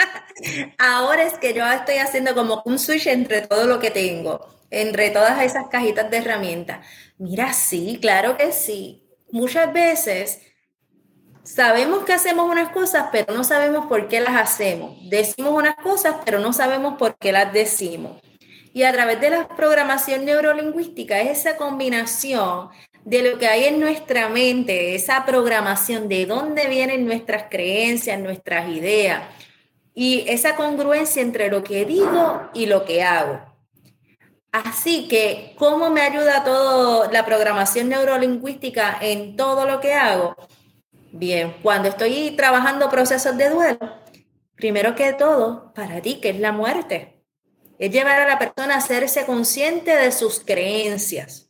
Ahora 0.78 1.24
es 1.24 1.34
que 1.34 1.52
yo 1.52 1.66
estoy 1.66 1.96
haciendo 1.96 2.34
como 2.34 2.62
un 2.64 2.78
switch 2.78 3.06
entre 3.06 3.42
todo 3.42 3.66
lo 3.66 3.78
que 3.78 3.90
tengo, 3.90 4.48
entre 4.70 5.10
todas 5.10 5.42
esas 5.42 5.68
cajitas 5.68 6.10
de 6.10 6.18
herramientas. 6.18 6.86
Mira, 7.18 7.52
sí, 7.52 7.98
claro 8.00 8.36
que 8.36 8.52
sí. 8.52 9.02
Muchas 9.30 9.72
veces 9.72 10.40
Sabemos 11.46 12.04
que 12.04 12.12
hacemos 12.12 12.50
unas 12.50 12.70
cosas, 12.70 13.06
pero 13.12 13.32
no 13.32 13.44
sabemos 13.44 13.86
por 13.86 14.08
qué 14.08 14.20
las 14.20 14.34
hacemos. 14.34 14.96
Decimos 15.08 15.54
unas 15.54 15.76
cosas, 15.76 16.16
pero 16.24 16.40
no 16.40 16.52
sabemos 16.52 16.98
por 16.98 17.16
qué 17.18 17.30
las 17.30 17.52
decimos. 17.52 18.20
Y 18.76 18.84
a 18.84 18.92
través 18.92 19.22
de 19.22 19.30
la 19.30 19.48
programación 19.48 20.26
neurolingüística 20.26 21.18
es 21.22 21.38
esa 21.38 21.56
combinación 21.56 22.68
de 23.06 23.22
lo 23.22 23.38
que 23.38 23.46
hay 23.46 23.64
en 23.64 23.80
nuestra 23.80 24.28
mente, 24.28 24.94
esa 24.94 25.24
programación, 25.24 26.10
de 26.10 26.26
dónde 26.26 26.68
vienen 26.68 27.06
nuestras 27.06 27.44
creencias, 27.48 28.20
nuestras 28.20 28.68
ideas, 28.68 29.22
y 29.94 30.26
esa 30.28 30.56
congruencia 30.56 31.22
entre 31.22 31.48
lo 31.48 31.64
que 31.64 31.86
digo 31.86 32.50
y 32.52 32.66
lo 32.66 32.84
que 32.84 33.02
hago. 33.02 33.40
Así 34.52 35.08
que, 35.08 35.54
¿cómo 35.56 35.88
me 35.88 36.02
ayuda 36.02 36.44
todo 36.44 37.10
la 37.10 37.24
programación 37.24 37.88
neurolingüística 37.88 38.98
en 39.00 39.36
todo 39.36 39.64
lo 39.66 39.80
que 39.80 39.94
hago? 39.94 40.36
Bien, 41.12 41.56
cuando 41.62 41.88
estoy 41.88 42.32
trabajando 42.32 42.90
procesos 42.90 43.38
de 43.38 43.48
duelo, 43.48 43.94
primero 44.54 44.94
que 44.94 45.14
todo, 45.14 45.72
para 45.72 46.02
ti, 46.02 46.16
que 46.16 46.28
es 46.28 46.40
la 46.40 46.52
muerte, 46.52 47.15
es 47.78 47.90
llevar 47.90 48.20
a 48.20 48.26
la 48.26 48.38
persona 48.38 48.74
a 48.74 48.78
hacerse 48.78 49.26
consciente 49.26 49.96
de 49.96 50.12
sus 50.12 50.40
creencias 50.40 51.46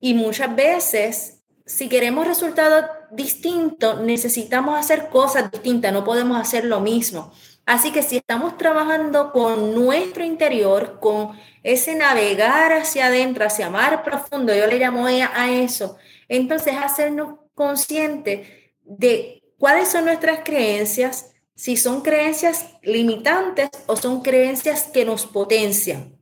y 0.00 0.14
muchas 0.14 0.54
veces, 0.54 1.42
si 1.64 1.88
queremos 1.88 2.26
resultados 2.26 2.84
distintos, 3.10 4.00
necesitamos 4.00 4.78
hacer 4.78 5.08
cosas 5.08 5.50
distintas, 5.50 5.92
no 5.92 6.04
podemos 6.04 6.40
hacer 6.40 6.64
lo 6.64 6.80
mismo. 6.80 7.32
Así 7.64 7.90
que 7.90 8.02
si 8.02 8.18
estamos 8.18 8.56
trabajando 8.56 9.32
con 9.32 9.74
nuestro 9.74 10.22
interior, 10.22 11.00
con 11.00 11.32
ese 11.64 11.96
navegar 11.96 12.72
hacia 12.72 13.06
adentro, 13.06 13.44
hacia 13.44 13.70
mar 13.70 14.04
profundo, 14.04 14.54
yo 14.54 14.66
le 14.68 14.78
llamo 14.78 15.06
a 15.06 15.50
eso, 15.50 15.96
entonces 16.28 16.74
hacernos 16.76 17.40
conscientes 17.54 18.48
de 18.84 19.42
cuáles 19.58 19.88
son 19.88 20.04
nuestras 20.04 20.40
creencias, 20.44 21.32
si 21.56 21.76
son 21.76 22.02
creencias 22.02 22.66
limitantes 22.82 23.70
o 23.86 23.96
son 23.96 24.20
creencias 24.20 24.84
que 24.84 25.04
nos 25.04 25.26
potencian. 25.26 26.16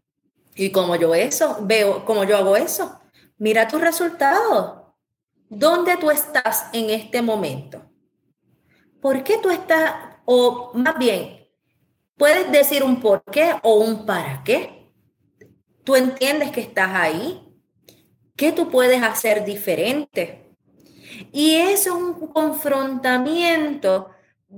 Y 0.54 0.70
como 0.70 0.96
yo 0.96 1.14
eso 1.14 1.58
veo, 1.60 2.06
como 2.06 2.24
yo 2.24 2.38
hago 2.38 2.56
eso, 2.56 3.00
Mira 3.38 3.66
tus 3.66 3.80
resultados. 3.80 4.82
¿Dónde 5.48 5.96
tú 5.96 6.10
estás 6.10 6.66
en 6.72 6.90
este 6.90 7.20
momento? 7.20 7.82
¿Por 9.00 9.22
qué 9.22 9.38
tú 9.38 9.50
estás, 9.50 9.92
o 10.24 10.70
más 10.74 10.96
bien, 10.98 11.46
puedes 12.16 12.50
decir 12.50 12.82
un 12.82 13.00
por 13.00 13.22
qué 13.24 13.54
o 13.62 13.74
un 13.74 14.06
para 14.06 14.42
qué? 14.44 14.90
¿Tú 15.82 15.96
entiendes 15.96 16.52
que 16.52 16.60
estás 16.60 16.90
ahí? 16.94 17.40
¿Qué 18.36 18.52
tú 18.52 18.70
puedes 18.70 19.02
hacer 19.02 19.44
diferente? 19.44 20.56
Y 21.32 21.56
eso 21.56 21.90
es 21.90 22.02
un 22.02 22.28
confrontamiento 22.28 24.10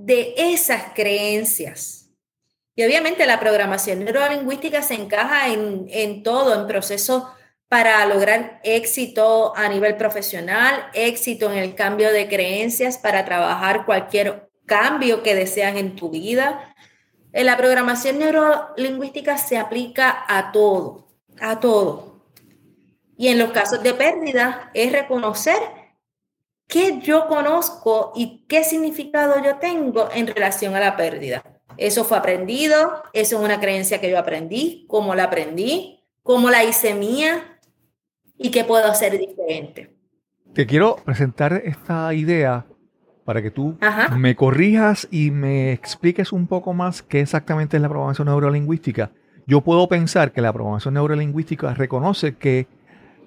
de 0.04 0.34
esas 0.36 0.92
creencias. 0.94 2.10
Y 2.74 2.84
obviamente 2.84 3.26
la 3.26 3.40
programación 3.40 4.04
neurolingüística 4.04 4.82
se 4.82 4.94
encaja 4.94 5.48
en, 5.48 5.86
en 5.88 6.22
todo, 6.22 6.54
en 6.60 6.66
procesos 6.66 7.24
para 7.68 8.04
lograr 8.06 8.60
éxito 8.62 9.56
a 9.56 9.68
nivel 9.68 9.96
profesional, 9.96 10.88
éxito 10.92 11.50
en 11.50 11.58
el 11.58 11.74
cambio 11.74 12.12
de 12.12 12.28
creencias, 12.28 12.98
para 12.98 13.24
trabajar 13.24 13.86
cualquier 13.86 14.50
cambio 14.66 15.22
que 15.22 15.34
deseas 15.34 15.76
en 15.76 15.96
tu 15.96 16.10
vida. 16.10 16.74
En 17.32 17.46
la 17.46 17.56
programación 17.56 18.18
neurolingüística 18.18 19.38
se 19.38 19.56
aplica 19.56 20.24
a 20.28 20.52
todo, 20.52 21.08
a 21.40 21.58
todo. 21.58 22.22
Y 23.16 23.28
en 23.28 23.38
los 23.38 23.50
casos 23.50 23.82
de 23.82 23.94
pérdida 23.94 24.70
es 24.74 24.92
reconocer 24.92 25.58
qué 26.68 27.00
yo 27.00 27.26
conozco 27.28 28.12
y 28.14 28.44
qué 28.48 28.64
significado 28.64 29.42
yo 29.42 29.56
tengo 29.56 30.08
en 30.14 30.26
relación 30.26 30.74
a 30.74 30.80
la 30.80 30.96
pérdida. 30.96 31.42
Eso 31.76 32.04
fue 32.04 32.18
aprendido, 32.18 33.02
eso 33.12 33.38
es 33.38 33.44
una 33.44 33.60
creencia 33.60 34.00
que 34.00 34.10
yo 34.10 34.18
aprendí, 34.18 34.86
cómo 34.88 35.14
la 35.14 35.24
aprendí, 35.24 36.00
cómo 36.22 36.50
la 36.50 36.64
hice 36.64 36.94
mía, 36.94 37.56
y 38.38 38.50
qué 38.50 38.64
puedo 38.64 38.86
hacer 38.86 39.18
diferente. 39.18 39.94
Te 40.54 40.66
quiero 40.66 40.96
presentar 40.96 41.52
esta 41.64 42.12
idea 42.14 42.66
para 43.24 43.42
que 43.42 43.50
tú 43.50 43.76
me 44.16 44.36
corrijas 44.36 45.08
y 45.10 45.30
me 45.30 45.72
expliques 45.72 46.32
un 46.32 46.46
poco 46.46 46.72
más 46.72 47.02
qué 47.02 47.20
exactamente 47.20 47.76
es 47.76 47.82
la 47.82 47.88
programación 47.88 48.28
neurolingüística. 48.28 49.10
Yo 49.46 49.62
puedo 49.62 49.88
pensar 49.88 50.32
que 50.32 50.40
la 50.40 50.52
programación 50.52 50.94
neurolingüística 50.94 51.74
reconoce 51.74 52.36
que 52.36 52.68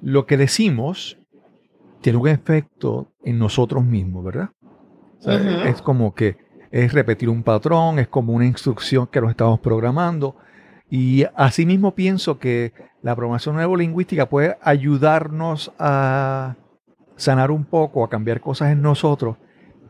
lo 0.02 0.26
que 0.26 0.38
decimos 0.38 1.19
tiene 2.02 2.18
un 2.18 2.28
efecto 2.28 3.12
en 3.24 3.40
nosotros 3.40 3.84
mismos, 3.84 4.24
¿verdad? 4.24 4.50
Es 5.66 5.82
como 5.82 6.14
que 6.14 6.38
es 6.72 6.94
repetir 6.94 7.30
un 7.30 7.44
patrón, 7.44 8.00
es 8.00 8.08
como 8.08 8.34
una 8.34 8.46
instrucción 8.46 9.08
que 9.08 9.22
nos 9.22 9.32
estamos 9.32 9.60
programando. 9.60 10.36
Y 10.90 11.26
asimismo 11.36 11.94
pienso 11.94 12.40
que 12.40 12.74
la 13.02 13.16
programación 13.16 13.58
neurolingüística 13.58 14.28
puede 14.28 14.58
ayudarnos 14.62 15.72
a 15.78 16.56
sanar 17.16 17.52
un 17.52 17.66
poco, 17.66 18.04
a 18.04 18.10
cambiar 18.10 18.40
cosas 18.42 18.72
en 18.72 18.82
nosotros, 18.82 19.38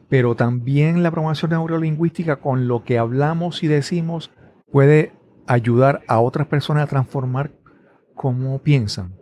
pero 0.10 0.36
también 0.36 1.04
la 1.04 1.12
programación 1.12 1.52
neurolingüística 1.52 2.38
con 2.38 2.68
lo 2.68 2.84
que 2.84 2.98
hablamos 2.98 3.64
y 3.64 3.68
decimos 3.68 4.32
puede 4.72 5.14
ayudar 5.48 6.02
a 6.08 6.20
otras 6.20 6.48
personas 6.48 6.84
a 6.84 6.88
transformar 6.88 7.52
cómo 8.16 8.60
piensan, 8.60 9.16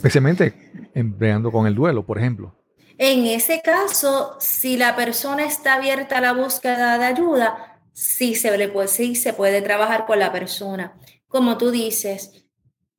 especialmente 0.00 0.54
empleando 0.94 1.52
con 1.52 1.66
el 1.66 1.74
duelo, 1.74 2.06
por 2.06 2.18
ejemplo. 2.18 2.56
En 2.96 3.26
ese 3.26 3.60
caso, 3.60 4.36
si 4.40 4.76
la 4.76 4.96
persona 4.96 5.44
está 5.44 5.74
abierta 5.74 6.18
a 6.18 6.20
la 6.22 6.32
búsqueda 6.32 6.98
de 6.98 7.04
ayuda, 7.04 7.82
sí 7.92 8.34
se, 8.34 8.56
le 8.56 8.68
puede, 8.68 8.88
sí 8.88 9.14
se 9.14 9.34
puede 9.34 9.60
trabajar 9.60 10.06
con 10.06 10.18
la 10.18 10.32
persona. 10.32 10.98
Como 11.28 11.58
tú 11.58 11.70
dices, 11.70 12.46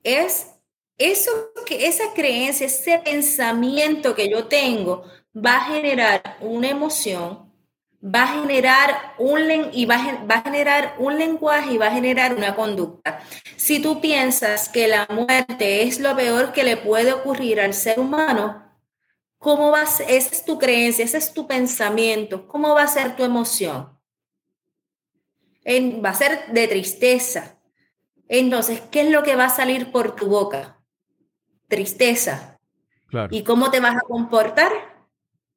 es 0.04 0.48
eso 0.98 1.32
que 1.66 1.88
esa 1.88 2.14
creencia, 2.16 2.68
ese 2.68 3.00
pensamiento 3.04 4.16
que 4.16 4.30
yo 4.30 4.46
tengo 4.46 5.04
va 5.36 5.58
a 5.58 5.66
generar 5.66 6.38
una 6.40 6.70
emoción, 6.70 7.51
va 8.04 8.24
a 8.24 8.28
generar 8.28 9.14
un 9.20 9.70
y 9.74 9.86
va 9.86 9.96
a, 9.96 10.42
generar 10.42 10.96
un 10.98 11.18
lenguaje 11.18 11.74
y 11.74 11.78
va 11.78 11.88
a 11.88 11.92
generar 11.92 12.34
una 12.36 12.56
conducta. 12.56 13.22
Si 13.56 13.80
tú 13.80 14.02
piensas 14.02 14.70
que 14.70 14.88
la 14.88 15.08
muerte 15.10 15.84
es 15.84 16.00
lo 16.00 16.16
peor 16.16 16.52
que 16.54 16.64
le 16.64 16.78
puede 16.78 17.14
ocurrir 17.14 17.62
al 17.62 17.74
ser 17.74 18.00
humano, 18.00 18.64
¿cómo 19.38 19.72
va 19.72 19.82
a 19.82 19.86
ser? 19.86 20.10
Esa 20.10 20.36
es 20.36 20.46
tu 20.46 20.58
creencia, 20.58 21.06
ese 21.06 21.18
es 21.18 21.34
tu 21.34 21.48
pensamiento, 21.48 22.48
¿cómo 22.48 22.74
va 22.74 22.84
a 22.84 22.88
ser 22.88 23.16
tu 23.16 23.24
emoción? 23.24 23.98
va 26.04 26.10
a 26.10 26.14
ser 26.16 26.48
de 26.48 26.68
tristeza, 26.68 27.62
entonces, 28.34 28.82
¿qué 28.92 29.02
es 29.02 29.12
lo 29.12 29.24
que 29.24 29.36
va 29.36 29.48
a 29.48 29.50
salir 29.50 29.92
por 29.92 30.16
tu 30.16 30.28
boca? 30.28 30.80
Tristeza. 31.68 32.58
¿Y 33.30 33.44
cómo 33.44 33.72
te 33.72 33.82
vas 33.82 33.98
a 33.98 34.08
comportar? 34.08 34.72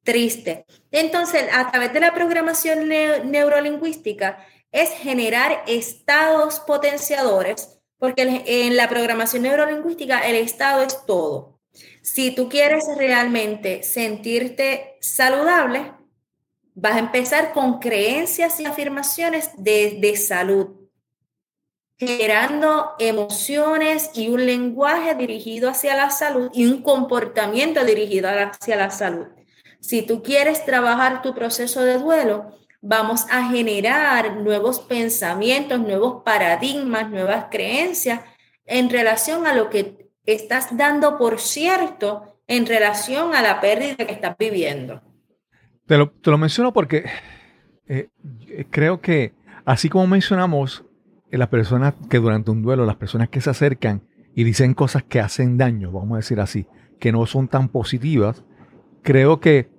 Triste. 0.05 0.65
Entonces, 0.91 1.45
a 1.51 1.71
través 1.71 1.91
de 1.91 1.99
la 1.99 2.13
programación 2.13 2.87
neurolingüística 2.87 4.37
es 4.71 4.91
generar 4.91 5.63
estados 5.67 6.59
potenciadores, 6.59 7.81
porque 7.97 8.43
en 8.45 8.77
la 8.77 8.87
programación 8.87 9.43
neurolingüística 9.43 10.19
el 10.19 10.35
estado 10.35 10.83
es 10.83 11.05
todo. 11.07 11.59
Si 12.03 12.35
tú 12.35 12.49
quieres 12.49 12.85
realmente 12.95 13.81
sentirte 13.81 14.95
saludable, 15.01 15.91
vas 16.75 16.97
a 16.97 16.99
empezar 16.99 17.51
con 17.51 17.79
creencias 17.79 18.59
y 18.59 18.65
afirmaciones 18.65 19.49
de, 19.57 20.15
salud 20.17 20.85
generando 21.97 22.91
emociones 22.99 24.11
y 24.13 24.27
un 24.27 24.45
lenguaje 24.45 25.15
dirigido 25.15 25.69
hacia 25.69 25.95
la 25.95 26.09
salud 26.09 26.51
y 26.53 26.65
un 26.65 26.81
comportamiento 26.81 27.83
dirigido 27.85 28.29
hacia 28.29 28.75
la 28.75 28.91
salud. 28.91 29.27
Si 29.85 30.01
tú 30.01 30.23
quieres 30.23 30.65
trabajar 30.65 31.21
tu 31.21 31.35
proceso 31.35 31.83
de 31.83 31.99
duelo, 31.99 32.47
vamos 32.81 33.27
a 33.29 33.49
generar 33.49 34.37
nuevos 34.37 34.79
pensamientos, 34.79 35.79
nuevos 35.79 36.23
paradigmas, 36.23 37.11
nuevas 37.11 37.49
creencias 37.51 38.21
en 38.65 38.89
relación 38.89 39.45
a 39.45 39.53
lo 39.53 39.69
que 39.69 40.09
estás 40.25 40.75
dando 40.75 41.19
por 41.19 41.39
cierto 41.39 42.41
en 42.47 42.65
relación 42.65 43.35
a 43.35 43.43
la 43.43 43.61
pérdida 43.61 44.07
que 44.07 44.11
estás 44.11 44.35
viviendo. 44.39 45.03
Te 45.85 45.99
lo, 45.99 46.09
te 46.09 46.31
lo 46.31 46.39
menciono 46.39 46.73
porque 46.73 47.05
eh, 47.87 48.09
creo 48.71 49.01
que 49.01 49.35
así 49.65 49.87
como 49.87 50.07
mencionamos 50.07 50.83
las 51.29 51.49
personas 51.49 51.93
que 52.09 52.17
durante 52.17 52.49
un 52.49 52.63
duelo, 52.63 52.87
las 52.87 52.95
personas 52.95 53.29
que 53.29 53.39
se 53.39 53.51
acercan 53.51 54.01
y 54.33 54.45
dicen 54.45 54.73
cosas 54.73 55.03
que 55.03 55.19
hacen 55.19 55.59
daño, 55.59 55.91
vamos 55.91 56.13
a 56.13 56.17
decir 56.21 56.39
así, 56.39 56.65
que 56.99 57.11
no 57.11 57.27
son 57.27 57.47
tan 57.47 57.69
positivas, 57.69 58.43
creo 59.03 59.39
que 59.39 59.74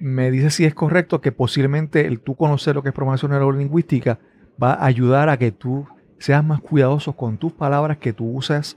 me 0.00 0.30
dice 0.30 0.50
si 0.50 0.64
es 0.64 0.74
correcto 0.74 1.20
que 1.20 1.32
posiblemente 1.32 2.06
el 2.06 2.20
tú 2.20 2.34
conocer 2.34 2.74
lo 2.74 2.82
que 2.82 2.88
es 2.88 2.94
programación 2.94 3.32
neurolingüística 3.32 4.18
va 4.62 4.72
a 4.72 4.86
ayudar 4.86 5.28
a 5.28 5.36
que 5.36 5.52
tú 5.52 5.86
seas 6.18 6.44
más 6.44 6.60
cuidadoso 6.60 7.14
con 7.14 7.38
tus 7.38 7.52
palabras 7.52 7.98
que 7.98 8.12
tú 8.12 8.30
usas 8.36 8.76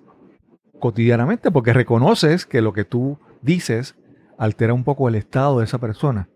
cotidianamente, 0.79 1.51
porque 1.51 1.73
reconoces 1.73 2.45
que 2.45 2.61
lo 2.61 2.73
que 2.73 2.83
tú 2.85 3.17
dices 3.41 3.95
altera 4.37 4.73
un 4.73 4.83
poco 4.83 5.07
el 5.07 5.15
estado 5.15 5.59
de 5.59 5.65
esa 5.65 5.77
persona. 5.77 6.27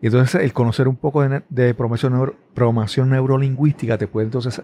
Y 0.00 0.06
entonces 0.06 0.40
el 0.40 0.52
conocer 0.52 0.88
un 0.88 0.96
poco 0.96 1.22
de, 1.22 1.42
de 1.48 1.74
programación, 1.74 2.12
neuro- 2.12 2.36
programación 2.54 3.10
neurolingüística 3.10 3.98
te 3.98 4.06
puede 4.06 4.26
entonces 4.26 4.62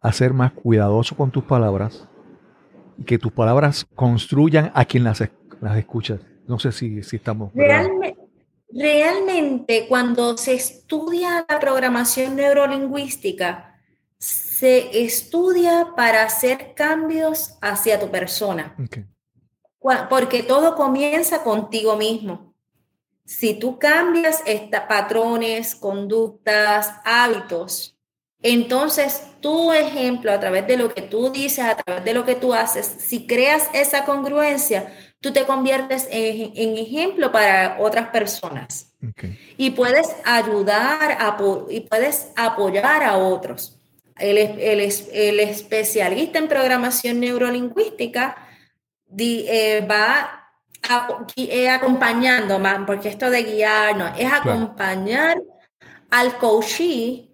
hacer 0.00 0.32
más 0.34 0.52
cuidadoso 0.52 1.16
con 1.16 1.30
tus 1.30 1.44
palabras 1.44 2.08
y 2.98 3.04
que 3.04 3.18
tus 3.18 3.32
palabras 3.32 3.86
construyan 3.94 4.70
a 4.74 4.84
quien 4.84 5.02
las, 5.02 5.24
las 5.60 5.76
escucha. 5.76 6.18
No 6.46 6.58
sé 6.58 6.70
si, 6.72 7.02
si 7.02 7.16
estamos... 7.16 7.52
¿verdad? 7.54 7.86
Realme- 8.68 9.04
realmente, 9.24 9.86
cuando 9.88 10.36
se 10.36 10.54
estudia 10.54 11.44
la 11.48 11.60
programación 11.60 12.36
neurolingüística, 12.36 13.80
se 14.18 15.04
estudia 15.04 15.92
para 15.96 16.22
hacer 16.22 16.74
cambios 16.74 17.56
hacia 17.60 18.00
tu 18.00 18.10
persona. 18.10 18.74
Porque 20.08 20.42
todo 20.42 20.74
comienza 20.74 21.42
contigo 21.42 21.96
mismo. 21.96 22.54
Si 23.26 23.54
tú 23.54 23.78
cambias 23.78 24.42
esta, 24.46 24.88
patrones, 24.88 25.74
conductas, 25.74 26.90
hábitos, 27.04 27.98
entonces 28.40 29.22
tu 29.40 29.72
ejemplo 29.72 30.32
a 30.32 30.40
través 30.40 30.66
de 30.66 30.76
lo 30.76 30.92
que 30.92 31.02
tú 31.02 31.30
dices, 31.30 31.64
a 31.64 31.76
través 31.76 32.04
de 32.04 32.14
lo 32.14 32.24
que 32.24 32.34
tú 32.34 32.52
haces, 32.52 32.86
si 32.86 33.26
creas 33.26 33.68
esa 33.72 34.04
congruencia, 34.04 34.92
tú 35.24 35.32
te 35.32 35.44
conviertes 35.46 36.06
en, 36.10 36.52
en 36.54 36.76
ejemplo 36.76 37.32
para 37.32 37.78
otras 37.80 38.08
personas 38.10 38.92
y 39.56 39.70
puedes 39.70 40.06
ayudar 40.24 41.16
apo- 41.18 41.66
y 41.70 41.80
puedes 41.80 42.28
apoyar 42.36 43.02
a 43.02 43.16
otros. 43.16 43.78
El, 44.18 44.36
es- 44.38 44.56
el 44.58 44.80
es- 44.80 45.08
el 45.12 45.40
especialista 45.40 46.38
en 46.38 46.48
programación 46.48 47.20
neurolingüística 47.20 48.36
di- 49.06 49.46
eh, 49.48 49.80
va 49.90 50.50
a- 50.88 51.26
eh, 51.36 51.68
acompañando, 51.70 52.58
más, 52.58 52.78
porque 52.86 53.08
esto 53.08 53.30
de 53.30 53.42
guiar 53.44 53.96
no, 53.96 54.06
es 54.14 54.30
acompañar 54.30 55.36
al 56.10 56.36
coachee 56.38 57.30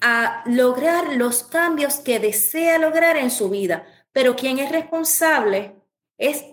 a 0.00 0.42
lograr 0.46 1.14
los 1.14 1.44
cambios 1.44 2.00
que 2.00 2.18
desea 2.18 2.78
lograr 2.78 3.16
en 3.16 3.30
su 3.30 3.48
vida. 3.50 3.84
Pero 4.12 4.34
quien 4.34 4.58
es 4.58 4.70
responsable 4.72 5.74
es, 6.18 6.44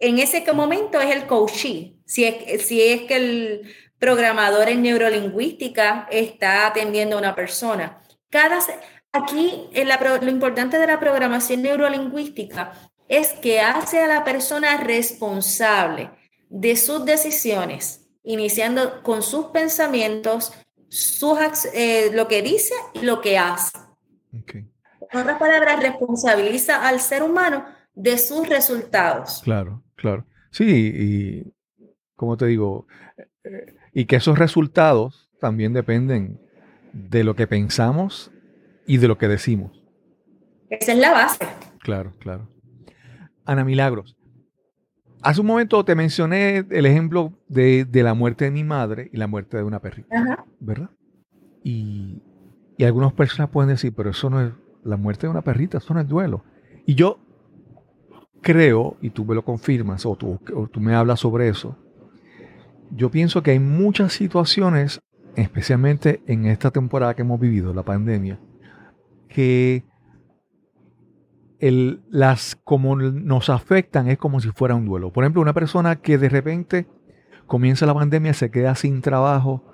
en 0.00 0.18
ese 0.18 0.52
momento 0.52 1.00
es 1.00 1.14
el 1.14 1.26
coachee. 1.26 1.96
Si 2.04 2.24
es, 2.24 2.66
si 2.66 2.82
es 2.82 3.02
que 3.02 3.16
el 3.16 3.74
programador 3.98 4.68
en 4.68 4.82
neurolingüística 4.82 6.06
está 6.10 6.66
atendiendo 6.66 7.16
a 7.16 7.20
una 7.20 7.34
persona. 7.34 8.02
Cada, 8.30 8.58
aquí 9.12 9.68
en 9.72 9.88
la 9.88 9.98
lo 10.20 10.30
importante 10.30 10.78
de 10.78 10.86
la 10.86 11.00
programación 11.00 11.62
neurolingüística 11.62 12.72
es 13.08 13.32
que 13.32 13.60
hace 13.60 14.00
a 14.00 14.08
la 14.08 14.24
persona 14.24 14.76
responsable 14.78 16.10
de 16.48 16.76
sus 16.76 17.04
decisiones, 17.04 18.08
iniciando 18.22 19.02
con 19.02 19.22
sus 19.22 19.46
pensamientos, 19.46 20.52
sus, 20.88 21.38
eh, 21.72 22.10
lo 22.12 22.28
que 22.28 22.42
dice 22.42 22.74
y 22.94 23.00
lo 23.00 23.20
que 23.20 23.38
hace. 23.38 23.76
ok. 24.38 24.54
En 25.12 25.20
otras 25.20 25.38
palabras, 25.38 25.80
responsabiliza 25.80 26.86
al 26.86 27.00
ser 27.00 27.22
humano 27.22 27.64
de 27.96 28.18
sus 28.18 28.48
resultados. 28.48 29.40
Claro, 29.42 29.82
claro. 29.96 30.24
Sí, 30.50 30.64
y 30.94 31.52
como 32.14 32.36
te 32.36 32.46
digo, 32.46 32.86
eh, 33.42 33.74
y 33.92 34.04
que 34.04 34.16
esos 34.16 34.38
resultados 34.38 35.30
también 35.40 35.72
dependen 35.72 36.40
de 36.92 37.24
lo 37.24 37.34
que 37.34 37.46
pensamos 37.46 38.30
y 38.86 38.98
de 38.98 39.08
lo 39.08 39.18
que 39.18 39.28
decimos. 39.28 39.82
Esa 40.70 40.92
es 40.92 40.98
la 40.98 41.12
base. 41.12 41.46
Claro, 41.80 42.14
claro. 42.18 42.48
Ana 43.44 43.64
Milagros, 43.64 44.16
hace 45.22 45.40
un 45.40 45.46
momento 45.46 45.84
te 45.84 45.94
mencioné 45.94 46.66
el 46.70 46.86
ejemplo 46.86 47.32
de, 47.48 47.84
de 47.84 48.02
la 48.02 48.14
muerte 48.14 48.44
de 48.44 48.50
mi 48.50 48.64
madre 48.64 49.08
y 49.12 49.16
la 49.16 49.26
muerte 49.26 49.56
de 49.56 49.62
una 49.62 49.80
perrita, 49.80 50.16
Ajá. 50.16 50.44
¿verdad? 50.60 50.90
Y, 51.62 52.22
y 52.76 52.84
algunas 52.84 53.12
personas 53.12 53.50
pueden 53.50 53.70
decir, 53.70 53.94
pero 53.94 54.10
eso 54.10 54.28
no 54.30 54.40
es 54.40 54.52
la 54.84 54.96
muerte 54.96 55.26
de 55.26 55.30
una 55.30 55.42
perrita, 55.42 55.78
eso 55.78 55.94
no 55.94 56.00
es 56.00 56.08
duelo. 56.08 56.44
Y 56.86 56.94
yo 56.94 57.25
creo, 58.46 58.96
y 59.00 59.10
tú 59.10 59.24
me 59.24 59.34
lo 59.34 59.44
confirmas, 59.44 60.06
o 60.06 60.14
tú, 60.14 60.38
o 60.54 60.68
tú 60.68 60.80
me 60.80 60.94
hablas 60.94 61.18
sobre 61.18 61.48
eso, 61.48 61.76
yo 62.92 63.10
pienso 63.10 63.42
que 63.42 63.50
hay 63.50 63.58
muchas 63.58 64.12
situaciones, 64.12 65.00
especialmente 65.34 66.22
en 66.28 66.46
esta 66.46 66.70
temporada 66.70 67.14
que 67.14 67.22
hemos 67.22 67.40
vivido, 67.40 67.74
la 67.74 67.82
pandemia, 67.82 68.38
que 69.28 69.82
el- 71.58 72.02
las 72.08 72.54
como 72.62 72.94
nos 72.94 73.50
afectan 73.50 74.06
es 74.06 74.18
como 74.18 74.38
si 74.38 74.50
fuera 74.50 74.76
un 74.76 74.84
duelo. 74.86 75.12
Por 75.12 75.24
ejemplo, 75.24 75.42
una 75.42 75.52
persona 75.54 75.96
que 75.96 76.16
de 76.16 76.28
repente 76.28 76.86
comienza 77.48 77.84
la 77.84 77.94
pandemia, 77.94 78.32
se 78.32 78.52
queda 78.52 78.76
sin 78.76 79.00
trabajo 79.00 79.64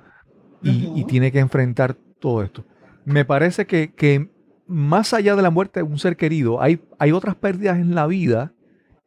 y, 0.63 0.91
y 0.95 1.05
tiene 1.05 1.31
que 1.31 1.41
enfrentar 1.41 1.95
todo 2.21 2.43
esto. 2.43 2.65
Me 3.05 3.27
parece 3.27 3.67
que, 3.67 3.93
que 3.93 4.31
más 4.67 5.13
allá 5.13 5.37
de 5.37 5.43
la 5.43 5.51
muerte 5.51 5.81
de 5.81 5.85
un 5.85 5.99
ser 5.99 6.17
querido, 6.17 6.63
hay, 6.63 6.81
hay 6.99 7.13
otras 7.13 7.35
pérdidas 7.35 7.77
en 7.79 7.95
la 7.95 8.07
vida 8.07 8.55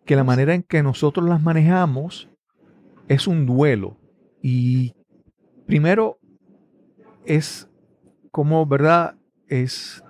que 0.05 0.15
la 0.15 0.23
manera 0.23 0.53
en 0.53 0.63
que 0.63 0.83
nosotros 0.83 1.27
las 1.27 1.41
manejamos 1.41 2.29
es 3.07 3.27
un 3.27 3.45
duelo. 3.45 3.97
Y 4.41 4.93
primero 5.65 6.19
es 7.25 7.69
como, 8.31 8.65
¿verdad? 8.65 9.15
Es 9.47 10.03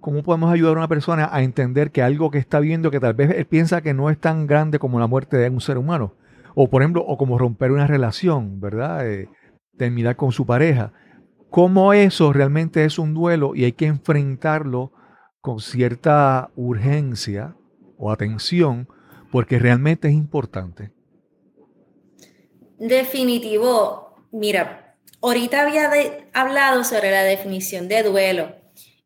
cómo 0.00 0.22
podemos 0.22 0.52
ayudar 0.52 0.74
a 0.74 0.80
una 0.80 0.88
persona 0.88 1.28
a 1.32 1.42
entender 1.42 1.90
que 1.90 2.02
algo 2.02 2.30
que 2.30 2.38
está 2.38 2.60
viendo, 2.60 2.90
que 2.90 3.00
tal 3.00 3.14
vez 3.14 3.30
él 3.30 3.46
piensa 3.46 3.80
que 3.80 3.94
no 3.94 4.10
es 4.10 4.18
tan 4.18 4.46
grande 4.46 4.78
como 4.78 5.00
la 5.00 5.06
muerte 5.06 5.38
de 5.38 5.48
un 5.48 5.60
ser 5.60 5.78
humano. 5.78 6.14
O 6.54 6.68
por 6.68 6.82
ejemplo, 6.82 7.02
o 7.06 7.16
como 7.16 7.38
romper 7.38 7.72
una 7.72 7.86
relación, 7.86 8.60
¿verdad? 8.60 9.08
Eh, 9.08 9.28
terminar 9.76 10.16
con 10.16 10.32
su 10.32 10.46
pareja. 10.46 10.92
Cómo 11.50 11.92
eso 11.92 12.32
realmente 12.32 12.84
es 12.84 12.98
un 12.98 13.14
duelo 13.14 13.54
y 13.54 13.64
hay 13.64 13.72
que 13.72 13.86
enfrentarlo 13.86 14.92
con 15.40 15.60
cierta 15.60 16.50
urgencia 16.56 17.56
o 17.96 18.10
atención, 18.10 18.88
porque 19.34 19.58
realmente 19.58 20.06
es 20.06 20.14
importante. 20.14 20.92
Definitivo, 22.78 24.14
mira, 24.30 24.94
ahorita 25.20 25.62
había 25.62 25.90
hablado 26.32 26.84
sobre 26.84 27.10
la 27.10 27.24
definición 27.24 27.88
de 27.88 28.04
duelo. 28.04 28.54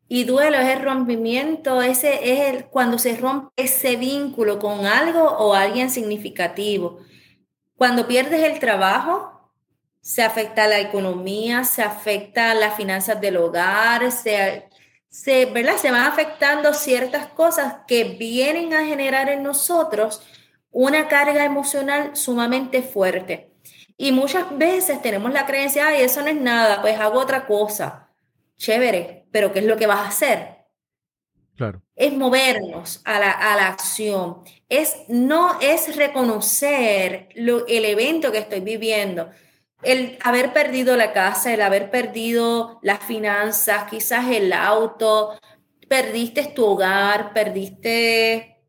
Y 0.07 0.25
duelo 0.25 0.57
es 0.57 0.67
el 0.67 0.83
rompimiento, 0.83 1.81
ese 1.81 2.31
es 2.31 2.53
el, 2.53 2.65
cuando 2.65 2.99
se 2.99 3.17
rompe 3.17 3.49
ese 3.55 3.95
vínculo 3.95 4.59
con 4.59 4.85
algo 4.85 5.23
o 5.23 5.55
alguien 5.55 5.89
significativo. 5.89 6.99
Cuando 7.75 8.07
pierdes 8.07 8.43
el 8.43 8.59
trabajo, 8.59 9.51
se 9.99 10.21
afecta 10.21 10.67
la 10.67 10.79
economía, 10.79 11.63
se 11.63 11.81
afecta 11.81 12.53
las 12.53 12.77
finanzas 12.77 13.19
del 13.19 13.37
hogar, 13.37 14.11
se, 14.11 14.68
se, 15.09 15.45
¿verdad? 15.45 15.77
se 15.77 15.91
van 15.91 16.05
afectando 16.05 16.73
ciertas 16.73 17.27
cosas 17.27 17.77
que 17.87 18.03
vienen 18.03 18.73
a 18.73 18.85
generar 18.85 19.29
en 19.29 19.43
nosotros 19.43 20.21
una 20.71 21.07
carga 21.07 21.43
emocional 21.45 22.15
sumamente 22.15 22.81
fuerte. 22.81 23.51
Y 23.97 24.11
muchas 24.11 24.57
veces 24.57 25.01
tenemos 25.01 25.33
la 25.33 25.45
creencia, 25.45 25.87
ay, 25.87 26.03
eso 26.03 26.21
no 26.21 26.27
es 26.27 26.39
nada, 26.39 26.81
pues 26.81 26.99
hago 26.99 27.19
otra 27.19 27.45
cosa. 27.45 28.09
Chévere, 28.57 29.27
pero 29.31 29.51
¿qué 29.51 29.59
es 29.59 29.65
lo 29.65 29.77
que 29.77 29.87
vas 29.87 29.99
a 29.99 30.07
hacer? 30.07 30.59
Claro. 31.55 31.81
es 31.93 32.13
movernos 32.13 33.01
a 33.03 33.19
la, 33.19 33.31
a 33.31 33.57
la 33.57 33.67
acción, 33.67 34.43
es 34.69 34.95
no 35.09 35.59
es 35.59 35.97
reconocer 35.97 37.27
lo, 37.35 37.67
el 37.67 37.83
evento 37.83 38.31
que 38.31 38.37
estoy 38.37 38.61
viviendo, 38.61 39.29
el 39.83 40.17
haber 40.23 40.53
perdido 40.53 40.97
la 40.97 41.13
casa, 41.13 41.53
el 41.53 41.61
haber 41.61 41.89
perdido 41.89 42.79
las 42.81 42.99
finanzas, 42.99 43.89
quizás 43.89 44.27
el 44.29 44.51
auto, 44.53 45.39
perdiste 45.87 46.45
tu 46.47 46.65
hogar, 46.65 47.33
perdiste 47.33 48.61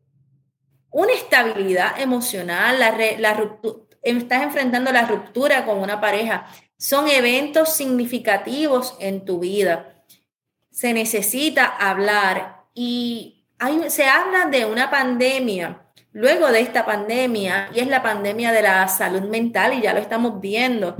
una 0.89 1.13
estabilidad 1.13 1.99
emocional, 1.99 2.79
la, 2.79 2.91
la 3.17 3.37
ruptu- 3.37 3.87
estás 4.01 4.43
enfrentando 4.43 4.91
la 4.91 5.05
ruptura 5.05 5.65
con 5.65 5.79
una 5.79 6.01
pareja. 6.01 6.47
Son 6.77 7.07
eventos 7.07 7.73
significativos 7.73 8.95
en 8.99 9.23
tu 9.23 9.39
vida. 9.39 10.03
Se 10.71 10.93
necesita 10.93 11.65
hablar 11.65 12.65
y 12.73 13.45
hay, 13.59 13.89
se 13.89 14.05
habla 14.05 14.45
de 14.45 14.65
una 14.65 14.89
pandemia, 14.89 15.90
luego 16.11 16.51
de 16.51 16.61
esta 16.61 16.85
pandemia, 16.85 17.69
y 17.73 17.79
es 17.79 17.87
la 17.87 18.03
pandemia 18.03 18.51
de 18.51 18.61
la 18.61 18.87
salud 18.87 19.21
mental, 19.21 19.73
y 19.73 19.81
ya 19.81 19.93
lo 19.93 19.99
estamos 19.99 20.39
viendo. 20.41 20.95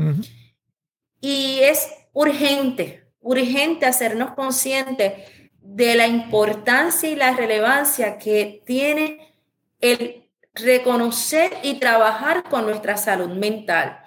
Y 1.20 1.60
es 1.62 1.92
urgente, 2.14 3.06
urgente 3.20 3.86
hacernos 3.86 4.32
conscientes 4.32 5.14
de 5.62 5.96
la 5.96 6.08
importancia 6.08 7.10
y 7.10 7.16
la 7.16 7.36
relevancia 7.36 8.18
que 8.18 8.62
tiene 8.66 9.36
el 9.80 10.30
reconocer 10.54 11.52
y 11.64 11.76
trabajar 11.76 12.44
con 12.44 12.66
nuestra 12.66 12.98
salud 12.98 13.30
mental. 13.30 14.02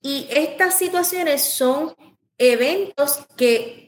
Y 0.00 0.28
estas 0.30 0.78
situaciones 0.78 1.42
son 1.42 1.94
eventos 2.38 3.26
que 3.36 3.83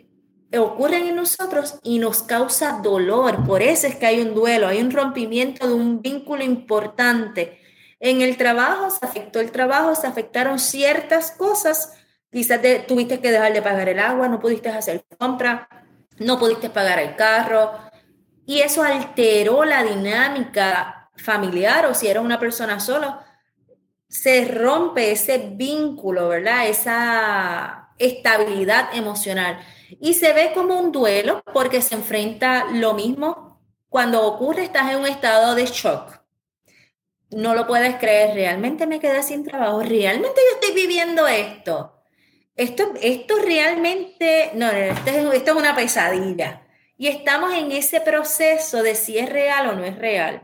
ocurren 0.54 1.08
en 1.08 1.16
nosotros 1.16 1.78
y 1.82 1.98
nos 1.98 2.22
causa 2.22 2.80
dolor. 2.82 3.44
Por 3.44 3.62
eso 3.62 3.86
es 3.86 3.96
que 3.96 4.06
hay 4.06 4.20
un 4.20 4.34
duelo, 4.34 4.68
hay 4.68 4.80
un 4.80 4.90
rompimiento 4.90 5.66
de 5.66 5.74
un 5.74 6.02
vínculo 6.02 6.42
importante. 6.44 7.60
En 8.00 8.20
el 8.20 8.36
trabajo 8.36 8.90
se 8.90 9.04
afectó 9.04 9.40
el 9.40 9.50
trabajo, 9.50 9.94
se 9.94 10.06
afectaron 10.06 10.58
ciertas 10.58 11.30
cosas 11.32 11.92
quizás 12.36 12.60
te- 12.60 12.80
tuviste 12.80 13.20
que 13.20 13.30
dejar 13.30 13.52
de 13.54 13.62
pagar 13.62 13.88
el 13.88 13.98
agua, 13.98 14.28
no 14.28 14.38
pudiste 14.38 14.68
hacer 14.68 15.04
compra, 15.18 15.68
no 16.18 16.38
pudiste 16.38 16.68
pagar 16.68 16.98
el 16.98 17.16
carro, 17.16 17.72
y 18.44 18.60
eso 18.60 18.82
alteró 18.82 19.64
la 19.64 19.82
dinámica 19.82 21.10
familiar, 21.16 21.86
o 21.86 21.94
si 21.94 22.08
eres 22.08 22.22
una 22.22 22.38
persona 22.38 22.78
sola, 22.78 23.24
se 24.08 24.44
rompe 24.44 25.12
ese 25.12 25.50
vínculo, 25.54 26.28
¿verdad? 26.28 26.68
Esa 26.68 27.88
estabilidad 27.98 28.94
emocional. 28.94 29.58
Y 30.00 30.14
se 30.14 30.32
ve 30.32 30.52
como 30.54 30.78
un 30.78 30.92
duelo 30.92 31.42
porque 31.52 31.82
se 31.82 31.94
enfrenta 31.94 32.66
lo 32.72 32.94
mismo. 32.94 33.60
Cuando 33.88 34.26
ocurre, 34.26 34.64
estás 34.64 34.90
en 34.90 34.98
un 34.98 35.06
estado 35.06 35.54
de 35.54 35.66
shock. 35.66 36.20
No 37.30 37.54
lo 37.54 37.66
puedes 37.66 37.96
creer, 37.96 38.34
realmente 38.34 38.86
me 38.86 39.00
quedé 39.00 39.22
sin 39.22 39.44
trabajo, 39.44 39.82
realmente 39.82 40.40
yo 40.48 40.60
estoy 40.60 40.74
viviendo 40.74 41.26
esto. 41.26 41.92
Esto, 42.54 42.94
esto 43.02 43.36
realmente, 43.44 44.52
no, 44.54 44.66
no, 44.72 44.78
esto 44.78 45.10
es, 45.10 45.34
esto 45.34 45.50
es 45.50 45.56
una 45.56 45.74
pesadilla. 45.74 46.66
Y 46.96 47.08
estamos 47.08 47.52
en 47.52 47.72
ese 47.72 48.00
proceso 48.00 48.82
de 48.82 48.94
si 48.94 49.18
es 49.18 49.28
real 49.28 49.68
o 49.68 49.72
no 49.74 49.84
es 49.84 49.98
real. 49.98 50.42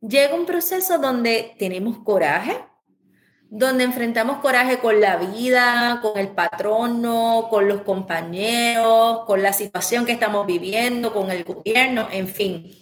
Llega 0.00 0.34
un 0.34 0.44
proceso 0.44 0.98
donde 0.98 1.54
tenemos 1.58 1.98
coraje, 2.04 2.64
donde 3.50 3.84
enfrentamos 3.84 4.38
coraje 4.38 4.78
con 4.78 5.00
la 5.00 5.16
vida, 5.16 6.00
con 6.02 6.18
el 6.18 6.28
patrono, 6.28 7.48
con 7.48 7.66
los 7.66 7.82
compañeros, 7.82 9.24
con 9.26 9.42
la 9.42 9.52
situación 9.52 10.04
que 10.04 10.12
estamos 10.12 10.46
viviendo, 10.46 11.12
con 11.12 11.30
el 11.30 11.44
gobierno, 11.44 12.08
en 12.10 12.28
fin. 12.28 12.74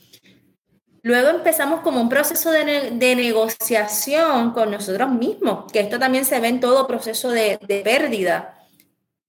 Luego 1.03 1.29
empezamos 1.29 1.81
como 1.83 2.01
un 2.01 2.09
proceso 2.09 2.51
de, 2.51 2.65
ne 2.65 2.91
de 2.91 3.15
negociación 3.15 4.51
con 4.51 4.73
nosotros 4.73 5.09
mismos, 5.09 5.71
que 5.71 5.79
esto 5.79 6.01
también 6.01 6.25
se 6.25 6.41
ve 6.41 6.49
en 6.49 6.59
todo 6.59 6.89
proceso 6.89 7.31
de, 7.31 7.61
de 7.65 7.81
pérdida. 7.83 8.55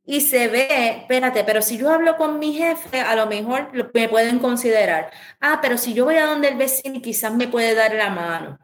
Y 0.03 0.21
se 0.21 0.47
ve, 0.47 1.01
espérate, 1.01 1.43
pero 1.43 1.61
si 1.61 1.77
yo 1.77 1.91
hablo 1.91 2.17
con 2.17 2.39
mi 2.39 2.53
jefe, 2.53 3.01
a 3.01 3.15
lo 3.15 3.27
mejor 3.27 3.69
me 3.93 4.09
pueden 4.09 4.39
considerar. 4.39 5.11
Ah, 5.39 5.59
pero 5.61 5.77
si 5.77 5.93
yo 5.93 6.05
voy 6.05 6.15
a 6.15 6.25
donde 6.25 6.47
el 6.47 6.57
vecino, 6.57 6.99
quizás 7.01 7.33
me 7.33 7.47
puede 7.47 7.75
dar 7.75 7.93
la 7.93 8.09
mano. 8.09 8.57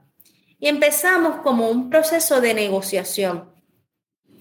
Y 0.64 0.70
empezamos 0.70 1.42
como 1.42 1.68
un 1.68 1.90
proceso 1.90 2.40
de 2.40 2.54
negociación. 2.54 3.52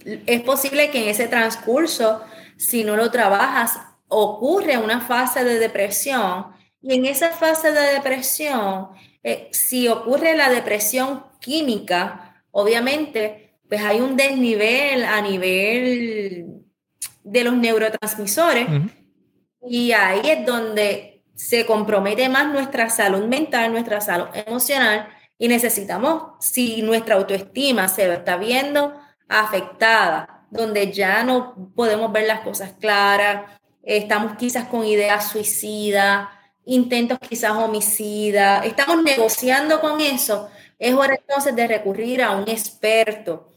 Es 0.05 0.41
posible 0.43 0.89
que 0.89 1.03
en 1.03 1.09
ese 1.09 1.27
transcurso, 1.27 2.23
si 2.57 2.85
no 2.85 2.95
lo 2.95 3.11
trabajas, 3.11 3.81
ocurre 4.07 4.79
una 4.79 5.01
fase 5.01 5.43
de 5.43 5.59
depresión. 5.59 6.47
Y 6.81 6.95
en 6.95 7.07
esa 7.07 7.31
fase 7.31 7.73
de 7.73 7.95
depresión, 7.95 8.91
eh, 9.25 9.49
si 9.51 9.89
ocurre 9.89 10.37
la 10.37 10.49
depresión 10.49 11.25
química, 11.41 12.45
obviamente, 12.53 13.57
pues 13.69 13.83
hay 13.83 14.01
un 14.01 14.17
desnivel 14.17 15.03
a 15.03 15.21
nivel 15.23 16.63
de 17.25 17.43
los 17.43 17.55
neurotransmisores. 17.55 18.69
Uh 18.69 18.73
-huh. 18.73 18.91
Y 19.69 19.91
ahí 19.91 20.21
es 20.23 20.47
donde 20.47 21.25
se 21.35 21.67
compromete 21.67 22.29
más 22.29 22.47
nuestra 22.47 22.91
salud 22.91 23.25
mental, 23.27 23.73
nuestra 23.73 24.01
salud 24.01 24.29
emocional 24.47 25.09
y 25.43 25.49
necesitamos, 25.49 26.35
si 26.39 26.83
nuestra 26.83 27.17
autoestima 27.17 27.89
se 27.89 28.15
está 28.15 28.37
viendo 28.37 28.97
afectada, 29.29 30.47
donde 30.53 30.93
ya 30.93 31.25
no 31.25 31.73
podemos 31.75 32.13
ver 32.13 32.29
las 32.29 32.43
cosas 32.43 32.75
claras, 32.79 33.51
estamos 33.83 34.37
quizás 34.37 34.69
con 34.69 34.85
ideas 34.85 35.33
suicidas, 35.33 36.29
intentos 36.65 37.19
quizás 37.19 37.57
homicidas, 37.57 38.65
estamos 38.65 39.03
negociando 39.03 39.81
con 39.81 40.01
eso, 40.01 40.49
es 40.79 40.95
hora 40.95 41.17
entonces 41.17 41.57
de 41.57 41.67
recurrir 41.67 42.23
a 42.23 42.37
un 42.37 42.49
experto. 42.49 43.49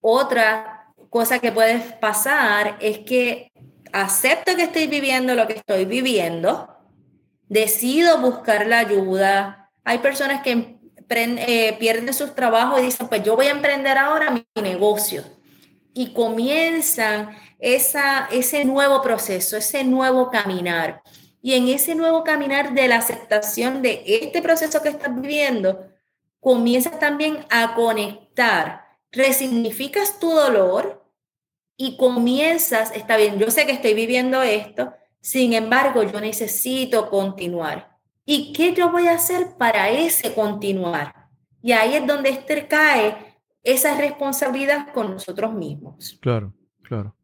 Otra 0.00 0.88
cosa 1.10 1.38
que 1.38 1.52
puede 1.52 1.78
pasar 1.78 2.76
es 2.80 2.98
que 2.98 3.52
acepto 3.92 4.56
que 4.56 4.64
estoy 4.64 4.88
viviendo 4.88 5.36
lo 5.36 5.46
que 5.46 5.52
estoy 5.52 5.84
viviendo, 5.84 6.76
decido 7.48 8.20
buscar 8.20 8.66
la 8.66 8.80
ayuda. 8.80 9.70
Hay 9.84 9.98
personas 9.98 10.42
que 10.42 10.77
eh, 11.10 11.76
pierden 11.78 12.12
sus 12.12 12.34
trabajos 12.34 12.80
y 12.80 12.84
dicen, 12.84 13.08
pues 13.08 13.22
yo 13.22 13.36
voy 13.36 13.46
a 13.46 13.52
emprender 13.52 13.96
ahora 13.96 14.30
mi 14.30 14.44
negocio. 14.62 15.24
Y 15.94 16.12
comienzan 16.12 17.36
esa, 17.58 18.28
ese 18.30 18.64
nuevo 18.64 19.02
proceso, 19.02 19.56
ese 19.56 19.84
nuevo 19.84 20.30
caminar. 20.30 21.02
Y 21.40 21.54
en 21.54 21.68
ese 21.68 21.94
nuevo 21.94 22.24
caminar 22.24 22.74
de 22.74 22.88
la 22.88 22.96
aceptación 22.96 23.82
de 23.82 24.02
este 24.06 24.42
proceso 24.42 24.82
que 24.82 24.90
estás 24.90 25.20
viviendo, 25.20 25.88
comienzas 26.40 26.98
también 26.98 27.44
a 27.50 27.74
conectar, 27.74 28.84
resignificas 29.10 30.18
tu 30.18 30.30
dolor 30.30 31.04
y 31.76 31.96
comienzas, 31.96 32.90
está 32.94 33.16
bien, 33.16 33.38
yo 33.38 33.50
sé 33.50 33.66
que 33.66 33.72
estoy 33.72 33.94
viviendo 33.94 34.42
esto, 34.42 34.92
sin 35.20 35.52
embargo, 35.52 36.02
yo 36.02 36.20
necesito 36.20 37.08
continuar. 37.08 37.97
¿Y 38.30 38.52
qué 38.52 38.74
yo 38.74 38.92
voy 38.92 39.06
a 39.06 39.14
hacer 39.14 39.56
para 39.56 39.88
ese 39.88 40.34
continuar? 40.34 41.14
Y 41.62 41.72
ahí 41.72 41.94
es 41.94 42.06
donde 42.06 42.28
este 42.28 42.68
cae 42.68 43.16
esa 43.62 43.96
responsabilidad 43.96 44.92
con 44.92 45.12
nosotros 45.12 45.54
mismos. 45.54 46.18
Claro, 46.20 46.52
claro. 46.82 47.16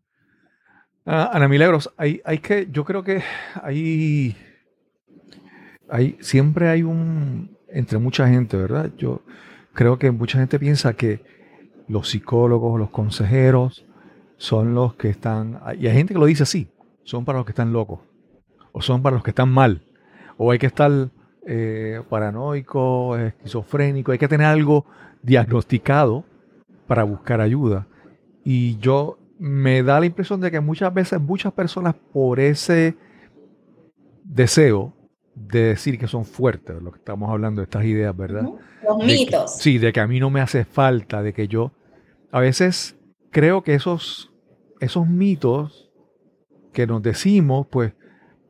Ah, 1.04 1.28
Ana 1.34 1.46
Milagros, 1.46 1.92
hay, 1.98 2.22
hay 2.24 2.38
que, 2.38 2.68
yo 2.70 2.86
creo 2.86 3.04
que 3.04 3.22
hay, 3.62 4.34
hay, 5.90 6.16
siempre 6.20 6.70
hay 6.70 6.82
un, 6.82 7.54
entre 7.68 7.98
mucha 7.98 8.26
gente, 8.26 8.56
¿verdad? 8.56 8.90
Yo 8.96 9.20
creo 9.74 9.98
que 9.98 10.10
mucha 10.10 10.38
gente 10.38 10.58
piensa 10.58 10.94
que 10.94 11.22
los 11.86 12.08
psicólogos, 12.08 12.80
los 12.80 12.88
consejeros, 12.88 13.84
son 14.38 14.74
los 14.74 14.94
que 14.94 15.10
están, 15.10 15.60
y 15.78 15.86
hay 15.86 15.96
gente 15.96 16.14
que 16.14 16.20
lo 16.20 16.24
dice 16.24 16.44
así, 16.44 16.66
son 17.02 17.26
para 17.26 17.36
los 17.36 17.44
que 17.44 17.52
están 17.52 17.74
locos, 17.74 18.00
o 18.72 18.80
son 18.80 19.02
para 19.02 19.16
los 19.16 19.22
que 19.22 19.32
están 19.32 19.50
mal, 19.50 19.82
o 20.36 20.50
hay 20.50 20.58
que 20.58 20.66
estar 20.66 20.90
eh, 21.46 22.02
paranoico, 22.08 23.16
esquizofrénico, 23.16 24.12
hay 24.12 24.18
que 24.18 24.28
tener 24.28 24.46
algo 24.46 24.86
diagnosticado 25.22 26.24
para 26.86 27.04
buscar 27.04 27.40
ayuda. 27.40 27.86
Y 28.44 28.78
yo 28.78 29.18
me 29.38 29.82
da 29.82 30.00
la 30.00 30.06
impresión 30.06 30.40
de 30.40 30.50
que 30.50 30.60
muchas 30.60 30.92
veces 30.92 31.20
muchas 31.20 31.52
personas 31.52 31.94
por 32.12 32.40
ese 32.40 32.96
deseo 34.22 34.94
de 35.34 35.64
decir 35.64 35.98
que 35.98 36.06
son 36.06 36.24
fuertes, 36.24 36.80
lo 36.80 36.92
que 36.92 36.98
estamos 36.98 37.28
hablando 37.30 37.60
de 37.60 37.64
estas 37.64 37.84
ideas, 37.84 38.16
¿verdad? 38.16 38.48
Los 38.82 38.98
de 38.98 39.04
mitos. 39.04 39.52
Que, 39.54 39.62
sí, 39.62 39.78
de 39.78 39.92
que 39.92 40.00
a 40.00 40.06
mí 40.06 40.20
no 40.20 40.30
me 40.30 40.40
hace 40.40 40.64
falta, 40.64 41.22
de 41.22 41.32
que 41.32 41.48
yo 41.48 41.72
a 42.30 42.40
veces 42.40 42.96
creo 43.30 43.62
que 43.62 43.74
esos, 43.74 44.32
esos 44.80 45.08
mitos 45.08 45.90
que 46.72 46.86
nos 46.86 47.02
decimos, 47.02 47.66
pues 47.68 47.94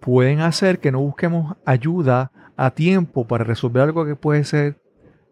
pueden 0.05 0.41
hacer 0.41 0.81
que 0.81 0.93
no 0.93 1.01
busquemos 1.01 1.57
ayuda 1.65 2.31
a 2.59 2.73
tiempo 2.73 3.27
para 3.27 3.43
resolver 3.43 3.83
algo 3.83 4.05
que 4.05 4.17
puede 4.17 4.45
ser 4.45 4.77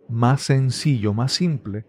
más 0.08 0.40
sencillo, 0.40 1.12
más 1.12 1.32
simple, 1.32 1.84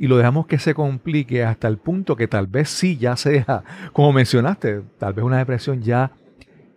y 0.00 0.08
lo 0.08 0.16
dejamos 0.16 0.48
que 0.48 0.58
se 0.58 0.74
complique 0.74 1.44
hasta 1.44 1.68
el 1.68 1.78
punto 1.78 2.16
que 2.16 2.26
tal 2.26 2.48
vez 2.48 2.68
sí 2.68 2.96
ya 2.96 3.16
sea, 3.16 3.62
como 3.92 4.12
mencionaste, 4.12 4.82
tal 4.98 5.12
vez 5.12 5.24
una 5.24 5.38
depresión 5.38 5.80
ya 5.80 6.10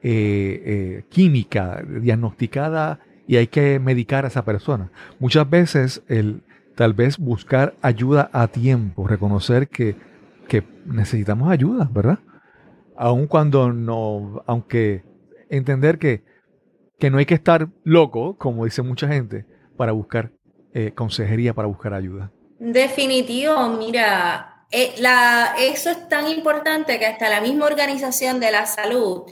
eh, 0.03 0.61
eh, 0.63 1.03
química, 1.09 1.83
diagnosticada 2.01 2.99
y 3.25 3.37
hay 3.37 3.47
que 3.47 3.79
medicar 3.79 4.25
a 4.25 4.27
esa 4.27 4.45
persona. 4.45 4.91
Muchas 5.17 5.49
veces 5.49 6.03
el 6.07 6.43
tal 6.75 6.93
vez 6.93 7.17
buscar 7.17 7.73
ayuda 7.81 8.29
a 8.31 8.47
tiempo, 8.47 9.07
reconocer 9.07 9.69
que, 9.69 9.95
que 10.47 10.63
necesitamos 10.85 11.49
ayuda, 11.49 11.89
¿verdad? 11.91 12.19
Aun 12.95 13.25
cuando 13.25 13.73
no, 13.73 14.43
aunque 14.45 15.16
entender 15.49 15.97
que, 15.99 16.23
que 16.99 17.09
no 17.09 17.17
hay 17.17 17.25
que 17.25 17.33
estar 17.33 17.67
loco, 17.83 18.37
como 18.37 18.65
dice 18.65 18.81
mucha 18.81 19.07
gente, 19.07 19.45
para 19.75 19.91
buscar 19.91 20.31
eh, 20.73 20.91
consejería, 20.93 21.53
para 21.53 21.67
buscar 21.67 21.93
ayuda. 21.93 22.31
Definitivo, 22.59 23.69
mira, 23.69 24.65
eh, 24.71 24.95
la, 24.99 25.55
eso 25.59 25.89
es 25.89 26.09
tan 26.09 26.27
importante 26.27 26.99
que 26.99 27.05
hasta 27.05 27.29
la 27.29 27.41
misma 27.41 27.65
Organización 27.65 28.39
de 28.39 28.51
la 28.51 28.65
Salud, 28.65 29.23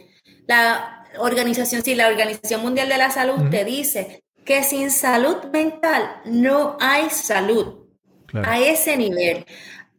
la 0.47 1.03
organización, 1.20 1.82
sí, 1.82 1.95
la 1.95 2.07
Organización 2.07 2.61
Mundial 2.61 2.88
de 2.88 2.97
la 2.97 3.09
Salud 3.09 3.36
uh 3.36 3.45
-huh. 3.45 3.49
te 3.49 3.66
dice 3.66 4.24
que 4.45 4.63
sin 4.63 4.91
salud 4.91 5.38
mental 5.51 6.22
no 6.26 6.78
hay 6.80 7.09
salud 7.09 7.88
claro. 8.28 8.47
a 8.49 8.59
ese 8.59 8.95
nivel. 8.95 9.45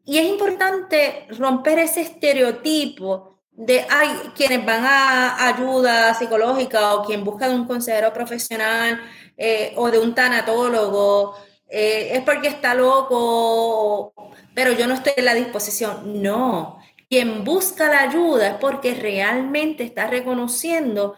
Y 0.04 0.18
es 0.18 0.26
importante 0.26 1.26
romper 1.36 1.80
ese 1.80 2.02
estereotipo 2.02 3.35
de 3.56 3.86
hay 3.88 4.10
quienes 4.34 4.64
van 4.64 4.84
a 4.84 5.48
ayuda 5.48 6.14
psicológica 6.14 6.94
o 6.94 7.04
quien 7.04 7.24
busca 7.24 7.48
de 7.48 7.54
un 7.54 7.66
consejero 7.66 8.12
profesional 8.12 9.00
eh, 9.36 9.72
o 9.76 9.90
de 9.90 9.98
un 9.98 10.14
tanatólogo 10.14 11.34
eh, 11.68 12.10
es 12.12 12.22
porque 12.22 12.48
está 12.48 12.74
loco, 12.74 14.12
pero 14.54 14.72
yo 14.72 14.86
no 14.86 14.94
estoy 14.94 15.14
en 15.16 15.24
la 15.24 15.34
disposición. 15.34 16.22
No, 16.22 16.78
quien 17.08 17.44
busca 17.44 17.88
la 17.88 18.02
ayuda 18.02 18.48
es 18.48 18.54
porque 18.54 18.94
realmente 18.94 19.84
está 19.84 20.06
reconociendo 20.06 21.16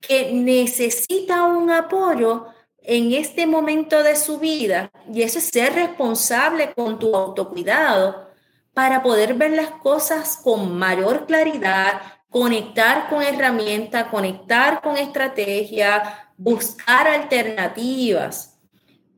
que 0.00 0.32
necesita 0.32 1.44
un 1.44 1.70
apoyo 1.70 2.46
en 2.80 3.12
este 3.12 3.46
momento 3.46 4.02
de 4.02 4.16
su 4.16 4.38
vida 4.38 4.90
y 5.12 5.22
eso 5.22 5.38
es 5.38 5.46
ser 5.46 5.74
responsable 5.74 6.72
con 6.72 6.98
tu 6.98 7.14
autocuidado, 7.14 8.27
para 8.78 9.02
poder 9.02 9.34
ver 9.34 9.50
las 9.50 9.72
cosas 9.72 10.36
con 10.36 10.78
mayor 10.78 11.26
claridad, 11.26 12.00
conectar 12.30 13.08
con 13.08 13.24
herramientas, 13.24 14.06
conectar 14.06 14.80
con 14.82 14.96
estrategia, 14.96 16.30
buscar 16.36 17.08
alternativas. 17.08 18.56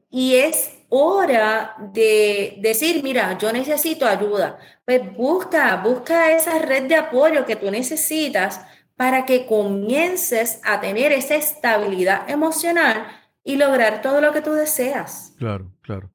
Y 0.08 0.36
es 0.36 0.78
hora 0.88 1.76
de 1.92 2.56
decir, 2.62 3.02
mira, 3.02 3.36
yo 3.36 3.52
necesito 3.52 4.06
ayuda. 4.06 4.58
Pues 4.86 5.14
busca, 5.14 5.76
busca 5.76 6.32
esa 6.34 6.58
red 6.60 6.84
de 6.84 6.96
apoyo 6.96 7.44
que 7.44 7.56
tú 7.56 7.70
necesitas 7.70 8.62
para 8.96 9.26
que 9.26 9.44
comiences 9.44 10.62
a 10.64 10.80
tener 10.80 11.12
esa 11.12 11.34
estabilidad 11.34 12.30
emocional 12.30 13.08
y 13.44 13.56
lograr 13.56 14.00
todo 14.00 14.22
lo 14.22 14.32
que 14.32 14.40
tú 14.40 14.54
deseas. 14.54 15.34
Claro, 15.36 15.70
claro. 15.82 16.10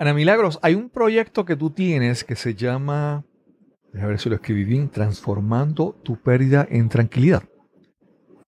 Ana 0.00 0.14
Milagros, 0.14 0.58
hay 0.62 0.76
un 0.76 0.88
proyecto 0.88 1.44
que 1.44 1.56
tú 1.56 1.68
tienes 1.68 2.24
que 2.24 2.34
se 2.34 2.54
llama, 2.54 3.22
a 3.92 4.06
ver 4.06 4.18
si 4.18 4.30
lo 4.30 4.36
escribí 4.36 4.64
bien, 4.64 4.88
Transformando 4.88 5.94
tu 6.02 6.16
pérdida 6.16 6.66
en 6.70 6.88
tranquilidad. 6.88 7.42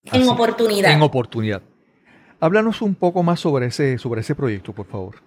en 0.05 0.27
oportunidad. 0.27 0.91
En 0.91 1.03
oportunidad. 1.03 1.61
Háblanos 2.39 2.81
un 2.81 2.95
poco 2.95 3.21
más 3.21 3.39
sobre 3.39 3.67
ese, 3.67 3.99
sobre 3.99 4.21
ese 4.21 4.33
proyecto, 4.33 4.73
por 4.73 4.87
favor. 4.87 5.21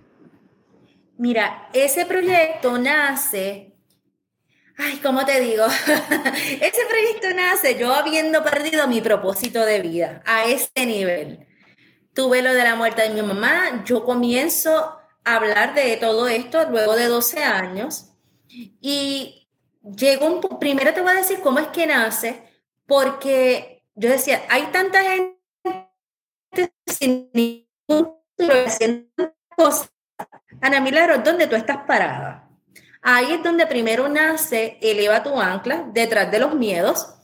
Mira, 1.16 1.68
ese 1.72 2.04
proyecto 2.06 2.76
nace, 2.76 3.76
ay, 4.78 4.98
¿cómo 5.00 5.24
te 5.24 5.40
digo? 5.40 5.64
ese 6.60 6.82
proyecto 6.90 7.36
nace 7.36 7.78
yo 7.78 7.94
habiendo 7.94 8.42
perdido 8.42 8.88
mi 8.88 9.00
propósito 9.00 9.64
de 9.64 9.80
vida 9.80 10.24
a 10.26 10.46
este 10.46 10.86
nivel. 10.86 11.46
Tuve 12.12 12.42
lo 12.42 12.52
de 12.52 12.64
la 12.64 12.74
muerte 12.74 13.02
de 13.02 13.10
mi 13.10 13.22
mamá, 13.22 13.84
yo 13.84 14.04
comienzo 14.04 15.05
hablar 15.26 15.74
de 15.74 15.96
todo 15.96 16.28
esto 16.28 16.70
luego 16.70 16.94
de 16.94 17.06
12 17.06 17.42
años 17.42 18.12
y 18.48 19.48
llegó 19.82 20.26
un, 20.26 20.58
primero 20.58 20.94
te 20.94 21.02
voy 21.02 21.10
a 21.10 21.16
decir 21.16 21.40
cómo 21.40 21.58
es 21.58 21.66
que 21.68 21.86
nace, 21.86 22.42
porque 22.86 23.84
yo 23.94 24.08
decía, 24.08 24.42
hay 24.48 24.62
tanta 24.66 25.02
gente 25.02 26.72
sin 26.86 27.30
ningún 27.32 28.16
cosas 29.56 29.90
Ana 30.60 30.80
Milagro, 30.80 31.18
¿dónde 31.18 31.46
tú 31.46 31.56
estás 31.56 31.78
parada? 31.86 32.48
Ahí 33.02 33.32
es 33.32 33.42
donde 33.42 33.66
primero 33.66 34.08
nace 34.08 34.78
eleva 34.80 35.22
tu 35.22 35.38
ancla 35.40 35.88
detrás 35.92 36.30
de 36.30 36.38
los 36.38 36.54
miedos. 36.54 37.14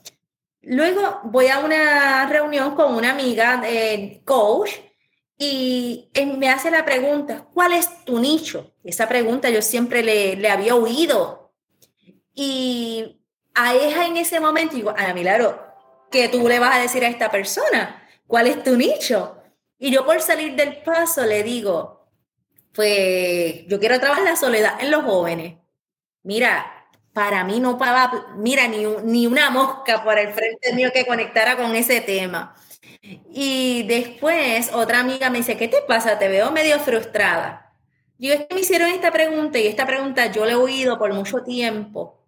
Luego 0.61 1.21
voy 1.25 1.49
a 1.49 1.59
una 1.61 2.27
reunión 2.29 2.75
con 2.75 2.95
una 2.95 3.11
amiga, 3.11 3.63
eh, 3.65 4.21
coach, 4.25 4.71
y 5.45 6.09
me 6.39 6.49
hace 6.51 6.71
la 6.71 6.85
pregunta, 6.85 7.49
¿cuál 7.53 7.73
es 7.73 8.05
tu 8.05 8.21
nicho? 8.21 8.75
Esa 8.85 9.09
pregunta 9.09 9.51
yo 9.51 9.61
siempre 9.61 10.05
le, 10.05 10.37
le 10.37 10.49
había 10.49 10.77
oído. 10.77 11.53
Y 12.33 13.21
a 13.53 13.75
ella 13.75 14.07
en 14.07 14.19
ese 14.19 14.39
momento 14.39 14.77
digo, 14.77 14.95
Ana 14.97 15.13
Milagro, 15.13 15.61
¿qué 16.13 16.29
tú 16.29 16.47
le 16.47 16.61
vas 16.61 16.77
a 16.77 16.81
decir 16.81 17.05
a 17.05 17.09
esta 17.09 17.29
persona? 17.31 18.09
¿Cuál 18.27 18.47
es 18.47 18.63
tu 18.63 18.77
nicho? 18.77 19.37
Y 19.79 19.91
yo 19.91 20.07
por 20.07 20.21
salir 20.23 20.55
del 20.55 20.77
paso 20.83 21.27
le 21.27 21.43
digo, 21.43 22.09
pues 22.73 23.67
yo 23.67 23.81
quiero 23.81 23.99
trabajar 23.99 24.23
la 24.23 24.37
soledad 24.37 24.81
en 24.81 24.93
los 24.93 25.03
jóvenes. 25.03 25.59
Mira, 26.23 26.89
para 27.13 27.43
mí 27.43 27.59
no 27.59 27.79
pagaba, 27.79 28.29
mira, 28.37 28.69
ni, 28.69 28.87
ni 29.03 29.27
una 29.27 29.51
mosca 29.51 30.05
por 30.05 30.21
el 30.21 30.33
frente 30.33 30.73
mío 30.73 30.91
que 30.95 31.05
conectara 31.05 31.57
con 31.57 31.75
ese 31.75 32.01
tema. 32.01 32.55
Y 33.03 33.83
después 33.85 34.71
otra 34.73 35.01
amiga 35.01 35.29
me 35.29 35.39
dice, 35.39 35.57
¿qué 35.57 35.69
te 35.69 35.83
pasa? 35.83 36.19
Te 36.19 36.29
veo 36.29 36.53
medio 36.53 36.79
frustrada. 36.79 37.75
Yo 38.19 38.33
es 38.33 38.47
que 38.47 38.55
me 38.55 38.61
hicieron 38.61 38.89
esta 38.91 39.11
pregunta 39.11 39.59
y 39.59 39.67
esta 39.67 39.87
pregunta 39.87 40.27
yo 40.27 40.45
la 40.45 40.53
he 40.53 40.55
oído 40.55 40.99
por 40.99 41.13
mucho 41.13 41.43
tiempo. 41.43 42.23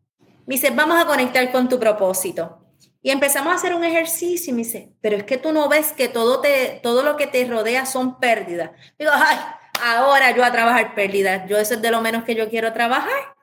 Me 0.47 0.57
dice, 0.57 0.71
vamos 0.71 1.01
a 1.01 1.07
conectar 1.07 1.51
con 1.53 1.69
tu 1.69 1.79
propósito. 1.79 2.59
Y 3.01 3.11
empezamos 3.11 3.53
a 3.53 3.57
hacer 3.57 3.75
un 3.75 3.85
ejercicio 3.85 4.51
y 4.51 4.57
me 4.57 4.65
dice, 4.65 4.93
pero 5.01 5.17
es 5.17 5.25
que 5.25 5.39
tú 5.39 5.53
no 5.53 5.69
ves 5.69 5.93
que 5.93 6.09
todo, 6.09 6.41
te, 6.41 6.81
todo 6.83 7.03
lo 7.03 7.17
que 7.17 7.27
te 7.27 7.45
rodea 7.45 7.87
son 7.87 8.19
pérdidas. 8.19 8.71
Digo, 8.99 9.13
ay, 9.15 9.37
ahora 9.83 10.35
yo 10.35 10.43
a 10.43 10.51
trabajar 10.51 10.95
pérdidas. 10.95 11.49
Yo 11.49 11.59
eso 11.59 11.75
es 11.75 11.83
de 11.83 11.91
lo 11.91 12.01
menos 12.01 12.25
que 12.25 12.35
yo 12.35 12.49
quiero 12.49 12.73
trabajar. 12.73 13.35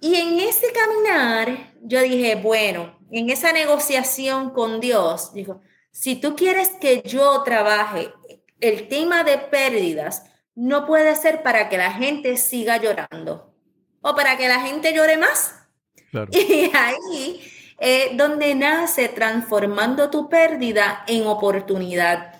Y 0.00 0.14
en 0.14 0.40
ese 0.40 0.66
caminar, 0.72 1.74
yo 1.82 2.00
dije, 2.00 2.36
bueno, 2.36 2.96
en 3.10 3.28
esa 3.28 3.52
negociación 3.52 4.50
con 4.50 4.80
Dios, 4.80 5.34
dijo, 5.34 5.60
si 5.92 6.16
tú 6.16 6.34
quieres 6.34 6.70
que 6.80 7.02
yo 7.02 7.42
trabaje 7.42 8.12
el 8.60 8.88
tema 8.88 9.24
de 9.24 9.38
pérdidas, 9.38 10.24
no 10.54 10.86
puede 10.86 11.14
ser 11.16 11.42
para 11.42 11.68
que 11.68 11.78
la 11.78 11.92
gente 11.92 12.36
siga 12.36 12.78
llorando 12.78 13.54
o 14.00 14.14
para 14.14 14.36
que 14.36 14.48
la 14.48 14.60
gente 14.60 14.92
llore 14.92 15.16
más. 15.16 15.54
Y 16.30 16.70
ahí 16.74 17.40
es 17.78 18.16
donde 18.16 18.54
nace 18.54 19.08
transformando 19.08 20.10
tu 20.10 20.28
pérdida 20.28 21.04
en 21.06 21.26
oportunidad. 21.26 22.34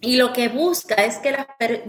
Y 0.00 0.16
lo 0.16 0.32
que 0.32 0.48
busca 0.48 0.94
es 0.94 1.18
que 1.18 1.36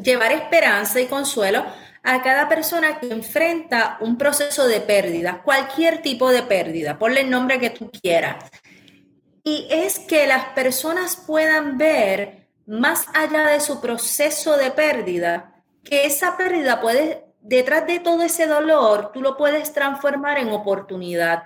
llevar 0.01 0.31
esperanza 0.31 0.99
y 0.99 1.07
consuelo 1.07 1.65
a 2.03 2.21
cada 2.21 2.49
persona 2.49 2.99
que 2.99 3.07
enfrenta 3.07 3.97
un 4.01 4.17
proceso 4.17 4.67
de 4.67 4.81
pérdida, 4.81 5.41
cualquier 5.41 6.01
tipo 6.01 6.29
de 6.29 6.43
pérdida, 6.43 6.99
ponle 6.99 7.21
el 7.21 7.29
nombre 7.29 7.59
que 7.59 7.69
tú 7.69 7.89
quieras. 7.89 8.51
Y 9.43 9.67
es 9.69 9.99
que 9.99 10.25
las 10.25 10.45
personas 10.49 11.17
puedan 11.17 11.77
ver 11.77 12.47
más 12.65 13.07
allá 13.13 13.47
de 13.47 13.59
su 13.59 13.81
proceso 13.81 14.57
de 14.57 14.71
pérdida, 14.71 15.63
que 15.83 16.05
esa 16.05 16.37
pérdida 16.37 16.79
puede, 16.79 17.25
detrás 17.41 17.85
de 17.85 17.99
todo 17.99 18.23
ese 18.23 18.47
dolor, 18.47 19.11
tú 19.13 19.21
lo 19.21 19.35
puedes 19.35 19.73
transformar 19.73 20.37
en 20.37 20.49
oportunidad. 20.49 21.43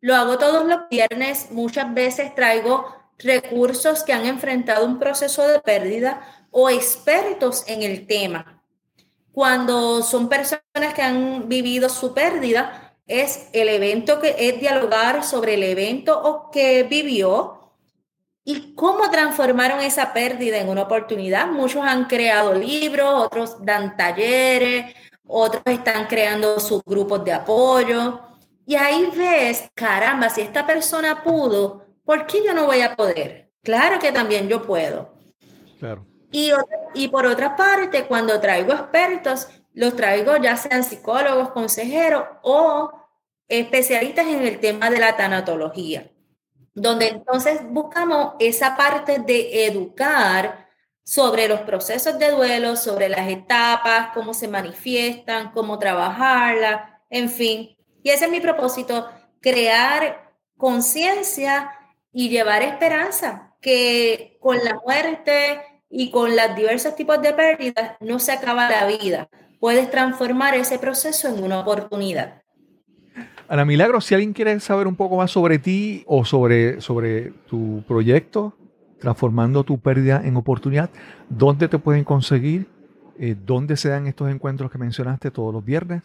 Lo 0.00 0.14
hago 0.14 0.38
todos 0.38 0.64
los 0.64 0.88
viernes, 0.90 1.50
muchas 1.50 1.92
veces 1.92 2.34
traigo 2.34 2.86
recursos 3.18 4.02
que 4.04 4.12
han 4.12 4.26
enfrentado 4.26 4.86
un 4.86 4.98
proceso 4.98 5.46
de 5.46 5.60
pérdida 5.60 6.46
o 6.50 6.70
expertos 6.70 7.64
en 7.66 7.82
el 7.82 8.06
tema. 8.06 8.62
Cuando 9.32 10.02
son 10.02 10.28
personas 10.28 10.94
que 10.94 11.02
han 11.02 11.48
vivido 11.48 11.88
su 11.88 12.14
pérdida, 12.14 12.83
es 13.06 13.48
el 13.52 13.68
evento 13.68 14.20
que 14.20 14.34
es 14.38 14.60
dialogar 14.60 15.24
sobre 15.24 15.54
el 15.54 15.62
evento 15.62 16.18
o 16.20 16.50
que 16.50 16.84
vivió 16.84 17.60
y 18.44 18.74
cómo 18.74 19.10
transformaron 19.10 19.80
esa 19.80 20.12
pérdida 20.12 20.58
en 20.58 20.68
una 20.68 20.82
oportunidad. 20.82 21.46
Muchos 21.46 21.82
han 21.82 22.04
creado 22.04 22.54
libros, 22.54 23.26
otros 23.26 23.64
dan 23.64 23.96
talleres, 23.96 24.94
otros 25.26 25.62
están 25.66 26.06
creando 26.06 26.60
sus 26.60 26.82
grupos 26.84 27.24
de 27.24 27.32
apoyo. 27.32 28.20
Y 28.66 28.76
ahí 28.76 29.10
ves, 29.14 29.70
caramba, 29.74 30.28
si 30.28 30.42
esta 30.42 30.66
persona 30.66 31.22
pudo, 31.22 31.86
¿por 32.04 32.26
qué 32.26 32.42
yo 32.44 32.54
no 32.54 32.66
voy 32.66 32.80
a 32.82 32.94
poder? 32.94 33.50
Claro 33.62 33.98
que 33.98 34.12
también 34.12 34.48
yo 34.48 34.62
puedo. 34.62 35.14
Claro. 35.78 36.06
Y, 36.30 36.50
y 36.94 37.08
por 37.08 37.26
otra 37.26 37.56
parte, 37.56 38.04
cuando 38.06 38.40
traigo 38.40 38.72
expertos, 38.72 39.48
los 39.74 39.96
traigo 39.96 40.36
ya 40.36 40.56
sean 40.56 40.84
psicólogos, 40.84 41.50
consejeros 41.50 42.24
o 42.42 42.92
especialistas 43.48 44.26
en 44.26 44.42
el 44.42 44.60
tema 44.60 44.88
de 44.88 44.98
la 44.98 45.16
tanatología, 45.16 46.10
donde 46.74 47.08
entonces 47.08 47.60
buscamos 47.68 48.34
esa 48.38 48.76
parte 48.76 49.18
de 49.18 49.66
educar 49.66 50.68
sobre 51.04 51.48
los 51.48 51.60
procesos 51.60 52.18
de 52.18 52.30
duelo, 52.30 52.76
sobre 52.76 53.08
las 53.08 53.28
etapas, 53.28 54.08
cómo 54.14 54.32
se 54.32 54.48
manifiestan, 54.48 55.50
cómo 55.50 55.78
trabajarlas, 55.78 56.88
en 57.10 57.28
fin. 57.28 57.76
Y 58.02 58.10
ese 58.10 58.26
es 58.26 58.30
mi 58.30 58.40
propósito, 58.40 59.10
crear 59.40 60.32
conciencia 60.56 61.70
y 62.12 62.30
llevar 62.30 62.62
esperanza, 62.62 63.54
que 63.60 64.38
con 64.40 64.56
la 64.64 64.80
muerte 64.84 65.82
y 65.90 66.10
con 66.10 66.34
los 66.34 66.56
diversos 66.56 66.96
tipos 66.96 67.20
de 67.20 67.34
pérdidas 67.34 67.96
no 68.00 68.18
se 68.18 68.32
acaba 68.32 68.70
la 68.70 68.86
vida. 68.86 69.28
Puedes 69.60 69.90
transformar 69.90 70.54
ese 70.54 70.78
proceso 70.78 71.28
en 71.28 71.42
una 71.42 71.60
oportunidad. 71.60 72.42
Ana 73.48 73.64
Milagro, 73.64 74.00
si 74.00 74.14
alguien 74.14 74.32
quiere 74.32 74.58
saber 74.60 74.86
un 74.86 74.96
poco 74.96 75.16
más 75.16 75.30
sobre 75.30 75.58
ti 75.58 76.02
o 76.06 76.24
sobre, 76.24 76.80
sobre 76.80 77.32
tu 77.48 77.84
proyecto, 77.86 78.56
transformando 78.98 79.64
tu 79.64 79.78
pérdida 79.78 80.22
en 80.24 80.36
oportunidad, 80.36 80.90
¿dónde 81.28 81.68
te 81.68 81.78
pueden 81.78 82.04
conseguir? 82.04 82.66
Eh, 83.18 83.36
¿Dónde 83.38 83.76
se 83.76 83.90
dan 83.90 84.06
estos 84.06 84.30
encuentros 84.30 84.70
que 84.70 84.78
mencionaste 84.78 85.30
todos 85.30 85.52
los 85.52 85.64
viernes? 85.64 86.02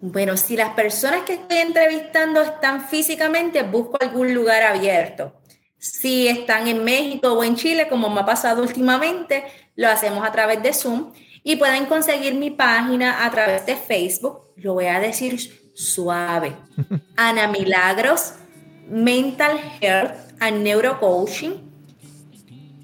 Bueno, 0.00 0.36
si 0.38 0.56
las 0.56 0.70
personas 0.70 1.22
que 1.22 1.34
estoy 1.34 1.58
entrevistando 1.58 2.40
están 2.40 2.88
físicamente, 2.88 3.62
busco 3.62 3.98
algún 4.00 4.32
lugar 4.32 4.62
abierto. 4.62 5.34
Si 5.76 6.26
están 6.26 6.66
en 6.68 6.82
México 6.82 7.32
o 7.34 7.44
en 7.44 7.56
Chile, 7.56 7.86
como 7.88 8.08
me 8.08 8.20
ha 8.20 8.26
pasado 8.26 8.62
últimamente, 8.62 9.44
lo 9.76 9.88
hacemos 9.88 10.26
a 10.26 10.32
través 10.32 10.62
de 10.62 10.72
Zoom 10.72 11.12
y 11.42 11.56
pueden 11.56 11.86
conseguir 11.86 12.34
mi 12.34 12.50
página 12.50 13.24
a 13.24 13.30
través 13.30 13.66
de 13.66 13.76
Facebook. 13.76 14.40
Lo 14.56 14.74
voy 14.74 14.86
a 14.86 15.00
decir 15.00 15.38
suave. 15.74 16.54
Ana 17.16 17.48
Milagros, 17.48 18.34
Mental 18.88 19.58
Health 19.80 20.12
and 20.40 20.62
Neurocoaching. 20.62 21.70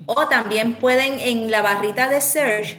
O 0.07 0.29
también 0.29 0.75
pueden 0.75 1.19
en 1.19 1.51
la 1.51 1.63
barrita 1.63 2.09
de 2.09 2.21
search 2.21 2.79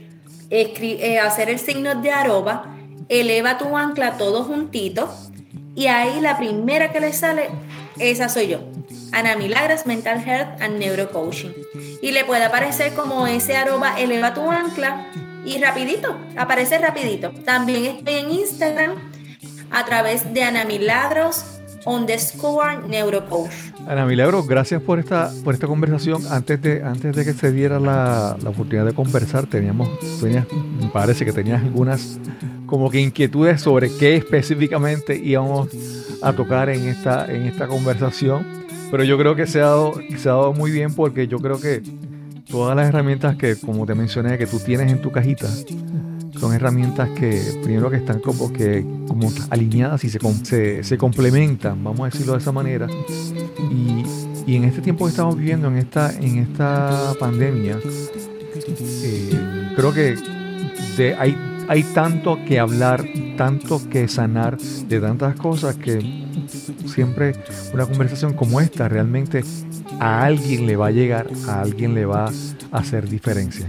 eh, 0.50 1.20
hacer 1.20 1.50
el 1.50 1.60
signo 1.60 1.96
de 1.96 2.10
arroba 2.10 2.78
eleva 3.10 3.58
tu 3.58 3.76
ancla 3.76 4.18
todo 4.18 4.46
juntito 4.46 5.14
y 5.76 5.88
ahí 5.88 6.22
la 6.22 6.38
primera 6.38 6.92
que 6.92 7.02
le 7.02 7.12
sale, 7.14 7.50
esa 8.00 8.30
soy 8.30 8.48
yo. 8.48 8.60
Ana 9.12 9.36
Milagros 9.36 9.86
Mental 9.86 10.24
Health 10.26 10.62
and 10.62 10.80
Neurocoaching. 10.80 11.54
Y 12.02 12.12
le 12.12 12.26
puede 12.26 12.46
aparecer 12.46 12.94
como 12.94 13.28
ese 13.28 13.56
arroba 13.56 14.00
eleva 14.00 14.34
tu 14.34 14.50
ancla 14.50 15.06
y 15.48 15.62
rapidito, 15.62 16.18
aparece 16.36 16.78
rapidito. 16.78 17.32
También 17.46 17.86
estoy 17.86 18.16
en 18.16 18.32
Instagram 18.32 18.96
a 19.72 19.86
través 19.86 20.34
de 20.34 20.44
Ana 20.44 20.66
Milagros 20.66 21.46
underscore 21.86 22.86
neurocoach. 22.88 23.54
Ana 23.88 24.06
Milagros, 24.06 24.46
gracias 24.46 24.82
por 24.82 25.00
esta, 25.00 25.32
por 25.46 25.54
esta 25.54 25.66
conversación. 25.66 26.22
Antes 26.30 26.62
de, 26.62 26.84
antes 26.84 27.16
de 27.16 27.24
que 27.24 27.32
se 27.32 27.54
diera 27.54 27.80
la, 27.80 28.36
la 28.42 28.50
oportunidad 28.50 28.86
de 28.86 28.94
conversar, 28.94 29.48
teníamos, 29.48 29.88
tenías, 30.20 30.46
me 30.52 30.90
parece 30.90 31.24
que 31.24 31.32
tenías 31.32 31.64
algunas 31.64 32.20
como 32.66 32.90
que 32.90 33.00
inquietudes 33.00 33.62
sobre 33.62 33.90
qué 33.98 34.18
específicamente 34.18 35.16
íbamos 35.16 35.70
a 36.22 36.34
tocar 36.34 36.70
en 36.70 36.90
esta, 36.90 37.32
en 37.32 37.44
esta 37.44 37.68
conversación. 37.68 38.46
Pero 38.92 39.06
yo 39.06 39.18
creo 39.18 39.36
que 39.36 39.48
se 39.48 39.60
ha, 39.60 39.68
dado, 39.68 39.94
se 40.18 40.28
ha 40.28 40.34
dado 40.34 40.54
muy 40.54 40.72
bien 40.72 40.94
porque 40.94 41.28
yo 41.28 41.40
creo 41.40 41.60
que 41.60 41.82
todas 42.50 42.76
las 42.76 42.88
herramientas 42.88 43.36
que, 43.36 43.56
como 43.56 43.86
te 43.86 43.96
mencioné, 43.96 44.38
que 44.38 44.48
tú 44.48 44.60
tienes 44.60 44.92
en 44.92 45.02
tu 45.02 45.12
cajita, 45.12 45.48
son 46.40 46.54
herramientas 46.54 47.10
que 47.10 47.60
primero 47.64 47.90
que 47.90 47.98
están 47.98 48.20
como 48.20 48.52
que 48.54 48.86
como 49.08 49.32
alineadas 49.50 50.04
y 50.04 50.10
se, 50.10 50.84
se, 50.84 50.98
complementan, 50.98 51.84
vamos 51.84 52.02
a 52.02 52.06
decirlo 52.06 52.34
de 52.34 52.40
esa 52.40 52.52
manera. 52.52 52.88
Y, 53.72 54.04
y, 54.46 54.56
en 54.56 54.64
este 54.66 54.82
tiempo 54.82 55.06
que 55.06 55.12
estamos 55.12 55.38
viviendo, 55.38 55.68
en 55.68 55.78
esta, 55.78 56.14
en 56.14 56.38
esta 56.38 57.14
pandemia, 57.20 57.80
eh, 59.04 59.74
creo 59.76 59.94
que 59.94 60.16
hay, 61.18 61.38
hay 61.68 61.84
tanto 61.84 62.38
que 62.48 62.60
hablar, 62.60 63.04
tanto 63.38 63.82
que 63.90 64.08
sanar 64.08 64.58
de 64.58 65.00
tantas 65.00 65.36
cosas 65.36 65.76
que 65.76 66.26
siempre 66.88 67.34
una 67.74 67.86
conversación 67.86 68.34
como 68.34 68.62
esta 68.62 68.88
realmente 68.88 69.44
a 70.00 70.24
alguien 70.26 70.66
le 70.66 70.76
va 70.76 70.88
a 70.88 70.92
llegar, 70.92 71.28
a 71.48 71.62
alguien 71.62 71.94
le 71.94 72.06
va 72.06 72.32
a 72.72 72.78
hacer 72.78 73.08
diferencia. 73.08 73.68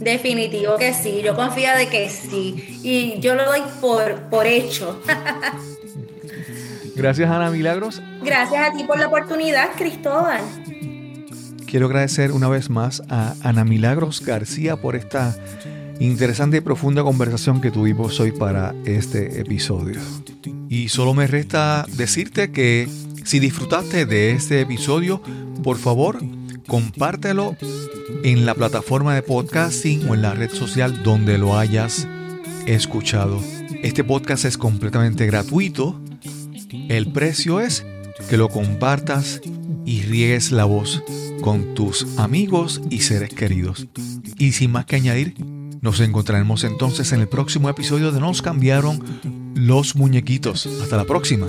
Definitivo 0.00 0.76
que 0.76 0.94
sí, 0.94 1.20
yo 1.22 1.36
confío 1.36 1.76
de 1.76 1.88
que 1.88 2.08
sí 2.08 2.80
y 2.82 3.20
yo 3.20 3.34
lo 3.34 3.44
doy 3.44 3.60
por, 3.80 4.14
por 4.30 4.46
hecho. 4.46 5.00
Gracias 6.96 7.30
Ana 7.30 7.50
Milagros. 7.50 8.02
Gracias 8.22 8.68
a 8.68 8.76
ti 8.76 8.84
por 8.84 8.98
la 8.98 9.08
oportunidad, 9.08 9.70
Cristóbal. 9.76 10.40
Quiero 11.66 11.86
agradecer 11.86 12.32
una 12.32 12.48
vez 12.48 12.68
más 12.68 13.02
a 13.08 13.34
Ana 13.42 13.64
Milagros 13.64 14.24
García 14.24 14.76
por 14.76 14.96
esta 14.96 15.36
interesante 16.00 16.56
y 16.56 16.60
profunda 16.60 17.02
conversación 17.02 17.60
que 17.60 17.70
tuvimos 17.70 18.18
hoy 18.20 18.32
para 18.32 18.74
este 18.86 19.40
episodio. 19.40 20.00
Y 20.68 20.88
solo 20.88 21.14
me 21.14 21.26
resta 21.26 21.84
decirte 21.96 22.50
que 22.50 22.88
si 23.30 23.38
disfrutaste 23.38 24.06
de 24.06 24.32
este 24.32 24.60
episodio, 24.60 25.22
por 25.62 25.78
favor, 25.78 26.18
compártelo 26.66 27.56
en 28.24 28.44
la 28.44 28.56
plataforma 28.56 29.14
de 29.14 29.22
podcasting 29.22 30.08
o 30.08 30.14
en 30.14 30.22
la 30.22 30.34
red 30.34 30.50
social 30.50 31.04
donde 31.04 31.38
lo 31.38 31.56
hayas 31.56 32.08
escuchado. 32.66 33.40
Este 33.84 34.02
podcast 34.02 34.46
es 34.46 34.58
completamente 34.58 35.26
gratuito. 35.26 36.02
El 36.88 37.12
precio 37.12 37.60
es 37.60 37.86
que 38.28 38.36
lo 38.36 38.48
compartas 38.48 39.40
y 39.86 40.02
riegues 40.02 40.50
la 40.50 40.64
voz 40.64 41.00
con 41.40 41.74
tus 41.74 42.18
amigos 42.18 42.82
y 42.90 43.02
seres 43.02 43.32
queridos. 43.32 43.86
Y 44.38 44.50
sin 44.50 44.72
más 44.72 44.86
que 44.86 44.96
añadir, 44.96 45.36
nos 45.80 46.00
encontraremos 46.00 46.64
entonces 46.64 47.12
en 47.12 47.20
el 47.20 47.28
próximo 47.28 47.68
episodio 47.68 48.10
de 48.10 48.18
Nos 48.18 48.42
cambiaron 48.42 49.00
los 49.54 49.94
muñequitos. 49.94 50.66
Hasta 50.66 50.96
la 50.96 51.04
próxima. 51.04 51.46